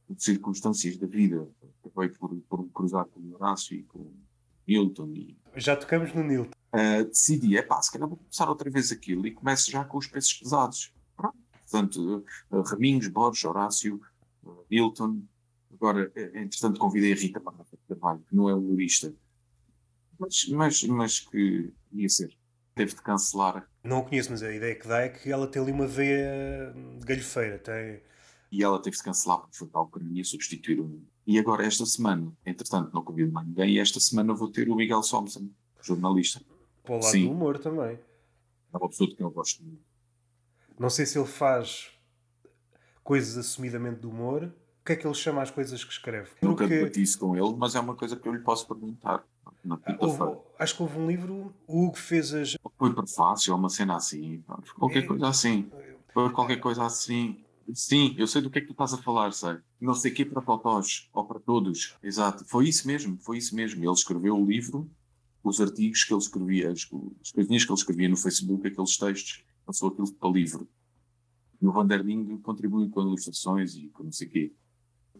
[0.06, 1.48] por circunstâncias da vida,
[1.84, 4.14] acabei por, por me cruzar com o Horácio e com o
[4.66, 5.12] Newton.
[5.14, 6.52] E, já tocamos no Newton.
[6.72, 9.98] Uh, decidi, é pá, se calhar vou começar outra vez aquilo e começo já com
[9.98, 10.92] os pesos pesados.
[11.16, 11.36] Pronto.
[11.70, 14.00] Portanto, uh, Raminhos, Borges, Horácio,
[14.70, 15.22] Newton.
[15.72, 17.55] Agora, entretanto, convidei a Rita para
[17.89, 19.14] Carvalho, que não é humorista
[20.18, 22.36] mas, mas, mas que ia ser.
[22.74, 23.68] Teve de cancelar.
[23.82, 26.74] Não o conheço, mas a ideia que dá é que ela tem ali uma veia
[26.99, 27.59] de galhofeira.
[27.59, 28.03] Tem...
[28.51, 31.03] E ela teve de cancelar porque foi para a Ucrânia substituir um.
[31.26, 34.74] E agora, esta semana, entretanto, não convido mais ninguém, e esta semana vou ter o
[34.74, 35.51] Miguel Somson,
[35.82, 36.41] jornalista.
[36.82, 37.26] Para o lado Sim.
[37.26, 37.99] do humor também.
[38.72, 39.82] É uma pessoa de quem eu gosto muito.
[40.78, 41.91] Não sei se ele faz
[43.09, 44.52] coisas assumidamente de humor.
[44.82, 46.28] O que é que ele chama as coisas que escreve?
[46.28, 46.46] Porque...
[46.46, 49.24] Nunca debati isso com ele, mas é uma coisa que eu lhe posso perguntar
[49.64, 52.56] na houve, Acho que houve um livro, o Hugo fez as.
[52.78, 54.44] Foi prefácio, uma cena assim,
[54.78, 55.06] qualquer é...
[55.06, 55.70] coisa assim.
[56.12, 57.42] Foi qualquer coisa assim.
[57.72, 59.56] Sim, eu sei do que é que tu estás a falar, sei.
[59.80, 61.96] Não sei que para totós, ou para todos.
[62.02, 62.44] Exato.
[62.44, 63.82] Foi isso mesmo, foi isso mesmo.
[63.82, 64.88] Ele escreveu o livro,
[65.42, 66.86] os artigos que ele escrevia, as,
[67.22, 70.68] as coisinhas que ele escrevia no Facebook, aqueles textos, passou aquilo para livro.
[71.61, 74.55] E o Vanderling contribuiu com ilustrações e com não sei o quê.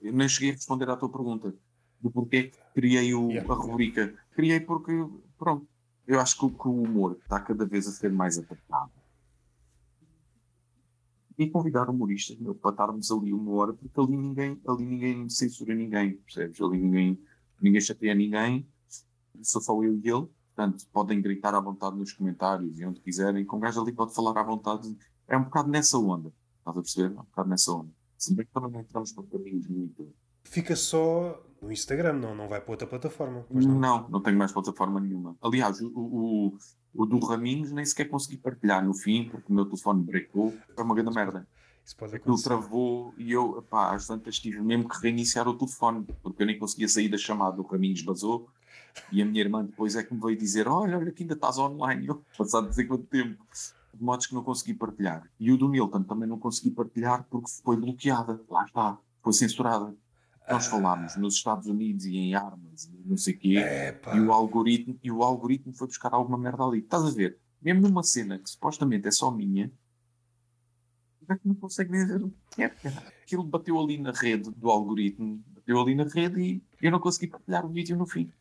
[0.01, 1.55] Eu nem cheguei a responder à tua pergunta
[2.01, 3.53] do porquê que criei o, yeah.
[3.53, 4.15] a rubrica.
[4.33, 4.93] Criei porque,
[5.37, 5.67] pronto,
[6.07, 8.93] eu acho que, que o humor está cada vez a ser mais atacado.
[11.37, 15.75] E convidar humoristas meu, para estarmos ali uma hora, porque ali ninguém, ali ninguém censura
[15.75, 16.61] ninguém, percebes?
[16.61, 17.21] Ali ninguém,
[17.61, 18.67] ninguém chateia ninguém,
[19.43, 20.27] sou só eu e ele.
[20.55, 24.13] Portanto, podem gritar à vontade nos comentários e onde quiserem, com o gajo ali pode
[24.15, 24.97] falar à vontade.
[25.29, 27.15] É um bocado nessa onda, estás a perceber?
[27.15, 27.91] É um bocado nessa onda.
[28.17, 30.13] Se bem que também não entramos por caminhos muito.
[30.43, 33.45] Fica só no Instagram, não, não vai para outra plataforma.
[33.51, 33.79] Não.
[33.79, 35.37] não, não tenho mais plataforma nenhuma.
[35.43, 36.59] Aliás, o, o,
[36.95, 40.55] o do Raminhos nem sequer consegui partilhar no fim, porque o meu telefone brecou.
[40.75, 41.47] Foi uma grande merda.
[41.85, 46.07] Isso pode Aquilo travou e eu, pá, às tantas tive mesmo que reiniciar o telefone,
[46.23, 47.61] porque eu nem conseguia sair da chamada.
[47.61, 48.49] O Raminhos vazou
[49.13, 51.59] e a minha irmã depois é que me veio dizer: Olha, olha que ainda estás
[51.59, 52.07] online.
[52.09, 53.43] Eu, passado dizer quanto tempo.
[53.99, 55.29] De modos que não consegui partilhar.
[55.41, 58.41] E o do Milton também não consegui partilhar porque foi bloqueada.
[58.49, 58.99] Lá está.
[59.21, 59.93] Foi censurada
[60.51, 63.57] nós falámos nos Estados Unidos e em armas e não sei o quê,
[64.15, 66.79] e o, algoritmo, e o algoritmo foi buscar alguma merda ali.
[66.79, 67.39] Estás a ver?
[67.61, 69.71] Mesmo numa cena que supostamente é só minha,
[71.29, 72.75] é que não conseguem ver o que é.
[73.23, 77.27] Aquilo bateu ali na rede do algoritmo, bateu ali na rede e eu não consegui
[77.27, 78.33] partilhar o vídeo no fim.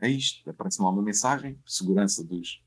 [0.00, 2.62] É isto, aparece-me lá uma mensagem, segurança dos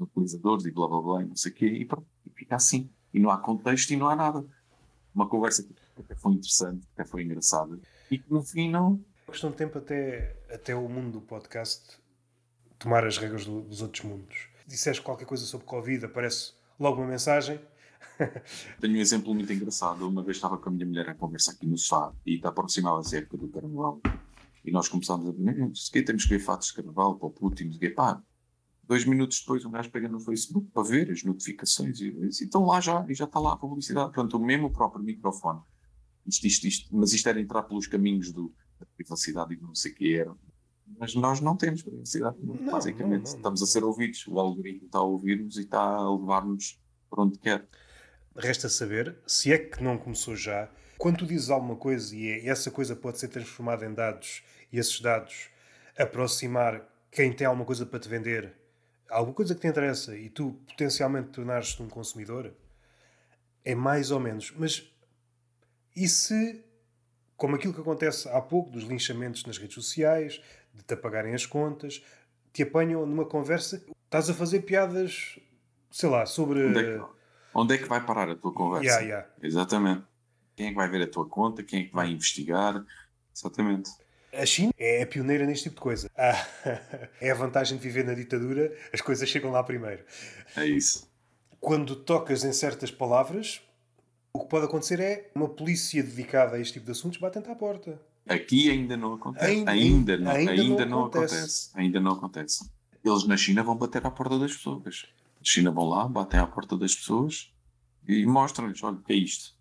[0.00, 2.88] utilizadores e blá blá blá, e não sei o quê, e pronto, e fica assim.
[3.12, 4.44] E não há contexto e não há nada.
[5.14, 7.78] Uma conversa que até foi interessante, até foi engraçada,
[8.10, 9.00] e que no fim não.
[9.26, 11.98] Questão de tempo até, até o mundo do podcast
[12.78, 14.48] tomar as regras do, dos outros mundos.
[14.66, 17.60] Disseste qualquer coisa sobre Covid, aparece logo uma mensagem.
[18.80, 20.06] Tenho um exemplo muito engraçado.
[20.06, 23.16] Uma vez estava com a minha mulher a conversar aqui no sofá e está aproximava-se
[23.16, 24.00] a época do carnaval.
[24.64, 27.76] E nós começámos a dizer: temos que ver fatos de carnaval para o Putin.
[27.80, 28.22] E, pá,
[28.86, 32.64] Dois minutos depois, um gajo pega no Facebook para ver as notificações e, e estão
[32.66, 34.12] lá já, e já está lá a publicidade.
[34.12, 35.60] Portanto, o mesmo próprio microfone.
[36.26, 39.92] Isto, isto, isto, mas isto era entrar pelos caminhos do, da privacidade e não sei
[39.92, 40.34] o que era.
[40.98, 42.36] Mas nós não temos privacidade.
[42.42, 44.26] Não, basicamente, não, não, estamos a ser ouvidos.
[44.26, 46.78] O algoritmo está a ouvir-nos e está a levar-nos
[47.08, 47.66] para onde quer.
[48.36, 52.48] Resta saber, se é que não começou já, quando tu dizes alguma coisa e é,
[52.48, 54.42] essa coisa pode ser transformada em dados
[54.72, 55.48] e esses dados
[55.96, 58.63] aproximar quem tem alguma coisa para te vender
[59.08, 62.52] alguma coisa que te interessa e tu potencialmente tornares-te um consumidor,
[63.64, 64.52] é mais ou menos.
[64.56, 64.90] Mas
[65.96, 66.64] e se,
[67.36, 70.40] como aquilo que acontece há pouco, dos linchamentos nas redes sociais,
[70.72, 72.04] de te apagarem as contas,
[72.52, 75.38] te apanham numa conversa, estás a fazer piadas,
[75.90, 76.66] sei lá, sobre.
[76.66, 77.04] Onde é que,
[77.54, 78.86] onde é que vai parar a tua conversa?
[78.86, 79.28] Yeah, yeah.
[79.42, 80.04] Exatamente.
[80.56, 81.62] Quem é que vai ver a tua conta?
[81.62, 82.84] Quem é que vai investigar?
[83.34, 83.90] Exatamente.
[84.40, 86.10] A China é pioneira neste tipo de coisa.
[86.16, 86.46] Ah,
[87.20, 90.04] é a vantagem de viver na ditadura, as coisas chegam lá primeiro.
[90.56, 91.08] É isso.
[91.60, 93.62] Quando tocas em certas palavras,
[94.32, 97.54] o que pode acontecer é uma polícia dedicada a este tipo de assuntos bate-te à
[97.54, 98.00] porta.
[98.28, 99.46] Aqui ainda não acontece.
[99.46, 101.34] Ainda, ainda, não, ainda, ainda não, acontece.
[101.34, 101.70] acontece.
[101.74, 102.70] Ainda não acontece.
[103.04, 105.06] Eles na China vão bater à porta das pessoas.
[105.38, 107.52] Na China vão lá, batem à porta das pessoas
[108.08, 109.54] e mostram-lhes: olha, o que é isto?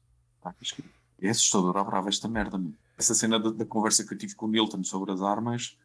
[1.21, 4.45] É assustador, brava esta merda, mano essa cena da, da, conversa que eu tive com
[4.45, 5.77] o Nilton sobre as armas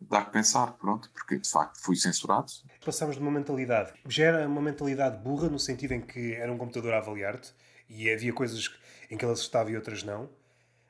[0.00, 2.52] dá que pensar, pronto, porque de facto fui censurado.
[2.84, 6.58] Passamos de uma mentalidade, já era uma mentalidade burra no sentido em que era um
[6.58, 7.54] computador a avaliar-te
[7.88, 8.70] e havia coisas
[9.10, 10.28] em que ele acertava e outras não,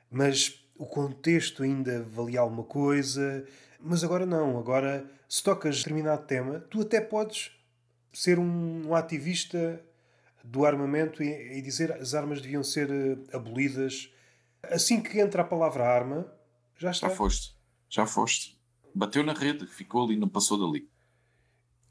[0.09, 3.45] mas o contexto ainda valia alguma coisa,
[3.79, 7.51] mas agora não, agora se tocas determinado tema, tu até podes
[8.13, 9.81] ser um, um ativista
[10.43, 14.09] do armamento e, e dizer as armas deviam ser eh, abolidas
[14.71, 16.31] Assim que entra a palavra arma,
[16.77, 17.09] já está.
[17.09, 17.57] Já foste.
[17.89, 18.59] Já foste.
[18.93, 20.89] Bateu na rede, ficou ali, não passou dali.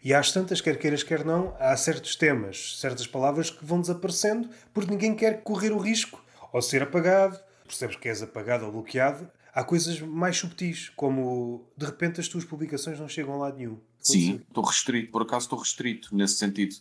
[0.02, 4.48] E às tantas, quer queiras, quer não, há certos temas, certas palavras que vão desaparecendo
[4.72, 6.22] porque ninguém quer correr o risco
[6.52, 7.38] ou ser apagado.
[7.64, 9.28] Percebes que és apagado ou bloqueado.
[9.52, 13.80] Há coisas mais subtis, como de repente as tuas publicações não chegam a lado nenhum.
[13.98, 16.76] Sim, estou restrito, por acaso estou restrito nesse sentido.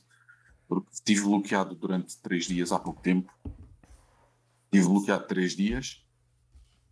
[0.67, 3.31] Porque estive bloqueado durante três dias há pouco tempo
[4.76, 6.06] Estive bloqueado três dias,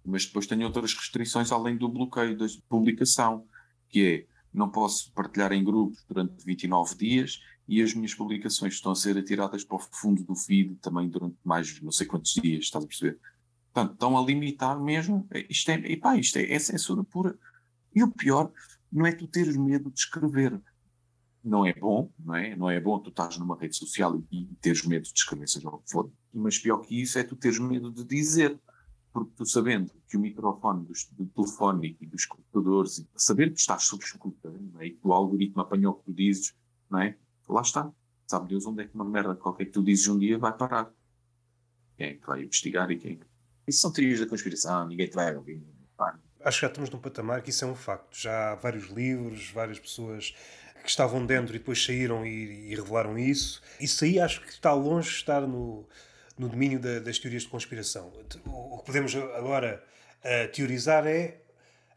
[0.05, 3.45] mas depois tenho outras restrições além do bloqueio da publicação,
[3.89, 8.91] que é não posso partilhar em grupos durante 29 dias e as minhas publicações estão
[8.91, 12.65] a ser atiradas para o fundo do feed também durante mais não sei quantos dias,
[12.65, 13.19] estás a perceber?
[13.73, 15.27] Portanto, estão a limitar mesmo.
[15.49, 17.37] Isto é, epá, isto é, é censura pura.
[17.95, 18.51] E o pior
[18.91, 20.61] não é tu teres medo de escrever.
[21.43, 22.55] Não é bom, não é?
[22.55, 25.69] Não é bom tu estás numa rede social e, e teres medo de escrever, seja
[25.69, 28.59] o que for mas pior que isso é tu teres medo de dizer.
[29.11, 33.83] Porque tu sabendo que o microfone dos, do telefone e dos computadores, saber que estás
[33.83, 34.87] sob escuta, é?
[34.87, 36.55] e que o algoritmo apanhou o que tu dizes,
[36.89, 37.15] não é?
[37.47, 37.91] Lá está.
[38.25, 40.91] Sabe Deus onde é que uma merda qualquer que tu dizes um dia vai parar.
[41.95, 43.19] Quem é que vai investigar e quem?
[43.67, 45.63] Isso são teorias da conspiração, ninguém te vai ouvir.
[46.43, 48.17] Acho que já estamos num patamar que isso é um facto.
[48.17, 50.33] Já há vários livros, várias pessoas
[50.83, 53.61] que estavam dentro e depois saíram e, e revelaram isso.
[53.79, 55.87] Isso aí acho que está longe de estar no,
[56.37, 58.11] no domínio da, das teorias de conspiração.
[58.45, 59.83] O, que podemos agora
[60.19, 61.37] uh, teorizar é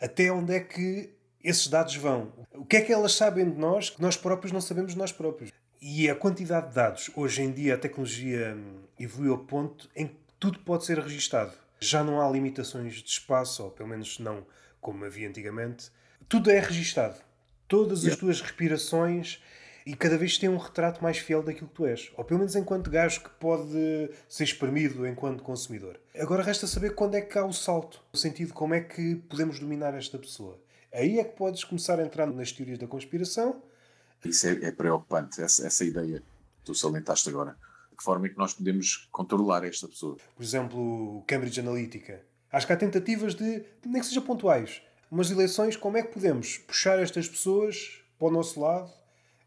[0.01, 1.11] até onde é que
[1.43, 2.33] esses dados vão.
[2.55, 5.13] O que é que elas sabem de nós que nós próprios não sabemos de nós
[5.13, 5.51] próprios?
[5.81, 10.07] E a quantidade de dados, hoje em dia a tecnologia hum, evoluiu ao ponto em
[10.09, 11.53] que tudo pode ser registado.
[11.79, 14.47] Já não há limitações de espaço, ou pelo menos não
[14.81, 15.91] como havia antigamente.
[16.29, 17.17] Tudo é registado.
[17.69, 19.43] Todas as tuas respirações
[19.87, 22.11] e cada vez tem um retrato mais fiel daquilo que tu és.
[22.17, 26.01] Ou pelo menos enquanto gajo que pode ser espremido enquanto consumidor.
[26.19, 28.03] Agora resta saber quando é que há o salto.
[28.13, 30.61] No sentido de como é que podemos dominar esta pessoa.
[30.93, 33.63] Aí é que podes começar a entrar nas teorias da conspiração.
[34.25, 37.57] Isso é, é preocupante, essa, essa ideia que tu salientaste agora.
[37.91, 40.17] De que forma é que nós podemos controlar esta pessoa?
[40.35, 42.25] Por exemplo, Cambridge Analytica.
[42.51, 46.59] Acho que há tentativas de, nem que seja pontuais, umas eleições, como é que podemos
[46.59, 48.91] puxar estas pessoas para o nosso lado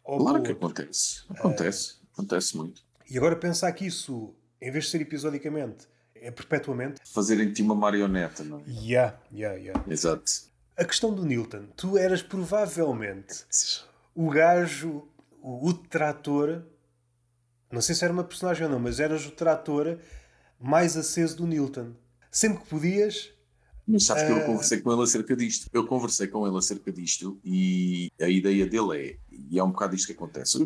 [0.04, 1.22] claro que acontece.
[1.30, 1.94] Acontece.
[1.94, 2.82] Uh, acontece muito.
[3.10, 7.02] E agora pensar que isso em vez de ser episodicamente, é perpetuamente.
[7.14, 8.64] Fazerem-te uma marioneta, não é?
[8.68, 9.84] Yeah, yeah, yeah.
[9.88, 10.32] Exato.
[10.76, 13.46] A questão do Newton, tu eras provavelmente
[14.16, 15.08] o gajo,
[15.42, 16.64] o, o trator,
[17.72, 19.98] não sei se era uma personagem ou não, mas eras o trator
[20.60, 21.94] mais aceso do Newton.
[22.32, 23.32] Sempre que podias,
[23.90, 25.68] mas sabes que eu conversei com ele acerca disto.
[25.74, 29.96] Eu conversei com ele acerca disto e a ideia dele é, e é um bocado
[29.96, 30.60] isto que acontece.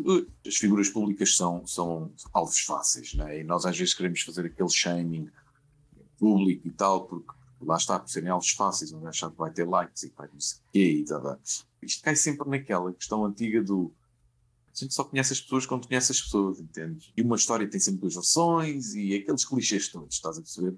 [0.46, 3.40] As figuras públicas são, são alvos fáceis, não é?
[3.40, 5.30] E nós às vezes queremos fazer aquele shaming
[6.18, 7.32] público e tal, porque
[7.62, 10.40] lá está, por serem alvos fáceis, onde achar que vai ter likes e vai não
[10.40, 11.40] sei o quê e tal.
[11.80, 13.90] Isto cai sempre naquela questão antiga do
[14.70, 17.12] a gente só conhece as pessoas quando conhece as pessoas, entende?
[17.16, 20.76] E uma história tem sempre duas versões e aqueles clichês todos, estás a perceber?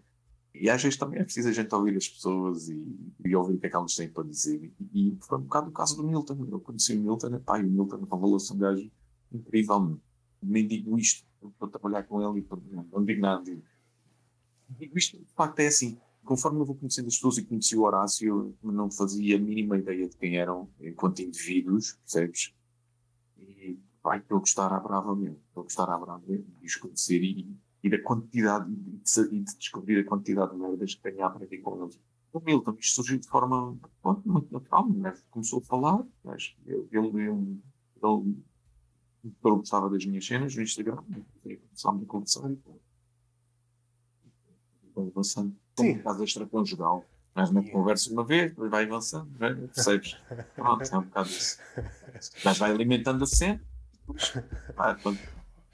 [0.58, 3.58] E às vezes também é preciso a gente ouvir as pessoas e, e ouvir o
[3.58, 4.72] que é que elas têm para dizer.
[4.92, 6.46] E, e foi um bocado o caso do Milton.
[6.50, 8.90] Eu conheci o Milton, pá, e o Milton revelou-se um gajo
[9.32, 10.00] incrível.
[10.42, 11.26] Nem digo isto
[11.58, 12.58] para trabalhar com ele e para,
[12.92, 13.44] não digo nada.
[13.44, 13.62] Digo,
[14.70, 15.98] digo isto, de facto, é assim.
[16.24, 20.08] Conforme eu vou conhecendo as pessoas e conheci o Horácio, não fazia a mínima ideia
[20.08, 22.52] de quem eram enquanto indivíduos, percebes?
[23.38, 25.38] E vai, estou a gostar à brava mesmo.
[25.48, 27.56] Estou a gostar à brava mesmo de os conhecer e
[27.86, 31.58] e da quantidade, e de, de, descobrir a quantidade de merdas que tenho a aprender
[31.58, 32.00] com eles.
[32.32, 33.78] O Milton, isto surgiu de forma
[34.24, 37.30] muito natural, mas começou a falar, mas ele, ele, ele,
[38.02, 38.34] ele,
[39.40, 40.98] gostava das minhas cenas no Instagram,
[41.42, 42.58] começámos a conversar e
[44.96, 45.54] avançando.
[45.76, 47.04] Como um caso extraconjugal.
[47.34, 49.54] Mas na conversa uma vez, depois vai avançando, né?
[49.72, 50.16] percebes?
[50.56, 51.58] Pronto, é um bocado isso.
[52.44, 53.60] Mas vai alimentando a cena.
[54.74, 54.96] Vai,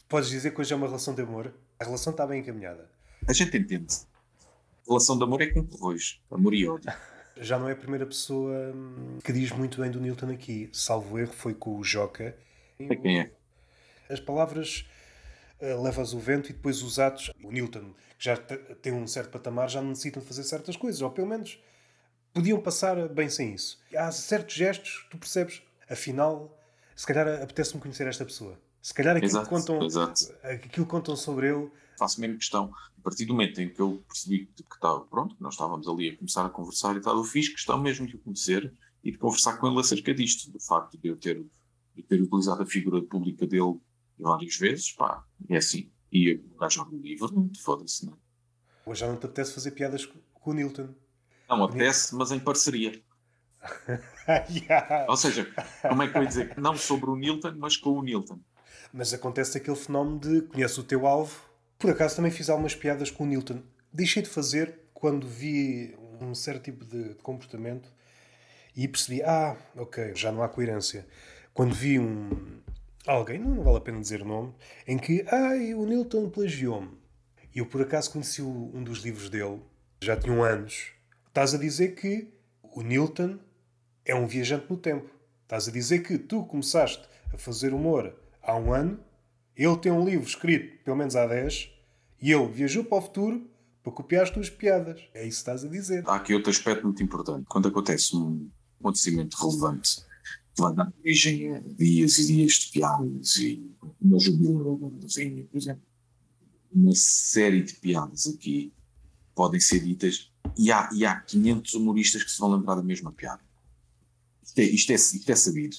[0.09, 1.55] Podes dizer que hoje é uma relação de amor?
[1.83, 2.89] A relação está bem encaminhada.
[3.27, 3.93] A gente entende.
[4.87, 6.23] A relação de amor é com corroios.
[6.31, 6.93] Amor e ódio.
[7.37, 10.71] Já não é a primeira pessoa hum, que diz muito bem do Newton aqui.
[10.73, 12.37] Salvo erro, foi com o Joca.
[12.79, 13.33] É quem é?
[14.09, 14.89] As palavras
[15.61, 17.33] uh, levas o vento e depois os atos.
[17.43, 21.03] O Newton, que já tem um certo patamar, já não necessitam de fazer certas coisas.
[21.03, 21.61] Ou pelo menos
[22.33, 23.83] podiam passar bem sem isso.
[23.93, 26.57] Há certos gestos, tu percebes, afinal,
[26.95, 28.57] se calhar apetece-me conhecer esta pessoa.
[28.83, 30.35] Se calhar aquilo, exato, que contam, exato.
[30.43, 31.71] aquilo que contam sobre ele.
[31.97, 35.43] Faço mesmo questão, a partir do momento em que eu percebi que estava pronto, que
[35.43, 38.19] nós estávamos ali a começar a conversar e tal, eu fiz questão mesmo de o
[38.19, 41.45] conhecer e de conversar com ele acerca disto, do facto de eu ter,
[41.95, 43.79] de ter utilizado a figura pública dele
[44.19, 45.93] várias vezes, pá, é assim.
[46.11, 48.17] E o gajo um livro, foda-se, não é?
[48.85, 50.89] Hoje já não te apetece fazer piadas com o Newton?
[51.49, 53.01] Não, apetece, mas em parceria.
[54.51, 55.07] yeah.
[55.09, 55.47] Ou seja,
[55.89, 56.59] como é que eu ia dizer?
[56.59, 58.41] Não sobre o Newton, mas com o Newton.
[58.93, 61.41] Mas acontece aquele fenómeno de conhece o teu alvo.
[61.79, 63.63] Por acaso também fiz algumas piadas com o Newton.
[63.93, 67.91] Deixei de fazer quando vi um certo tipo de comportamento
[68.77, 71.07] e percebi, ah, ok, já não há coerência.
[71.53, 72.61] Quando vi um
[73.07, 74.55] alguém, não vale a pena dizer o nome,
[74.87, 76.97] em que, ai, o Newton plagiou-me.
[77.55, 79.61] Eu por acaso conheci um dos livros dele,
[80.01, 80.93] já tinham anos.
[81.29, 82.33] Estás a dizer que
[82.63, 83.39] o Newton
[84.05, 85.11] é um viajante no tempo.
[85.43, 88.99] Estás a dizer que tu começaste a fazer humor há um ano,
[89.57, 91.71] ele tem um livro escrito pelo menos há 10
[92.21, 93.51] e ele viajou para o futuro
[93.83, 95.01] para copiar as tuas piadas.
[95.13, 96.05] É isso que estás a dizer.
[96.07, 97.45] Há aqui outro aspecto muito importante.
[97.49, 98.49] Quando acontece um
[98.81, 100.05] acontecimento relevante,
[100.57, 103.71] vai dar origem a dias e dias de piadas e
[104.01, 104.91] uma jubilação,
[105.51, 105.83] por exemplo.
[106.73, 108.73] Uma série de piadas aqui
[109.35, 113.13] podem ser ditas e há, e há 500 humoristas que se vão lembrar da mesma
[113.13, 113.43] piada.
[114.43, 115.77] Isto é, isto é, isto é sabido.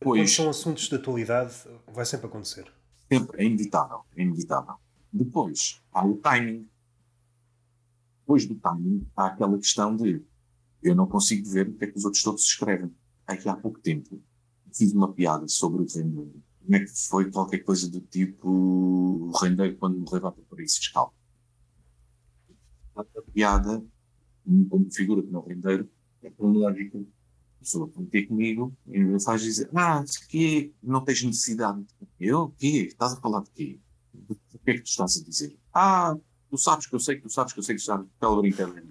[0.00, 1.54] Pois, Quando são assuntos de atualidade,
[1.92, 2.70] vai sempre acontecer.
[3.10, 4.74] Sempre, é inevitável, é inevitável.
[5.12, 6.68] Depois, há o timing.
[8.20, 10.22] Depois do timing, há aquela questão de
[10.82, 12.94] eu não consigo ver o que é que os outros todos escrevem.
[13.26, 14.20] Aqui há pouco tempo,
[14.72, 16.42] fiz uma piada sobre o rendeiro.
[16.60, 20.44] Como é que foi qualquer coisa do tipo o rendeiro quando morreu vai para o
[20.44, 21.14] paraíso fiscal.
[22.96, 23.84] A piada,
[24.68, 25.88] como figura que não rendeiro,
[26.22, 27.02] é cronológica
[27.64, 31.84] pessoa que ter comigo e me faz dizer: Ah, que não tens necessidade.
[32.20, 32.42] Eu?
[32.42, 32.86] O quê?
[32.88, 33.80] Estás a falar de quê?
[34.14, 35.58] O que é que tu estás a dizer?
[35.72, 36.16] Ah,
[36.50, 38.40] tu sabes que eu sei que tu sabes que eu sei que tu sabes aquela
[38.40, 38.86] brincadeira.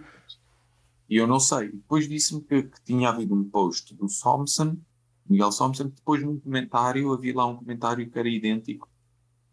[1.10, 1.72] E eu não sei.
[1.72, 4.78] Depois disse-me que, que, tinha havido um post do Thompson,
[5.30, 8.90] Miguel Thompson, depois num comentário havia lá um comentário que era idêntico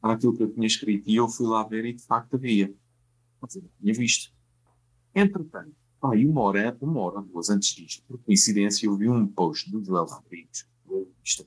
[0.02, 1.08] àquilo que eu tinha escrito.
[1.08, 2.74] E eu fui lá ver e de facto havia.
[3.40, 4.32] Mas eu tinha visto.
[5.14, 9.26] Entretanto, Pá, e uma hora, uma hora, duas antes disto, por coincidência, eu vi um
[9.26, 10.66] post do Joel Rodrigues,
[11.22, 11.46] isto,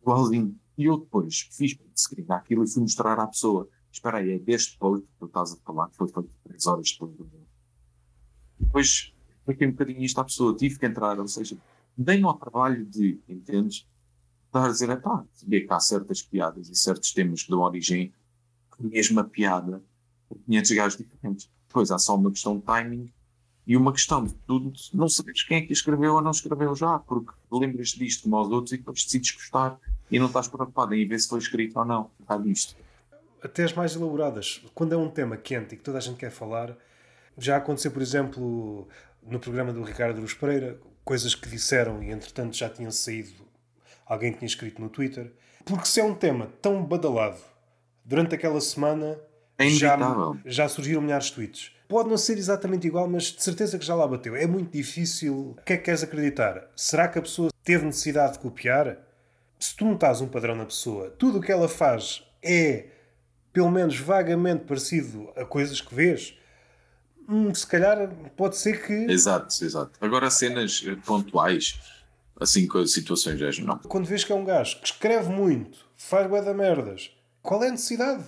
[0.00, 0.56] igualzinho.
[0.78, 3.68] E eu depois fiz screen aquilo e fui mostrar à pessoa.
[3.90, 6.92] Espera aí, é deste post que tu estás a falar, que foi feito três horas
[6.92, 7.46] depois do meu.
[8.60, 9.12] Depois,
[9.44, 11.58] fiquei um bocadinho isto à pessoa, tive que entrar, ou seja,
[11.96, 13.88] dei-me ao trabalho de, entendes?
[14.46, 18.14] Estar a dizer, pá, que há certas piadas e certos temas que dão origem
[18.78, 19.82] mesma piada
[20.28, 21.50] por 500 gajos diferentes.
[21.76, 23.12] Depois há só uma questão de timing
[23.66, 26.98] e uma questão de tu não saberes quem é que escreveu ou não escreveu já,
[27.00, 29.78] porque lembras disto como aos outros e depois decides gostar
[30.10, 32.10] e não estás preocupado em ver se foi escrito ou não.
[32.18, 32.74] Está disto.
[33.42, 34.62] Até as mais elaboradas.
[34.74, 36.74] Quando é um tema quente e que toda a gente quer falar,
[37.36, 38.88] já aconteceu, por exemplo,
[39.22, 43.34] no programa do Ricardo Luz Pereira, coisas que disseram e entretanto já tinham saído,
[44.06, 45.30] alguém tinha escrito no Twitter.
[45.62, 47.42] Porque se é um tema tão badalado,
[48.02, 49.20] durante aquela semana
[49.58, 49.96] é já,
[50.44, 51.72] já surgiram milhares de tweets.
[51.88, 54.34] Pode não ser exatamente igual, mas de certeza que já lá bateu.
[54.34, 55.56] É muito difícil.
[55.56, 56.68] O que é que queres acreditar?
[56.74, 58.98] Será que a pessoa teve necessidade de copiar?
[59.58, 62.86] Se tu notas um padrão na pessoa, tudo o que ela faz é
[63.52, 66.36] pelo menos vagamente parecido a coisas que vês,
[67.26, 68.92] hum, se calhar pode ser que.
[68.92, 69.92] Exato, exato.
[69.98, 71.80] Agora, cenas pontuais,
[72.38, 73.78] assim, com situações não.
[73.78, 77.10] Quando vês que é um gajo que escreve muito, faz bué da merdas,
[77.40, 78.24] qual é a necessidade?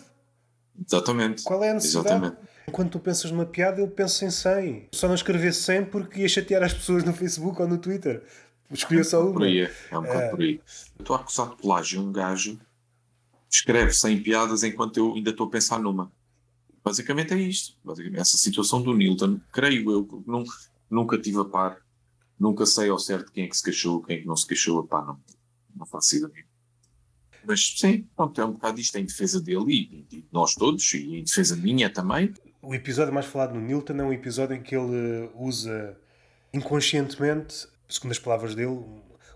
[0.86, 1.42] Exatamente.
[1.42, 2.08] Qual é a necessidade?
[2.08, 2.48] Exatamente.
[2.70, 4.88] Quando tu pensas numa piada, eu penso em 100.
[4.92, 8.22] Só não escrever 100 porque ia chatear as pessoas no Facebook ou no Twitter.
[8.70, 9.32] Escolhi só uma.
[9.32, 10.28] Por aí, é, é um bocado é...
[10.28, 10.60] por aí.
[10.98, 12.58] Eu estou a acusar de plágio um gajo
[13.50, 16.12] escreve 100 piadas enquanto eu ainda estou a pensar numa.
[16.84, 17.76] Basicamente é isto.
[17.82, 20.52] Basicamente, essa situação do Newton, creio eu, nunca,
[20.90, 21.78] nunca tive a par,
[22.38, 24.86] nunca sei ao certo quem é que se queixou, quem é que não se queixou,
[24.86, 25.18] pá, não,
[25.74, 26.46] não faço ideia.
[27.48, 31.16] Mas sim, pronto, é um bocado isto em defesa dele e, e nós todos, e
[31.16, 32.34] em defesa minha também.
[32.60, 35.96] O episódio mais falado no Newton é um episódio em que ele usa
[36.52, 38.84] inconscientemente, segundo as palavras dele,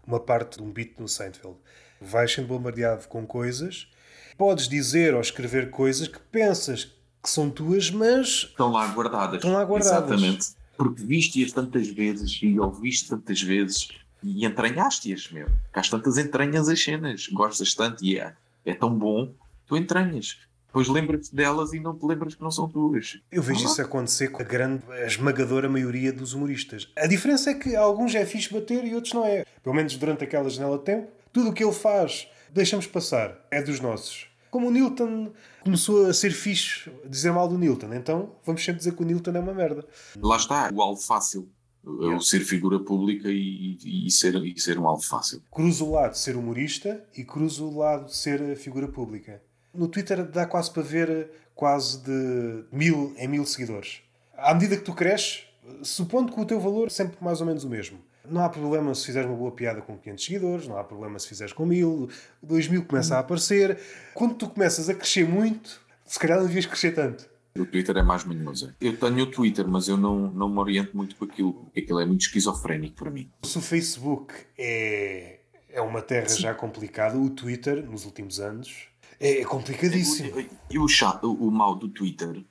[0.06, 1.56] uma parte de um beat no Seinfeld.
[2.02, 3.88] Vais sendo bombardeado com coisas,
[4.36, 6.84] podes dizer ou escrever coisas que pensas
[7.22, 8.26] que são tuas, mas.
[8.50, 9.36] Estão lá guardadas.
[9.36, 10.10] Estão lá guardadas.
[10.10, 10.46] Exatamente.
[10.76, 13.88] Porque viste-as tantas vezes e ouviste tantas vezes
[14.22, 15.48] e entranhaste-as, meu.
[15.72, 18.34] Às tantas entranhas as cenas, gostas tanto e é,
[18.64, 19.32] é tão bom,
[19.66, 20.38] tu entranhas.
[20.72, 23.20] Depois lembras-te delas e não te lembras que não são tuas.
[23.30, 23.64] Eu vejo ah.
[23.66, 26.90] isso acontecer com a grande, a esmagadora maioria dos humoristas.
[26.96, 29.44] A diferença é que alguns é fixe bater e outros não é.
[29.62, 33.60] Pelo menos durante aquela janela de tempo, tudo o que ele faz, deixamos passar, é
[33.62, 34.26] dos nossos.
[34.50, 35.32] Como o Newton
[35.62, 39.32] começou a ser fixe dizer mal do Newton, então vamos sempre dizer que o Newton
[39.32, 39.84] é uma merda.
[40.16, 41.50] Lá está, o alvo fácil.
[41.84, 42.16] Yeah.
[42.16, 45.42] O ser figura pública e, e, e, ser, e ser um alvo fácil.
[45.50, 49.42] Cruzo o lado de ser humorista e cruzo o lado de ser figura pública.
[49.74, 54.00] No Twitter dá quase para ver quase de mil em mil seguidores.
[54.36, 55.44] À medida que tu cresces,
[55.82, 57.98] supondo que o teu valor é sempre mais ou menos o mesmo.
[58.28, 61.26] Não há problema se fizeres uma boa piada com 500 seguidores, não há problema se
[61.26, 62.08] fizeres com 1000,
[62.42, 63.78] 2000 começa a aparecer.
[64.14, 67.28] Quando tu começas a crescer muito, se calhar não devias crescer tanto.
[67.56, 68.74] O Twitter é mais manhoso.
[68.80, 72.00] Eu tenho o Twitter, mas eu não, não me oriento muito com aquilo, porque aquilo
[72.00, 73.30] é muito esquizofrénico para mim.
[73.42, 76.42] Se o Facebook é, é uma terra Sim.
[76.42, 78.88] já complicada, o Twitter, nos últimos anos,
[79.20, 80.32] é complicadíssimo.
[80.70, 82.42] E o, chato, o mal do Twitter,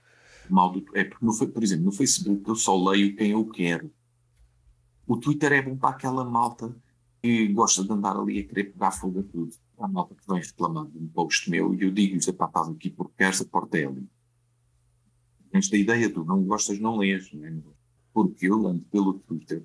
[0.49, 3.91] mal do, é porque, no, por exemplo, no Facebook eu só leio quem eu quero.
[5.07, 6.73] O Twitter é bom para aquela malta
[7.21, 9.53] que gosta de andar ali a querer pegar fogo a tudo.
[9.79, 13.13] Há malta que vem reclamando um post meu e eu digo-lhes, epá, estás aqui porque
[13.17, 14.07] queres, a porta é ali.
[15.53, 17.31] Esta ideia tu não gostas, não lês.
[17.33, 17.61] Né?
[18.13, 19.63] Porque eu ando pelo Twitter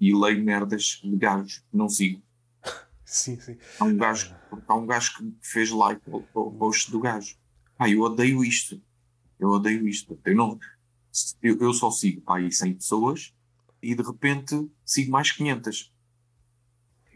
[0.00, 2.22] e leio merdas de gajos que não sigo.
[3.04, 3.56] Sim, sim.
[3.80, 4.34] Há um gajo,
[4.66, 7.36] há um gajo que fez like ao, ao post do gajo.
[7.78, 8.80] Ah, eu odeio isto.
[9.38, 10.18] Eu odeio isto.
[10.24, 10.58] Eu, não,
[11.42, 13.34] eu, eu só sigo para aí 100 pessoas
[13.82, 15.92] e de repente sigo mais 500.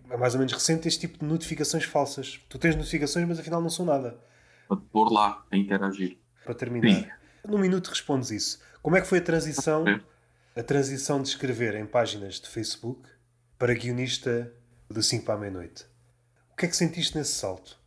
[0.09, 2.41] É mais ou menos recente este tipo de notificações falsas.
[2.49, 4.19] Tu tens notificações, mas afinal não são nada.
[4.69, 6.19] Para te pôr lá, a interagir.
[6.45, 7.03] Para terminar.
[7.03, 7.22] Sim.
[7.49, 8.59] Num minuto respondes isso.
[8.83, 9.85] Como é que foi a transição,
[10.55, 13.09] a transição de escrever em páginas de Facebook
[13.59, 14.53] para guionista
[14.91, 15.85] de 5 para a meia-noite?
[16.53, 17.79] O que é que sentiste nesse salto?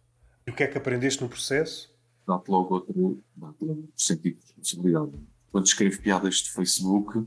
[0.46, 1.94] E o que é que aprendeste no processo?
[2.28, 3.54] Dá-te logo outro, dá
[3.96, 5.12] sentido de responsabilidade.
[5.52, 7.26] Quando escrevo piadas de Facebook,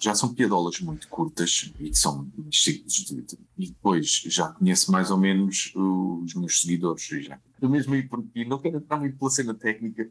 [0.00, 5.10] já são piadolas muito curtas e que são simples de, e depois já conheço mais
[5.10, 7.38] ou menos os meus seguidores já.
[7.60, 10.08] Eu mesmo aí porque não quero entrar muito pela cena técnica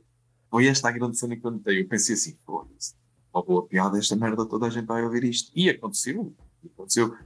[0.49, 2.67] foi esta a grande cena que eu notei eu pensei assim pô,
[3.33, 6.35] uma boa piada esta merda toda a gente vai ouvir isto e aconteceu
[6.73, 7.17] aconteceu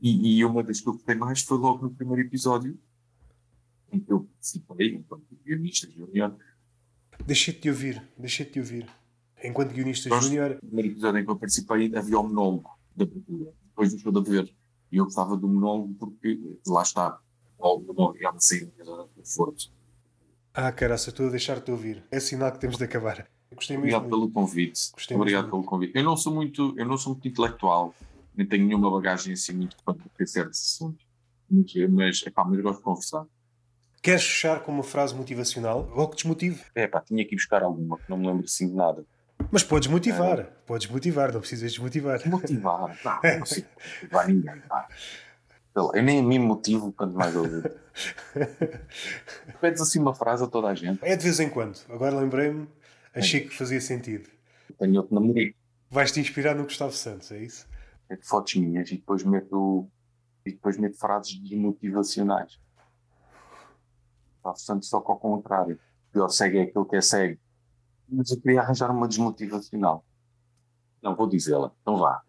[0.00, 2.78] e, e uma das que eu gostei mais foi logo no primeiro episódio
[3.92, 6.36] em que eu participei enquanto guionista júnior
[7.26, 9.04] deixei-te de ouvir deixei-te de ouvir
[9.44, 10.54] enquanto guionista júnior.
[10.54, 14.18] No primeiro episódio em que eu participei havia o monólogo da abertura, depois deixou de
[14.18, 14.54] haver.
[14.90, 17.20] E eu gostava do monólogo porque lá está,
[17.58, 19.72] o monólogo ia sair da zona de conforto.
[20.56, 22.04] Ah, caraça, estou a deixar-te ouvir.
[22.12, 23.26] É sinal que temos de acabar.
[23.52, 24.10] Gostei Obrigado muito.
[24.12, 24.92] pelo convite.
[24.92, 25.92] Gostei Obrigado pelo convite.
[25.96, 27.92] Eu não sou muito, eu não sou muito intelectual,
[28.36, 31.04] nem tenho nenhuma bagagem assim muito para ter certos assuntos.
[31.90, 33.26] Mas, epá, mas gosto de conversar.
[34.00, 36.62] Queres fechar com uma frase motivacional ou que desmotive?
[36.72, 39.04] É pá, tinha que ir buscar alguma, que não me lembro assim de nada.
[39.50, 40.42] Mas podes motivar, é.
[40.66, 42.20] podes motivar, não precisas desmotivar.
[42.28, 42.96] Motivar?
[43.04, 44.88] Não, não consigo motivar ninguém, pá.
[45.74, 47.74] Eu nem a mim motivo, quanto mais ouvir.
[49.60, 51.00] Pedes assim uma frase a toda a gente.
[51.02, 51.76] É de vez em quando.
[51.88, 52.68] Agora lembrei-me,
[53.12, 54.28] achei que fazia sentido.
[54.78, 55.52] Tenho outro namorado.
[55.90, 57.66] Vais-te inspirar no Gustavo Santos, é isso?
[58.08, 59.88] É de fotos minhas e depois meto,
[60.46, 62.60] e depois meto frases desmotivacionais.
[64.36, 65.78] Gustavo Santos só que ao contrário.
[66.12, 67.40] Pior segue é aquilo que é segue.
[68.08, 70.04] Mas eu queria arranjar uma desmotivacional.
[71.02, 71.72] Não vou dizê-la.
[71.82, 72.22] Então vá.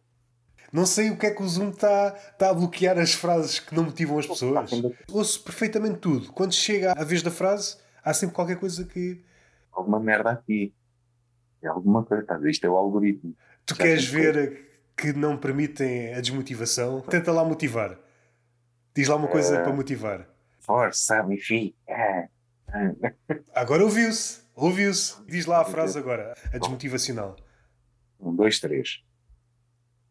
[0.75, 3.73] Não sei o que é que o Zoom está tá a bloquear as frases que
[3.73, 4.71] não motivam as pessoas.
[5.09, 6.33] Ouço perfeitamente tudo.
[6.33, 9.23] Quando chega à vez da frase, há sempre qualquer coisa que.
[9.71, 10.73] Alguma merda aqui.
[11.63, 12.25] É alguma coisa.
[12.49, 13.33] Isto é o algoritmo.
[13.65, 14.61] Tu Já queres ver coisa.
[14.97, 16.99] que não permitem a desmotivação?
[16.99, 17.97] Tenta lá motivar.
[18.93, 19.63] Diz lá uma coisa é...
[19.63, 20.27] para motivar.
[20.59, 22.29] Força, me fica.
[23.55, 24.41] Agora ouviu-se.
[24.53, 25.23] Ouviu-se.
[25.25, 27.37] Diz lá a frase agora, a desmotivacional.
[28.19, 29.04] Um, dois, três.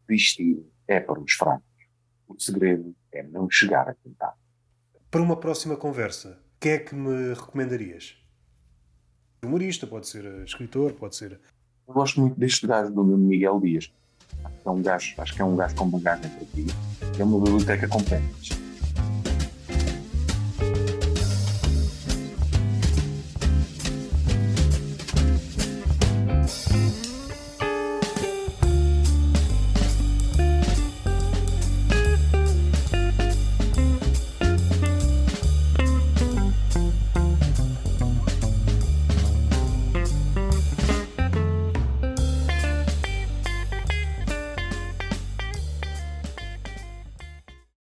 [0.06, 1.64] Vestir é para os fracos.
[2.28, 4.34] O segredo é não chegar a tentar.
[5.10, 8.16] Para uma próxima conversa, quem é que me recomendarias?
[9.44, 11.38] Humorista, pode ser escritor, pode ser.
[11.86, 13.92] Eu gosto muito deste gajo do Miguel Dias.
[14.64, 16.66] É um gajo, acho que é um gajo com bagagem para ti.
[17.18, 18.63] É uma biblioteca completa.